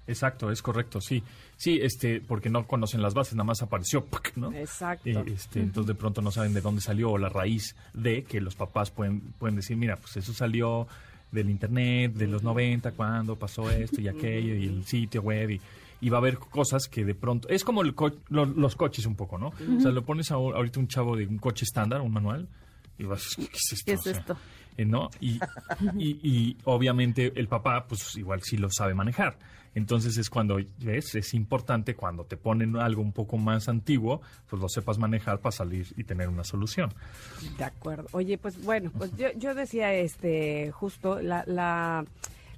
Exacto, 0.07 0.51
es 0.51 0.61
correcto, 0.61 1.01
sí. 1.01 1.21
Sí, 1.57 1.79
este, 1.81 2.21
porque 2.21 2.49
no 2.51 2.67
conocen 2.67 3.01
las 3.01 3.13
bases, 3.15 3.33
nada 3.33 3.45
más 3.45 3.61
apareció. 3.63 4.05
¿no? 4.35 4.53
Exacto. 4.53 5.09
Eh, 5.09 5.23
este, 5.27 5.59
Entonces 5.59 5.87
de 5.87 5.95
pronto 5.95 6.21
no 6.21 6.29
saben 6.31 6.53
de 6.53 6.61
dónde 6.61 6.81
salió 6.81 7.09
o 7.11 7.17
la 7.17 7.29
raíz 7.29 7.75
de 7.93 8.23
que 8.23 8.39
los 8.39 8.55
papás 8.55 8.91
pueden, 8.91 9.21
pueden 9.39 9.55
decir, 9.55 9.75
mira, 9.75 9.95
pues 9.97 10.17
eso 10.17 10.33
salió 10.33 10.87
del 11.31 11.49
internet, 11.49 12.13
de 12.13 12.27
los 12.27 12.43
90, 12.43 12.91
cuando 12.91 13.35
pasó 13.35 13.69
esto 13.71 13.99
y 13.99 14.07
aquello, 14.07 14.55
y 14.55 14.65
el 14.65 14.85
sitio 14.85 15.21
web, 15.23 15.49
y, 15.49 15.61
y 15.99 16.09
va 16.09 16.17
a 16.17 16.21
haber 16.21 16.37
cosas 16.37 16.87
que 16.87 17.03
de 17.03 17.15
pronto... 17.15 17.49
Es 17.49 17.63
como 17.63 17.81
el 17.81 17.95
co- 17.95 18.13
lo- 18.29 18.45
los 18.45 18.75
coches 18.75 19.05
un 19.07 19.15
poco, 19.15 19.37
¿no? 19.39 19.47
O 19.77 19.81
sea, 19.81 19.91
lo 19.91 20.05
pones 20.05 20.31
a- 20.31 20.35
ahorita 20.35 20.79
un 20.79 20.87
chavo 20.87 21.17
de 21.17 21.25
un 21.25 21.37
coche 21.39 21.65
estándar, 21.65 22.01
un 22.01 22.13
manual, 22.13 22.47
y 22.99 23.03
vas, 23.05 23.23
¿qué 23.35 23.43
es 23.51 23.73
esto? 23.73 23.83
¿Qué 23.85 23.91
es 23.93 23.99
O 23.99 24.03
sea, 24.03 24.11
esto? 24.13 24.37
¿No? 24.85 25.09
Y, 25.19 25.39
y, 25.97 26.19
y 26.23 26.57
obviamente 26.65 27.33
el 27.35 27.47
papá, 27.47 27.85
pues 27.87 28.15
igual 28.15 28.41
sí 28.43 28.57
lo 28.57 28.69
sabe 28.69 28.93
manejar. 28.93 29.37
Entonces 29.77 30.17
es 30.17 30.31
cuando, 30.31 30.57
¿ves? 30.79 31.13
Es 31.13 31.35
importante 31.35 31.95
cuando 31.95 32.25
te 32.25 32.35
ponen 32.35 32.77
algo 32.77 33.03
un 33.03 33.11
poco 33.11 33.37
más 33.37 33.69
antiguo, 33.69 34.21
pues 34.49 34.59
lo 34.59 34.67
sepas 34.69 34.97
manejar 34.97 35.39
para 35.39 35.51
salir 35.51 35.93
y 35.95 36.03
tener 36.03 36.29
una 36.29 36.43
solución. 36.43 36.91
De 37.59 37.63
acuerdo. 37.63 38.07
Oye, 38.11 38.39
pues 38.39 38.59
bueno, 38.63 38.91
pues 38.97 39.15
yo, 39.17 39.27
yo 39.35 39.53
decía, 39.53 39.93
este, 39.93 40.71
justo, 40.71 41.21
la, 41.21 41.43
la, 41.45 42.05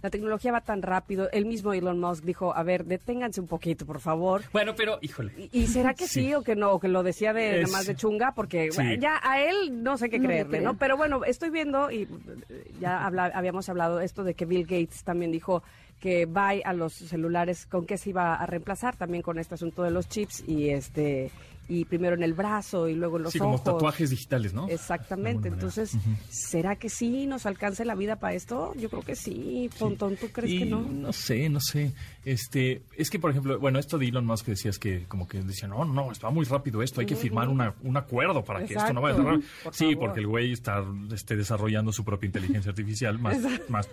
la 0.02 0.10
tecnología 0.10 0.52
va 0.52 0.62
tan 0.62 0.82
rápido. 0.82 1.30
El 1.32 1.46
mismo 1.46 1.74
Elon 1.74 2.00
Musk 2.00 2.24
dijo, 2.24 2.56
a 2.56 2.64
ver, 2.64 2.86
deténganse 2.86 3.42
un 3.42 3.48
poquito, 3.48 3.86
por 3.86 4.00
favor. 4.00 4.44
Bueno, 4.54 4.74
pero, 4.76 4.98
híjole. 5.02 5.34
¿Y, 5.52 5.62
y 5.64 5.68
será 5.68 5.94
que 5.94 6.08
sí. 6.08 6.28
Sí. 6.28 6.34
o 6.34 6.42
que 6.44 6.56
no? 6.56 6.72
O 6.72 6.80
que 6.80 6.88
lo 6.88 7.04
decía 7.04 7.34
de 7.34 7.62
Es- 7.62 7.68
nada 7.68 7.78
más 7.80 7.86
de 7.88 7.96
chunga, 7.96 8.34
porque 8.36 8.72
Sí. 8.72 8.78
bueno, 8.78 8.94
ya 9.02 9.20
a 9.24 9.42
él 9.42 9.84
no 9.84 9.98
sé 9.98 10.10
qué 10.10 10.20
No 10.20 10.26
creerle. 10.28 10.62
¿no? 10.62 10.78
Pero 10.78 10.98
bueno, 10.98 11.24
estoy 11.26 11.50
viendo 11.50 11.92
y 11.92 12.04
eh, 12.50 12.72
ya 12.80 13.06
habla- 13.06 13.32
habíamos 13.34 13.68
hablado 13.70 14.00
esto 14.02 14.24
de 14.24 14.34
que 14.34 14.46
Bill 14.46 14.64
Gates 14.64 15.04
también 15.04 15.32
dijo 15.32 15.64
que 16.00 16.26
va 16.26 16.52
a 16.64 16.72
los 16.72 16.94
celulares, 16.94 17.66
¿con 17.66 17.86
qué 17.86 17.98
se 17.98 18.12
iba 18.12 18.34
a 18.36 18.46
reemplazar? 18.46 18.96
También 18.96 19.22
con 19.22 19.38
este 19.38 19.56
asunto 19.56 19.84
de 19.84 19.92
los 19.92 20.08
chips 20.08 20.44
y 20.48 20.70
este 20.70 21.30
y 21.70 21.86
primero 21.86 22.16
en 22.16 22.24
el 22.24 22.34
brazo 22.34 22.90
y 22.90 22.96
luego 22.96 23.18
en 23.18 23.24
los 23.24 23.32
sí, 23.34 23.40
como 23.40 23.54
ojos. 23.54 23.64
tatuajes 23.64 24.10
digitales, 24.10 24.54
¿no? 24.54 24.68
Exactamente. 24.68 25.48
Entonces, 25.48 25.92
¿será 26.30 26.76
que 26.76 26.90
sí 26.90 27.28
nos 27.28 27.46
alcance 27.46 27.86
la 27.86 27.96
vida 27.96 28.16
para 28.18 28.34
esto? 28.34 28.74
Yo 28.76 28.90
creo 28.90 29.04
que 29.04 29.16
sí. 29.16 29.70
Pontón, 29.80 30.18
¿tú 30.18 30.28
crees 30.32 30.52
Y 30.52 30.60
que 30.60 30.66
no? 30.66 30.82
No 30.82 31.14
sé, 31.14 31.48
no 31.50 31.60
sé. 31.62 31.94
Este, 32.26 32.82
es 32.98 33.10
que, 33.10 33.18
por 33.20 33.32
ejemplo, 33.32 33.60
bueno, 33.60 33.80
esto 33.80 33.98
de 33.98 34.08
Elon 34.08 34.26
Musk 34.26 34.46
que 34.46 34.52
decías 34.52 34.78
que 34.78 35.06
como 35.08 35.28
que 35.28 35.42
decía, 35.42 35.68
no, 35.68 35.86
no, 35.86 36.10
va 36.24 36.30
muy 36.32 36.46
rápido 36.46 36.84
esto, 36.84 37.00
hay 37.02 37.08
que 37.08 37.16
firmar 37.16 37.48
una, 37.48 37.74
un 37.84 37.96
acuerdo 37.98 38.44
para 38.44 38.66
que 38.66 38.74
esto 38.74 38.92
no 38.94 39.02
vaya 39.02 39.16
a 39.16 39.18
cerrar. 39.18 39.40
Por 39.64 39.74
Sí, 39.74 39.86
favor. 39.94 40.00
porque 40.08 40.20
el 40.20 40.28
güey 40.28 40.52
está 40.52 40.84
este, 41.14 41.36
desarrollando 41.36 41.92
su 41.94 42.04
propia 42.04 42.28
inteligencia 42.28 42.70
artificial 42.72 43.18
más, 43.20 43.38
más, 43.40 43.60
más- 43.70 43.90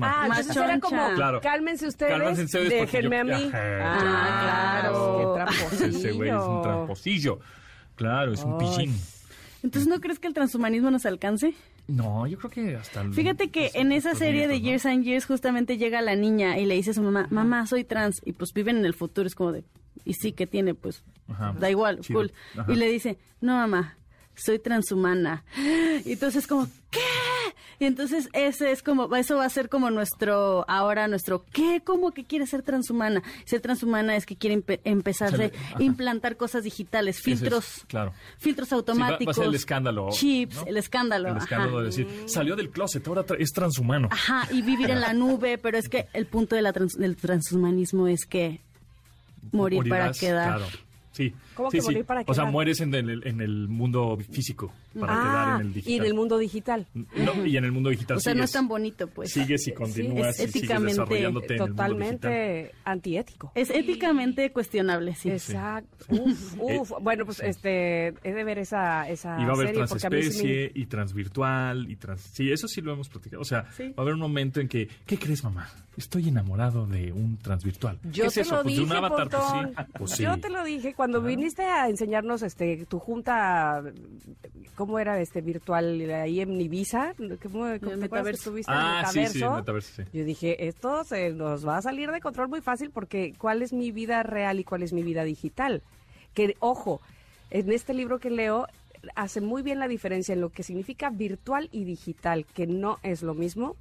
Ah, 0.00 0.26
Más 0.28 0.40
entonces 0.40 0.56
era 0.56 0.80
como, 0.80 1.14
Claro. 1.14 1.40
cálmense 1.40 1.86
ustedes, 1.86 2.12
Cálmense 2.12 2.44
ustedes 2.44 2.68
déjenme 2.70 3.16
yo- 3.16 3.20
a 3.20 3.24
mí. 3.38 3.44
Ajá. 3.48 3.58
Ah, 3.82 4.80
claro. 4.82 5.18
Qué 5.18 5.34
tramposillo. 5.34 5.98
Ese 5.98 6.12
güey 6.12 6.28
es 6.30 6.36
un 6.36 6.62
tramposillo. 6.62 7.17
Claro, 7.96 8.32
es 8.32 8.42
un 8.44 8.56
Ay. 8.60 8.90
Entonces, 9.62 9.88
¿no 9.88 10.00
crees 10.00 10.18
que 10.20 10.28
el 10.28 10.34
transhumanismo 10.34 10.90
nos 10.90 11.04
alcance? 11.04 11.52
No, 11.88 12.26
yo 12.26 12.38
creo 12.38 12.50
que 12.50 12.76
hasta... 12.76 13.00
el- 13.00 13.12
Fíjate 13.14 13.50
que 13.50 13.70
en 13.74 13.90
esa 13.92 14.14
serie 14.14 14.46
de. 14.46 14.60
Years 14.60 14.86
and 14.86 15.02
Years 15.04 15.26
justamente 15.26 15.78
llega 15.78 16.00
la 16.02 16.14
niña 16.14 16.58
y 16.58 16.66
le 16.66 16.74
dice 16.74 16.90
a 16.90 16.94
su 16.94 17.02
mamá, 17.02 17.26
mamá, 17.30 17.66
soy 17.66 17.82
trans. 17.82 18.20
Y 18.24 18.32
pues 18.34 18.52
viven 18.52 18.76
en 18.76 18.84
el 18.84 18.94
futuro, 18.94 19.26
es 19.26 19.34
como 19.34 19.52
de, 19.52 19.64
y 20.04 20.14
sí 20.14 20.32
que 20.32 20.46
tiene, 20.46 20.74
pues, 20.74 21.02
Ajá. 21.28 21.54
da 21.58 21.70
igual, 21.70 22.00
Chido. 22.00 22.20
cool. 22.20 22.32
Ajá. 22.56 22.70
Y 22.72 22.76
le 22.76 22.88
dice, 22.88 23.18
no 23.40 23.54
mamá, 23.54 23.96
soy 24.36 24.58
transhumana. 24.60 25.44
Y 26.04 26.12
entonces 26.12 26.46
como, 26.46 26.68
¿qué? 26.90 27.00
Y 27.80 27.84
entonces 27.84 28.28
ese 28.32 28.72
es 28.72 28.82
como, 28.82 29.14
eso 29.14 29.36
va 29.36 29.44
a 29.44 29.50
ser 29.50 29.68
como 29.68 29.90
nuestro, 29.90 30.64
ahora 30.68 31.06
nuestro, 31.06 31.44
¿qué? 31.52 31.80
¿Cómo 31.84 32.10
que 32.10 32.24
quiere 32.24 32.46
ser 32.46 32.62
transhumana? 32.62 33.22
Ser 33.44 33.60
transhumana 33.60 34.16
es 34.16 34.26
que 34.26 34.34
quiere 34.36 34.56
empe- 34.56 34.80
le- 35.38 35.52
a 35.76 35.82
implantar 35.82 36.36
cosas 36.36 36.64
digitales, 36.64 37.18
es, 37.18 37.22
filtros, 37.22 37.84
claro. 37.86 38.12
filtros 38.38 38.68
Sí, 38.68 38.74
va- 38.74 38.78
automáticos. 38.78 39.26
va 39.28 39.30
a 39.30 39.34
ser 39.34 39.44
el 39.46 39.54
escándalo. 39.54 40.08
Chips, 40.10 40.56
¿no? 40.56 40.64
el 40.66 40.76
escándalo. 40.76 41.28
El 41.28 41.34
ajá. 41.36 41.44
escándalo 41.44 41.78
de 41.80 41.84
decir, 41.86 42.08
salió 42.26 42.56
del 42.56 42.70
closet, 42.70 43.06
ahora 43.06 43.24
tra- 43.24 43.36
es 43.38 43.52
transhumano. 43.52 44.08
Ajá, 44.10 44.48
y 44.52 44.62
vivir 44.62 44.90
en 44.90 45.00
la 45.00 45.12
nube, 45.12 45.56
pero 45.58 45.78
es 45.78 45.88
que 45.88 46.08
el 46.14 46.26
punto 46.26 46.56
de 46.56 46.62
la 46.62 46.72
trans- 46.72 46.98
del 46.98 47.16
transhumanismo 47.16 48.08
es 48.08 48.24
que 48.26 48.60
morir 49.52 49.88
para 49.88 50.10
quedar. 50.12 50.58
Claro. 50.58 50.66
Sí. 51.18 51.34
¿Cómo 51.54 51.70
Sí, 51.70 51.78
que 51.78 51.80
sí. 51.82 51.86
morir 51.88 52.04
para 52.04 52.20
O 52.20 52.24
sea, 52.34 52.44
quedar? 52.44 52.52
mueres 52.52 52.80
en 52.80 52.94
el, 52.94 53.26
en 53.26 53.40
el 53.40 53.66
mundo 53.68 54.16
físico 54.30 54.72
para 54.98 55.12
quedar 55.14 55.48
Ah, 55.48 55.56
en 55.60 55.66
el 55.66 55.72
digital. 55.74 55.92
y 55.92 55.96
en 55.96 56.04
el 56.04 56.14
mundo 56.14 56.38
digital. 56.38 56.86
No, 56.94 57.44
y 57.44 57.56
en 57.56 57.64
el 57.64 57.72
mundo 57.72 57.90
digital 57.90 58.16
O 58.18 58.20
sea, 58.20 58.34
no 58.34 58.44
es 58.44 58.52
tan 58.52 58.68
bonito, 58.68 59.08
pues. 59.08 59.32
Sigues 59.32 59.66
y 59.66 59.72
continúas 59.72 60.38
es 60.38 60.50
y 60.50 60.52
sigues 60.52 60.56
éticamente 60.70 60.92
desarrollándote 60.92 61.46
en 61.56 61.62
el 61.62 61.68
mundo 61.70 61.84
digital. 61.84 61.98
Totalmente 62.02 62.72
antiético. 62.84 63.52
Es 63.56 63.70
éticamente 63.70 64.52
cuestionable, 64.52 65.14
sí. 65.16 65.30
Exacto. 65.30 66.06
Uf, 66.08 66.54
uf. 66.60 66.92
Bueno, 67.02 67.24
pues 67.24 67.40
este, 67.40 68.08
he 68.22 68.32
de 68.32 68.44
ver 68.44 68.58
esa, 68.58 69.08
esa 69.08 69.40
Y 69.40 69.44
va 69.44 69.50
a 69.50 69.54
haber 69.54 69.68
serie 69.68 69.86
porque 69.88 70.06
a 70.06 70.10
mí 70.10 70.22
sí 70.22 70.28
me- 70.28 70.30
transespecie 70.32 70.72
y 70.74 70.86
transvirtual 70.86 71.90
y 71.90 71.96
trans... 71.96 72.20
Sí, 72.32 72.52
eso 72.52 72.68
sí 72.68 72.80
lo 72.80 72.92
hemos 72.92 73.08
platicado. 73.08 73.42
O 73.42 73.44
sea, 73.44 73.66
Sí. 73.72 73.88
va 73.88 73.94
a 73.98 74.00
haber 74.02 74.14
un 74.14 74.20
momento 74.20 74.60
en 74.60 74.68
que, 74.68 74.88
¿qué 75.06 75.18
crees, 75.18 75.42
mamá? 75.42 75.68
Estoy 75.96 76.28
enamorado 76.28 76.86
de 76.86 77.12
un 77.12 77.38
transvirtual. 77.38 77.98
Yo 78.04 78.22
¿Qué 78.24 78.28
es 78.28 78.34
te 78.34 78.40
eso? 78.42 78.56
lo 78.56 78.62
pues 78.62 78.74
dije, 78.76 78.86
de 78.86 78.90
un 78.92 79.04
avatar, 79.04 79.28
pues 79.28 79.42
sí. 79.50 79.84
Pues 79.98 80.10
sí. 80.12 80.22
Yo 80.22 80.38
te 80.38 80.48
lo 80.48 80.62
dije 80.64 80.94
cuando 80.94 81.07
viniste 81.22 81.62
a 81.62 81.88
enseñarnos 81.88 82.42
este 82.42 82.86
tu 82.86 82.98
junta 82.98 83.82
cómo 84.74 84.98
era 84.98 85.20
este 85.20 85.40
virtual 85.40 86.00
ahí 86.10 86.40
en 86.40 86.60
Ibiza, 86.60 87.14
¿cómo, 87.42 87.66
cómo 87.80 87.98
te 87.98 88.08
que 88.08 88.18
en 88.18 88.64
Ah, 88.68 89.02
el 89.04 89.12
sí, 89.12 89.38
sí, 89.38 89.44
metaverso, 89.44 90.02
sí. 90.02 90.08
Yo 90.12 90.24
dije, 90.24 90.68
esto 90.68 91.04
se 91.04 91.30
nos 91.30 91.66
va 91.66 91.78
a 91.78 91.82
salir 91.82 92.10
de 92.10 92.20
control 92.20 92.48
muy 92.48 92.60
fácil 92.60 92.90
porque 92.90 93.34
¿cuál 93.38 93.62
es 93.62 93.72
mi 93.72 93.90
vida 93.90 94.22
real 94.22 94.60
y 94.60 94.64
cuál 94.64 94.82
es 94.82 94.92
mi 94.92 95.02
vida 95.02 95.24
digital? 95.24 95.82
Que, 96.34 96.56
ojo, 96.60 97.00
en 97.50 97.72
este 97.72 97.94
libro 97.94 98.18
que 98.18 98.30
leo 98.30 98.66
hace 99.14 99.40
muy 99.40 99.62
bien 99.62 99.78
la 99.78 99.88
diferencia 99.88 100.32
en 100.32 100.40
lo 100.40 100.50
que 100.50 100.62
significa 100.62 101.10
virtual 101.10 101.68
y 101.72 101.84
digital, 101.84 102.46
que 102.46 102.66
no 102.66 102.98
es 103.02 103.22
lo 103.22 103.34
mismo 103.34 103.76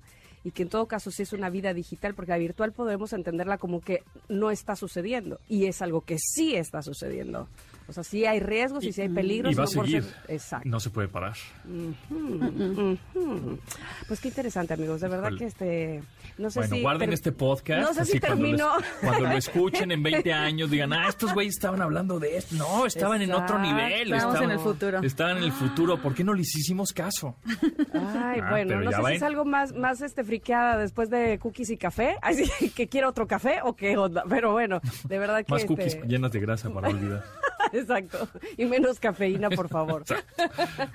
y 0.47 0.51
que 0.51 0.63
en 0.63 0.69
todo 0.69 0.85
caso 0.85 1.11
sí 1.11 1.23
es 1.23 1.33
una 1.33 1.49
vida 1.49 1.73
digital, 1.73 2.15
porque 2.15 2.31
la 2.31 2.37
virtual 2.37 2.71
podemos 2.71 3.11
entenderla 3.11 3.57
como 3.57 3.81
que 3.81 4.03
no 4.29 4.49
está 4.49 4.77
sucediendo 4.77 5.41
y 5.49 5.65
es 5.65 5.81
algo 5.81 5.99
que 5.99 6.15
sí 6.17 6.55
está 6.55 6.81
sucediendo. 6.81 7.49
O 7.89 7.93
sea, 7.93 8.03
sí 8.03 8.25
hay 8.25 8.39
riesgos 8.41 8.83
y, 8.83 8.91
sí 8.91 9.01
hay 9.01 9.09
peligros. 9.09 9.51
Y 9.53 9.55
va 9.55 9.63
a 9.63 9.65
no 9.65 9.71
seguir. 9.71 10.03
ser- 10.03 10.13
Exacto. 10.27 10.67
No 10.69 10.79
se 10.79 10.89
puede 10.89 11.07
parar. 11.07 11.33
Pues 14.07 14.19
qué 14.21 14.27
interesante, 14.29 14.73
amigos. 14.73 15.01
De 15.01 15.07
verdad 15.07 15.31
que 15.37 15.45
este. 15.45 16.03
No 16.37 16.49
sé 16.51 16.59
Bueno, 16.59 16.75
si. 16.75 16.81
guarden 16.81 17.13
este 17.13 17.31
podcast. 17.31 17.81
No 17.87 17.93
sé 17.93 18.01
así 18.01 18.11
si 18.13 18.19
cuando, 18.19 18.45
les- 18.45 18.57
termino. 18.57 18.71
cuando 19.01 19.27
lo 19.29 19.37
escuchen 19.37 19.91
en 19.91 20.03
20 20.03 20.33
años, 20.33 20.69
digan, 20.69 20.93
ah, 20.93 21.07
estos 21.09 21.33
güeyes 21.33 21.55
estaban 21.55 21.81
hablando 21.81 22.19
de 22.19 22.37
esto. 22.37 22.55
No, 22.55 22.85
estaban 22.85 23.21
en 23.21 23.31
otro 23.33 23.57
nivel. 23.59 24.13
Estábamos 24.13 24.41
en 24.41 24.51
el 24.51 24.59
futuro. 24.59 24.99
Estaban 25.01 25.37
en 25.37 25.43
el 25.43 25.51
futuro. 25.51 25.97
¿Por 26.01 26.13
qué 26.13 26.23
no 26.23 26.33
les 26.33 26.55
hicimos 26.55 26.93
caso? 26.93 27.35
Ay, 27.93 28.39
Ah, 28.43 28.49
bueno, 28.51 28.81
no 28.81 28.91
sé 28.91 28.97
si 29.07 29.13
es 29.15 29.23
algo 29.23 29.45
más, 29.45 29.73
más 29.73 30.01
este 30.01 30.23
friqueada 30.23 30.77
después 30.77 31.09
de 31.09 31.39
cookies 31.39 31.69
y 31.71 31.77
café. 31.77 32.17
Así 32.21 32.45
que 32.75 32.87
quiero 32.87 33.09
otro 33.09 33.27
café 33.27 33.59
o 33.63 33.75
qué 33.75 33.97
onda. 33.97 34.23
Pero 34.29 34.51
bueno, 34.51 34.79
de 35.07 35.17
verdad 35.19 35.43
que. 35.45 35.51
Más 35.51 35.61
este, 35.61 35.67
cookies 35.75 35.97
llenas 36.07 36.31
de 36.31 36.39
grasa 36.39 36.69
para 36.69 36.89
olvidar. 36.89 37.23
Exacto. 37.73 38.27
Y 38.57 38.65
menos 38.65 38.99
cafeína, 38.99 39.49
por 39.49 39.69
favor. 39.69 40.03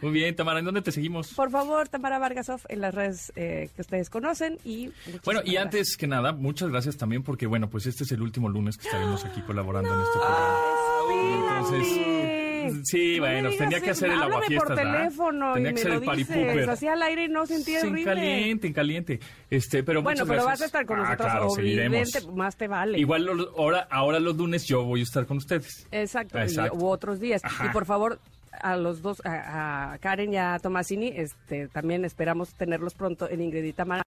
Muy 0.01 0.13
bien, 0.13 0.35
Tamara, 0.37 0.59
¿en 0.61 0.65
dónde 0.65 0.83
te 0.83 0.93
seguimos? 0.93 1.33
Por 1.35 1.51
favor, 1.51 1.89
Tamara 1.89 2.19
Vargasov 2.19 2.61
en 2.69 2.81
las 2.81 2.95
redes 2.95 3.33
eh, 3.37 3.71
que 3.75 3.83
ustedes 3.83 4.11
conocen 4.11 4.59
y 4.65 4.91
Bueno, 5.25 5.41
y 5.41 5.53
gracias. 5.53 5.63
antes 5.65 5.97
que 5.97 6.07
nada, 6.07 6.33
muchas 6.33 6.69
gracias 6.71 6.97
también 6.97 7.23
porque, 7.23 7.47
bueno, 7.47 7.69
pues 7.71 7.87
este 7.87 8.05
es 8.05 8.13
el 8.13 8.23
último 8.23 8.49
lunes 8.49 8.77
que 8.79 8.87
estaremos 8.87 9.25
aquí 9.25 9.41
colaborando 9.43 9.93
en 9.95 10.01
este 10.01 10.19
programa. 10.19 11.59
Entonces, 11.59 12.42
sí, 12.85 13.17
No 13.17 13.23
bueno, 13.27 13.51
tenía 13.59 13.81
que 13.81 13.91
hacer 13.91 14.11
el 14.11 14.23
aguafiestas, 14.23 14.69
por 14.69 14.77
¿verdad? 14.77 14.93
teléfono 14.99 15.55
Tenía 15.55 15.71
y 15.71 15.75
que 15.75 15.75
me 15.75 15.81
ser 15.83 15.91
lo 16.05 16.13
el 16.13 16.17
dices. 16.19 16.69
Así 16.69 16.89
al 16.89 17.03
aire 17.03 17.25
y 17.25 17.29
no 17.29 17.47
sentí 17.47 17.65
Sí, 17.73 17.77
en 17.77 17.87
horrible. 17.93 18.05
caliente, 18.05 18.67
en 18.67 18.73
caliente. 18.73 19.21
Este, 19.51 19.83
pero 19.83 20.03
Bueno, 20.03 20.25
pero 20.27 20.39
vas 20.45 20.59
gracias. 20.59 20.63
a 20.63 20.67
estar 20.67 20.87
con 20.87 20.99
Ah, 20.99 21.03
nosotros, 21.03 21.27
claro, 21.31 21.51
seguiremos. 21.51 22.29
más 22.35 22.57
te 22.57 22.69
vale. 22.69 22.99
Igual 22.99 23.25
los- 23.25 23.49
ahora, 23.57 23.87
ahora 23.91 24.21
los 24.21 24.37
lunes 24.37 24.65
yo 24.67 24.85
voy 24.85 25.01
a 25.01 25.03
estar 25.05 25.27
con 25.27 25.37
ustedes. 25.39 25.87
Exacto, 25.91 26.39
Exacto. 26.39 26.77
u 26.77 26.87
otros 26.87 27.21
días. 27.21 27.43
Ajá. 27.45 27.67
Y 27.67 27.69
por 27.71 27.85
favor, 27.87 28.19
a 28.61 28.77
los 28.77 29.03
dos, 29.03 29.21
a, 29.25 29.93
a 29.95 29.99
Karen 29.99 30.33
y 30.35 30.37
a 30.37 30.59
Tomasini, 30.59 31.09
este, 31.17 31.69
también 31.69 32.05
esperamos 32.05 32.55
tenerlos 32.55 32.95
pronto 32.95 33.29
en 33.29 33.41
Ingrid 33.41 33.65
y 33.65 33.73
Tamara 33.73 34.03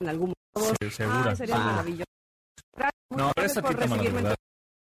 en 0.00 0.08
algún 0.08 0.32
modo. 0.54 0.72
Sí, 0.80 0.90
segura. 0.90 1.30
Ay, 1.30 1.36
sería 1.36 1.56
Ah. 1.56 1.64
maravilloso. 1.64 2.04
Gracias, 2.76 2.94
No, 3.10 3.32
gracias 3.36 3.64
por 3.64 3.76
recibirme 3.76 4.20
en 4.20 4.26
tu 4.26 4.34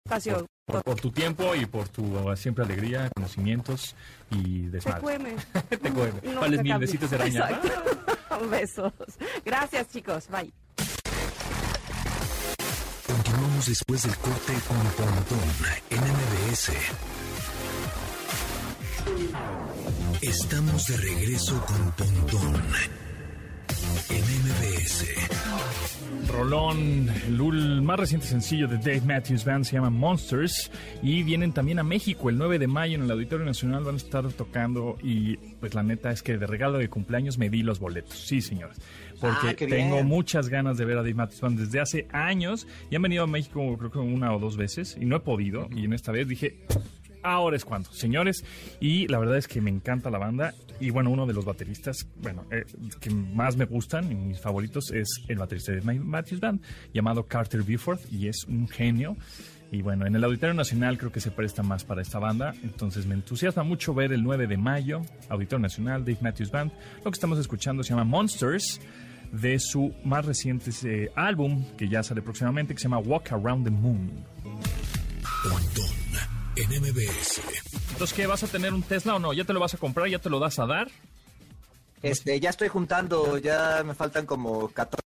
espacio. 0.05 0.45
Por, 0.68 0.84
por 0.84 0.99
tu 0.99 1.11
tiempo 1.11 1.55
y 1.55 1.65
por 1.65 1.88
tu 1.88 2.36
siempre 2.36 2.65
alegría, 2.65 3.09
conocimientos 3.15 3.95
y 4.30 4.63
desmadre. 4.63 4.99
TQM. 4.99 5.59
Te 5.70 5.91
cueme. 5.91 6.22
No 6.24 6.39
¿Cuáles 6.39 6.57
se 6.57 6.63
mil 6.63 6.78
besitos 6.78 7.09
de 7.09 7.15
araña? 7.15 7.61
Besos. 8.51 8.91
Gracias, 9.45 9.88
chicos. 9.88 10.28
Bye. 10.28 10.51
Continuamos 13.07 13.65
después 13.65 14.03
del 14.03 14.18
corte 14.18 14.53
con 14.68 14.78
Pontón 14.78 15.39
en 15.89 16.01
MBS. 16.01 16.72
Estamos 20.22 20.86
de 20.88 20.97
regreso 20.97 21.65
con 21.65 21.91
Pontón 21.93 22.61
MBS. 23.68 25.05
Rolón, 26.32 27.09
el 27.28 27.82
más 27.82 27.99
reciente 27.99 28.28
sencillo 28.28 28.68
de 28.68 28.78
Dave 28.78 29.01
Matthews 29.01 29.43
Band 29.45 29.65
se 29.65 29.74
llama 29.74 29.89
Monsters 29.89 30.72
y 31.01 31.24
vienen 31.24 31.51
también 31.53 31.80
a 31.80 31.84
México 31.84 32.30
el 32.30 32.38
9 32.38 32.59
de 32.59 32.68
mayo 32.68 32.95
en 32.95 33.03
el 33.03 33.11
Auditorio 33.11 33.45
Nacional 33.45 33.84
van 33.84 33.95
a 33.95 33.97
estar 33.97 34.28
tocando 34.34 34.97
y 35.01 35.38
pues 35.59 35.74
la 35.74 35.84
neta 35.84 36.11
es 36.11 36.22
que 36.24 36.38
de 36.38 36.45
regalo 36.45 36.78
de 36.78 36.89
cumpleaños 36.89 37.38
me 37.38 37.49
di 37.49 37.63
los 37.63 37.80
boletos, 37.80 38.18
sí 38.28 38.41
señores, 38.41 38.78
porque 39.20 39.49
Ah, 39.49 39.55
tengo 39.55 39.95
bien. 39.95 40.07
muchas 40.07 40.49
ganas 40.49 40.78
de 40.78 40.86
ver 40.86 40.97
a 40.97 41.01
Dave 41.01 41.13
Matthews 41.13 41.41
Band 41.41 41.59
desde 41.59 41.80
hace 41.80 42.07
años 42.11 42.68
y 42.91 42.95
han 42.95 43.01
venido 43.01 43.24
a 43.24 43.28
México 43.28 43.76
creo 43.78 43.91
que 43.91 43.99
una 43.99 44.34
o 44.34 44.39
dos 44.39 44.57
veces 44.57 44.97
y 44.99 45.05
no 45.05 45.15
he 45.18 45.20
podido 45.22 45.70
y 45.76 45.86
en 45.86 45.93
esta 45.93 46.11
vez 46.11 46.28
dije 46.28 46.65
Ahora 47.28 47.57
es 47.57 47.65
cuando, 47.65 47.91
señores. 47.91 48.45
Y 48.80 49.07
la 49.07 49.19
verdad 49.19 49.38
es 49.38 49.49
que 49.49 49.59
me 49.59 49.69
encanta 49.69 50.09
la 50.09 50.17
banda. 50.17 50.53
Y 50.80 50.91
bueno, 50.91 51.09
uno 51.09 51.25
de 51.25 51.34
los 51.34 51.43
bateristas, 51.43 52.07
bueno, 52.21 52.45
eh, 52.51 52.63
que 53.01 53.09
más 53.09 53.57
me 53.57 53.65
gustan 53.65 54.09
y 54.09 54.15
mis 54.15 54.39
favoritos 54.39 54.91
es 54.91 55.07
el 55.28 55.38
baterista 55.38 55.73
de 55.73 55.82
Matthews 55.82 56.39
Band, 56.39 56.61
llamado 56.93 57.25
Carter 57.25 57.63
Buford, 57.63 57.99
y 58.11 58.28
es 58.30 58.45
un 58.45 58.69
genio. 58.69 59.17
Y 59.71 59.82
bueno, 59.82 60.05
en 60.05 60.15
el 60.15 60.23
Auditorio 60.23 60.53
Nacional 60.53 60.97
creo 60.97 61.11
que 61.11 61.19
se 61.19 61.32
presta 61.32 61.63
más 61.63 61.84
para 61.84 62.01
esta 62.01 62.17
banda. 62.17 62.53
Entonces 62.63 63.05
me 63.05 63.15
entusiasma 63.15 63.63
mucho 63.63 63.93
ver 63.93 64.13
el 64.13 64.23
9 64.23 64.47
de 64.47 64.55
mayo, 64.55 65.01
Auditorio 65.28 65.63
Nacional, 65.63 66.05
Dave 66.05 66.19
Matthews 66.21 66.51
Band. 66.51 66.71
Lo 67.03 67.11
que 67.11 67.15
estamos 67.15 67.39
escuchando 67.39 67.84
se 67.84 67.89
llama 67.89 68.05
Monsters, 68.05 68.80
de 69.34 69.59
su 69.59 69.93
más 70.05 70.25
reciente 70.25 70.71
eh, 70.86 71.11
álbum, 71.15 71.65
que 71.75 71.89
ya 71.89 72.03
sale 72.03 72.21
próximamente, 72.21 72.73
que 72.73 72.80
se 72.80 72.84
llama 72.84 72.99
Walk 72.99 73.34
Around 73.34 73.65
the 73.65 73.71
Moon. 73.71 74.23
En 76.58 76.70
MBS. 76.82 77.41
Entonces, 77.91 78.14
¿qué? 78.16 78.26
¿Vas 78.28 78.43
a 78.43 78.47
tener 78.47 78.74
un 78.74 78.82
Tesla 78.84 79.16
o 79.16 79.20
no? 79.20 79.34
¿Ya 79.34 79.43
te 79.45 79.53
lo 79.53 79.60
vas 79.60 79.74
a 79.74 79.78
comprar? 79.78 80.08
¿Ya 80.08 80.20
te 80.20 80.30
lo 80.30 80.39
das 80.39 80.58
a 80.60 80.66
dar? 80.66 80.88
Este, 82.01 82.39
ya 82.39 82.49
estoy 82.49 82.68
juntando, 82.68 83.38
ya 83.38 83.84
me 83.86 83.93
faltan 83.93 84.26
como 84.26 84.68
14 84.70 85.01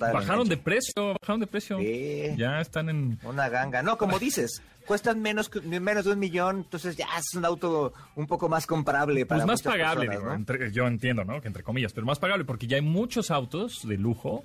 años. 0.00 0.14
Bajaron 0.14 0.48
de 0.48 0.56
precio, 0.56 1.14
bajaron 1.20 1.40
de 1.40 1.46
precio. 1.48 1.78
Sí. 1.78 2.34
Ya 2.36 2.60
están 2.60 2.88
en... 2.88 3.18
Una 3.24 3.48
ganga. 3.48 3.82
No, 3.82 3.98
como 3.98 4.18
dices, 4.20 4.62
cuestan 4.86 5.20
menos, 5.20 5.48
que- 5.48 5.60
menos 5.60 6.04
de 6.04 6.12
un 6.12 6.18
millón, 6.20 6.58
entonces 6.58 6.96
ya 6.96 7.06
es 7.18 7.34
un 7.34 7.44
auto 7.44 7.92
un 8.14 8.26
poco 8.28 8.48
más 8.48 8.66
comparable 8.66 9.26
para 9.26 9.40
Pues 9.44 9.46
más 9.48 9.62
pagable, 9.62 10.06
personas, 10.06 10.18
digo, 10.18 10.30
¿no? 10.30 10.34
entre- 10.36 10.72
yo 10.72 10.86
entiendo, 10.86 11.24
¿no? 11.24 11.40
Que 11.40 11.48
entre 11.48 11.64
comillas, 11.64 11.92
pero 11.92 12.06
más 12.06 12.20
pagable 12.20 12.44
porque 12.44 12.68
ya 12.68 12.76
hay 12.76 12.82
muchos 12.82 13.32
autos 13.32 13.80
de 13.86 13.98
lujo, 13.98 14.44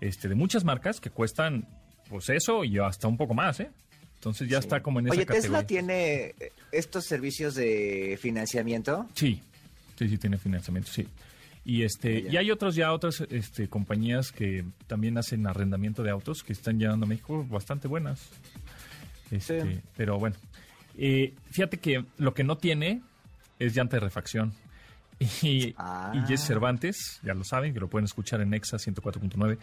este, 0.00 0.28
de 0.28 0.36
muchas 0.36 0.62
marcas 0.62 1.00
que 1.00 1.10
cuestan, 1.10 1.66
pues 2.08 2.28
eso 2.28 2.62
y 2.64 2.78
hasta 2.78 3.08
un 3.08 3.16
poco 3.16 3.34
más, 3.34 3.58
¿eh? 3.58 3.70
Entonces 4.24 4.48
ya 4.48 4.58
está 4.58 4.82
como 4.82 5.00
en 5.00 5.06
esa 5.08 5.16
Oye, 5.16 5.26
categoría. 5.26 5.42
Tesla 5.42 5.66
tiene 5.66 6.34
estos 6.72 7.04
servicios 7.04 7.54
de 7.54 8.18
financiamiento. 8.20 9.06
Sí, 9.14 9.42
sí, 9.98 10.08
sí 10.08 10.16
tiene 10.16 10.38
financiamiento, 10.38 10.90
sí. 10.90 11.06
Y 11.66 11.82
este, 11.82 12.22
Ya. 12.22 12.30
y 12.32 12.36
hay 12.38 12.50
otros 12.50 12.74
ya 12.74 12.90
otras 12.92 13.20
este, 13.30 13.68
compañías 13.68 14.32
que 14.32 14.64
también 14.86 15.18
hacen 15.18 15.46
arrendamiento 15.46 16.02
de 16.02 16.10
autos 16.10 16.42
que 16.42 16.54
están 16.54 16.78
llegando 16.78 17.04
a 17.04 17.08
México 17.08 17.44
bastante 17.50 17.86
buenas. 17.86 18.30
Este, 19.30 19.62
Sí. 19.62 19.80
Pero 19.96 20.18
bueno, 20.18 20.36
eh, 20.96 21.34
fíjate 21.50 21.76
que 21.78 22.04
lo 22.16 22.32
que 22.32 22.44
no 22.44 22.56
tiene 22.56 23.02
es 23.58 23.74
llanta 23.76 23.96
de 23.96 24.00
refacción. 24.00 24.54
Y, 25.42 25.74
Ah. 25.76 26.26
y 26.28 26.36
Cervantes, 26.38 27.20
ya 27.22 27.34
lo 27.34 27.44
saben, 27.44 27.74
que 27.74 27.80
lo 27.80 27.88
pueden 27.88 28.06
escuchar 28.06 28.40
en 28.40 28.52
Exa 28.54 28.78
104.9 28.78 29.58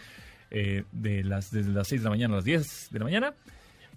eh, 0.51 0.84
de 0.91 1.24
las, 1.24 1.49
desde 1.51 1.72
las 1.72 1.88
6 1.88 2.01
de 2.01 2.03
la 2.05 2.09
mañana 2.12 2.34
a 2.36 2.38
las 2.38 2.45
10 2.45 2.89
de 2.91 2.99
la 2.99 3.05
mañana 3.05 3.34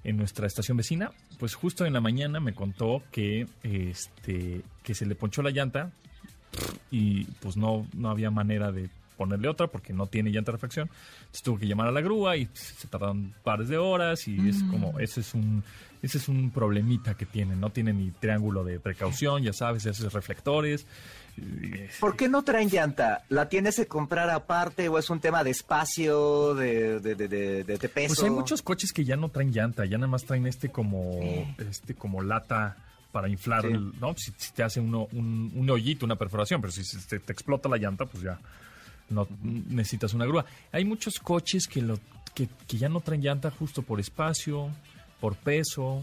en 0.05 0.17
nuestra 0.17 0.47
estación 0.47 0.77
vecina. 0.77 1.11
Pues 1.39 1.55
justo 1.55 1.85
en 1.87 1.93
la 1.93 2.01
mañana 2.01 2.41
me 2.41 2.55
contó 2.55 3.03
que, 3.11 3.47
este, 3.63 4.63
que 4.83 4.95
se 4.95 5.07
le 5.07 5.15
ponchó 5.15 5.43
la 5.43 5.51
llanta 5.51 5.91
y 6.91 7.25
pues 7.41 7.57
no, 7.57 7.87
no 7.95 8.11
había 8.11 8.31
manera 8.31 8.71
de 8.71 8.89
ponerle 9.17 9.49
otra 9.49 9.69
porque 9.69 9.93
no 9.93 10.07
tiene 10.07 10.31
llanta 10.31 10.53
de 10.53 10.57
refacción. 10.57 10.91
Entonces 11.19 11.43
tuvo 11.43 11.59
que 11.59 11.67
llamar 11.67 11.89
a 11.89 11.93
la 11.93 12.01
grúa 12.01 12.37
y 12.37 12.49
se 12.53 12.87
tardaron 12.89 13.35
pares 13.43 13.69
de 13.69 13.79
horas 13.79 14.29
y 14.29 14.49
es 14.49 14.63
como, 14.65 14.99
ese 14.99 15.21
es 15.21 15.35
un, 15.35 15.65
ese 16.03 16.19
es 16.19 16.29
un 16.29 16.51
problemita 16.51 17.17
que 17.17 17.27
tiene. 17.27 17.57
No 17.57 17.71
tiene 17.71 17.93
ni 17.93 18.11
triángulo 18.11 18.65
de 18.65 18.79
precaución, 18.81 19.43
ya 19.43 19.53
sabes, 19.53 19.87
esos 19.87 20.13
reflectores. 20.13 20.87
¿Por 22.01 22.17
qué 22.17 22.29
no 22.29 22.43
traen 22.43 22.69
llanta? 22.69 23.25
¿La 23.29 23.49
tienes 23.49 23.77
que 23.77 23.87
comprar 23.87 24.31
aparte 24.31 24.89
o 24.89 24.99
es 24.99 25.11
un 25.11 25.21
tema 25.21 25.43
de 25.45 25.51
espacio, 25.51 26.55
de, 26.55 27.01
de, 27.01 27.15
de, 27.15 27.29
de, 27.65 27.89
peso? 27.89 28.15
Pues 28.15 28.23
hay 28.23 28.31
muchos 28.31 28.63
coches 28.63 28.93
que 28.93 29.05
ya 29.05 29.17
no 29.17 29.29
traen 29.29 29.53
llanta, 29.53 29.85
ya 29.85 29.99
nada 29.99 30.09
más 30.09 30.25
traen 30.25 30.47
este 30.47 30.69
como, 30.71 31.21
este 31.59 31.95
como 31.95 32.23
lata 32.23 32.77
para 33.13 33.29
inflar, 33.29 33.63
Sí. 33.63 33.69
el- 33.69 33.93
¿no? 34.01 34.15
Si, 34.17 34.33
si 34.37 34.53
te 34.53 34.63
hace 34.63 34.81
uno, 34.81 35.09
un, 35.13 35.53
un 35.55 35.71
hoyito, 35.71 36.05
una 36.07 36.17
perforación, 36.17 36.61
pero 36.61 36.73
si 36.73 36.83
te 37.09 37.17
explota 37.33 37.69
la 37.69 37.77
llanta, 37.79 38.07
pues 38.07 38.23
ya 38.25 38.39
no 39.11 39.27
necesitas 39.43 40.15
una 40.15 40.25
grúa. 40.27 40.45
Hay 40.73 40.85
muchos 40.85 41.19
coches 41.21 41.67
que, 41.67 41.83
lo, 41.83 41.99
que, 42.35 42.49
que 42.67 42.77
ya 42.79 42.89
no 42.89 43.01
traen 43.01 43.23
llanta 43.23 43.51
justo 43.51 43.83
por 43.83 44.01
espacio, 44.01 44.69
por 45.21 45.37
peso, 45.37 46.03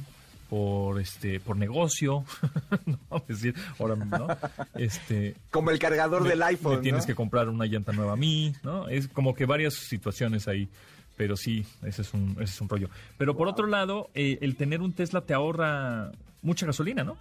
por 0.51 0.99
este, 0.99 1.39
por 1.39 1.55
negocio, 1.55 2.25
no, 2.85 3.17
es 3.29 3.41
decir, 3.41 3.55
ahora, 3.79 3.95
¿no? 3.95 4.27
Este, 4.75 5.33
Como 5.49 5.71
el 5.71 5.79
cargador 5.79 6.23
me- 6.23 6.29
del 6.29 6.43
iPhone, 6.43 6.75
me 6.75 6.81
tienes 6.81 7.03
¿no? 7.03 7.07
que 7.07 7.15
comprar 7.15 7.47
una 7.47 7.65
llanta 7.67 7.93
nueva 7.93 8.11
a 8.13 8.15
mí, 8.17 8.53
¿no? 8.61 8.89
Es 8.89 9.07
como 9.07 9.33
que 9.33 9.45
varias 9.45 9.75
situaciones 9.75 10.49
ahí. 10.49 10.67
Pero 11.15 11.37
sí, 11.37 11.65
ese 11.83 12.01
es 12.01 12.13
un, 12.13 12.31
ese 12.33 12.43
es 12.53 12.59
un 12.61 12.67
rollo. 12.67 12.89
Pero 13.17 13.37
por 13.37 13.47
otro 13.47 13.65
lado, 13.65 14.09
eh, 14.13 14.39
el 14.41 14.57
tener 14.57 14.81
un 14.81 14.91
Tesla 14.91 15.21
te 15.21 15.33
ahorra 15.33 16.11
mucha 16.41 16.65
gasolina, 16.65 17.05
¿no? 17.05 17.15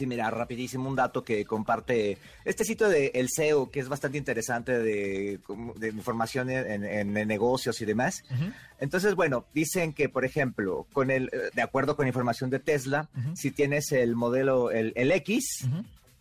Sí, 0.00 0.06
mira, 0.06 0.30
rapidísimo, 0.30 0.88
un 0.88 0.96
dato 0.96 1.22
que 1.24 1.44
comparte 1.44 2.16
este 2.46 2.64
sitio 2.64 2.88
de 2.88 3.08
El 3.14 3.28
SEO, 3.28 3.70
que 3.70 3.80
es 3.80 3.88
bastante 3.90 4.16
interesante 4.16 4.78
de, 4.78 5.38
de 5.76 5.88
información 5.88 6.48
en, 6.48 6.84
en- 6.86 7.16
en 7.18 7.28
negocios 7.28 7.80
y 7.82 7.84
demás. 7.84 8.24
Entonces, 8.78 9.14
bueno, 9.14 9.44
dicen 9.52 9.92
que, 9.92 10.08
por 10.08 10.24
ejemplo, 10.24 10.86
con 10.94 11.10
el, 11.10 11.24
eh, 11.34 11.50
de 11.54 11.60
acuerdo 11.62 11.96
con 11.96 12.06
información 12.06 12.48
de 12.48 12.60
Tesla, 12.60 13.10
si 13.36 13.50
tienes 13.50 13.92
el 13.92 14.16
modelo, 14.16 14.70
el, 14.70 14.94
el 14.96 15.12
X, 15.12 15.66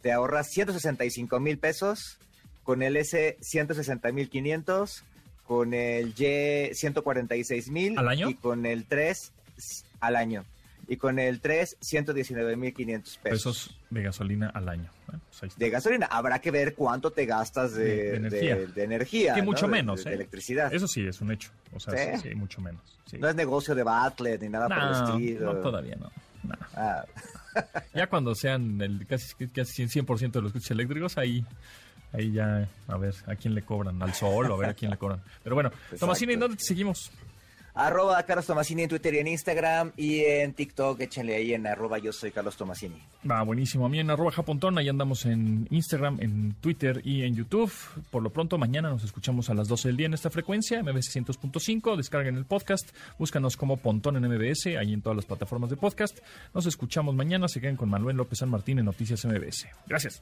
te 0.02 0.12
ahorras 0.12 0.50
165 0.50 1.40
mil 1.40 1.58
pesos, 1.58 2.18
con 2.64 2.84
el 2.84 2.98
S 2.98 3.38
160 3.40 4.12
mil 4.12 4.30
500, 4.30 5.04
con 5.48 5.74
el 5.74 6.14
Y 6.18 6.76
146 6.76 7.70
mil. 7.70 7.98
¿Al 7.98 8.10
año? 8.10 8.30
Y 8.30 8.34
con 8.36 8.66
el 8.66 8.84
3 8.86 9.32
s- 9.58 9.86
al 10.02 10.16
año. 10.18 10.44
Y 10.92 10.98
con 10.98 11.20
el 11.20 11.40
3, 11.40 11.78
119 11.80 12.56
mil 12.56 12.74
500 12.74 13.18
pesos. 13.20 13.38
Pesos 13.68 13.80
de 13.92 14.02
gasolina 14.02 14.50
al 14.50 14.68
año. 14.70 14.90
Bueno, 15.06 15.22
pues. 15.40 15.56
De 15.56 15.70
gasolina. 15.70 16.08
Habrá 16.08 16.40
que 16.40 16.50
ver 16.50 16.74
cuánto 16.74 17.12
te 17.12 17.26
gastas 17.28 17.74
de, 17.76 17.84
De- 17.84 17.96
de 18.12 18.16
energía. 18.18 18.56
de- 18.56 18.68
de 18.68 18.84
energía, 18.84 19.34
Que 19.36 19.42
¿no? 19.42 19.46
mucho 19.46 19.68
menos, 19.68 20.04
¿eh? 20.06 20.10
de 20.10 20.16
electricidad. 20.16 20.74
Eso 20.74 20.88
sí, 20.88 21.06
es 21.06 21.22
un 21.22 21.32
hecho. 21.32 21.52
O 21.74 21.80
sea, 21.80 22.18
¿Sí? 22.18 22.30
sí, 22.30 22.36
mucho 22.36 22.60
menos. 22.60 22.82
Sí. 23.06 23.18
No 23.20 23.30
es 23.30 23.36
negocio 23.36 23.76
de 23.76 23.84
Batlet 23.84 24.42
ni 24.42 24.50
nada 24.50 24.68
por 24.68 24.78
el 24.78 24.84
No, 24.92 25.16
estilo. 25.18 25.54
no, 25.54 25.60
todavía 25.62 25.96
no. 25.96 26.12
No. 26.44 26.56
Ah, 26.74 27.06
Ya 27.94 28.08
cuando 28.08 28.34
sean 28.34 28.82
el 28.82 29.06
casi, 29.06 29.34
casi 29.50 29.84
100% 29.88 30.32
de 30.32 30.42
los 30.42 30.54
coches 30.54 30.72
eléctricos, 30.72 31.18
ahí, 31.18 31.46
ahí 32.14 32.32
ya 32.32 32.68
a 32.88 32.98
ver 32.98 33.14
a 33.28 33.36
quién 33.36 33.54
le 33.54 33.62
cobran, 33.64 34.02
al 34.02 34.14
sol 34.14 34.50
o 34.50 34.56
a 34.56 34.58
ver 34.58 34.70
a 34.70 34.74
quién 34.74 34.90
le 34.90 34.98
cobran. 34.98 35.22
Pero 35.44 35.56
bueno, 35.56 35.72
Tomasini, 36.00 36.34
¿en 36.34 36.40
dónde 36.40 36.58
te 36.58 36.64
seguimos? 36.64 37.12
Arroba 37.74 38.22
Carlos 38.24 38.46
Tomasini 38.46 38.84
en 38.84 38.90
Twitter 38.90 39.14
y 39.14 39.20
en 39.20 39.28
Instagram 39.28 39.92
y 39.98 40.20
en 40.22 40.54
TikTok, 40.54 41.00
échenle 41.02 41.36
ahí 41.36 41.54
en 41.54 41.68
arroba 41.68 41.98
yo 42.00 42.12
soy 42.12 42.32
Carlos 42.32 42.58
Tomasini. 42.58 43.02
Va, 43.30 43.42
buenísimo. 43.44 43.86
A 43.86 43.90
mí 43.90 44.00
en 44.00 44.10
arroba 44.10 44.32
japontón, 44.32 44.78
ahí 44.78 44.90
andamos 44.90 45.26
en 45.26 45.68
Instagram, 45.70 46.18
en 46.22 46.56
Twitter 46.62 47.02
y 47.04 47.24
en 47.24 47.36
YouTube. 47.36 47.72
Por 48.12 48.24
lo 48.24 48.30
pronto, 48.32 48.58
mañana 48.58 48.90
nos 48.90 49.04
escuchamos 49.04 49.50
a 49.50 49.54
las 49.54 49.68
12 49.68 49.90
del 49.90 49.98
día 49.98 50.08
en 50.08 50.14
esta 50.14 50.30
frecuencia, 50.30 50.82
MBS 50.82 51.16
100.5. 51.16 51.96
Descarguen 51.96 52.36
el 52.38 52.46
podcast, 52.46 52.90
búscanos 53.18 53.58
como 53.58 53.78
Pontón 53.78 54.18
en 54.18 54.28
MBS, 54.28 54.78
ahí 54.78 54.94
en 54.94 55.02
todas 55.02 55.16
las 55.16 55.26
plataformas 55.26 55.70
de 55.70 55.78
podcast. 55.78 56.20
Nos 56.54 56.66
escuchamos 56.66 57.16
mañana. 57.16 57.48
Se 57.48 57.62
quedan 57.62 57.76
con 57.76 57.90
Manuel 57.90 58.18
López 58.18 58.40
San 58.40 58.50
Martín 58.50 58.80
en 58.80 58.86
Noticias 58.86 59.26
MBS. 59.26 59.68
Gracias. 59.88 60.22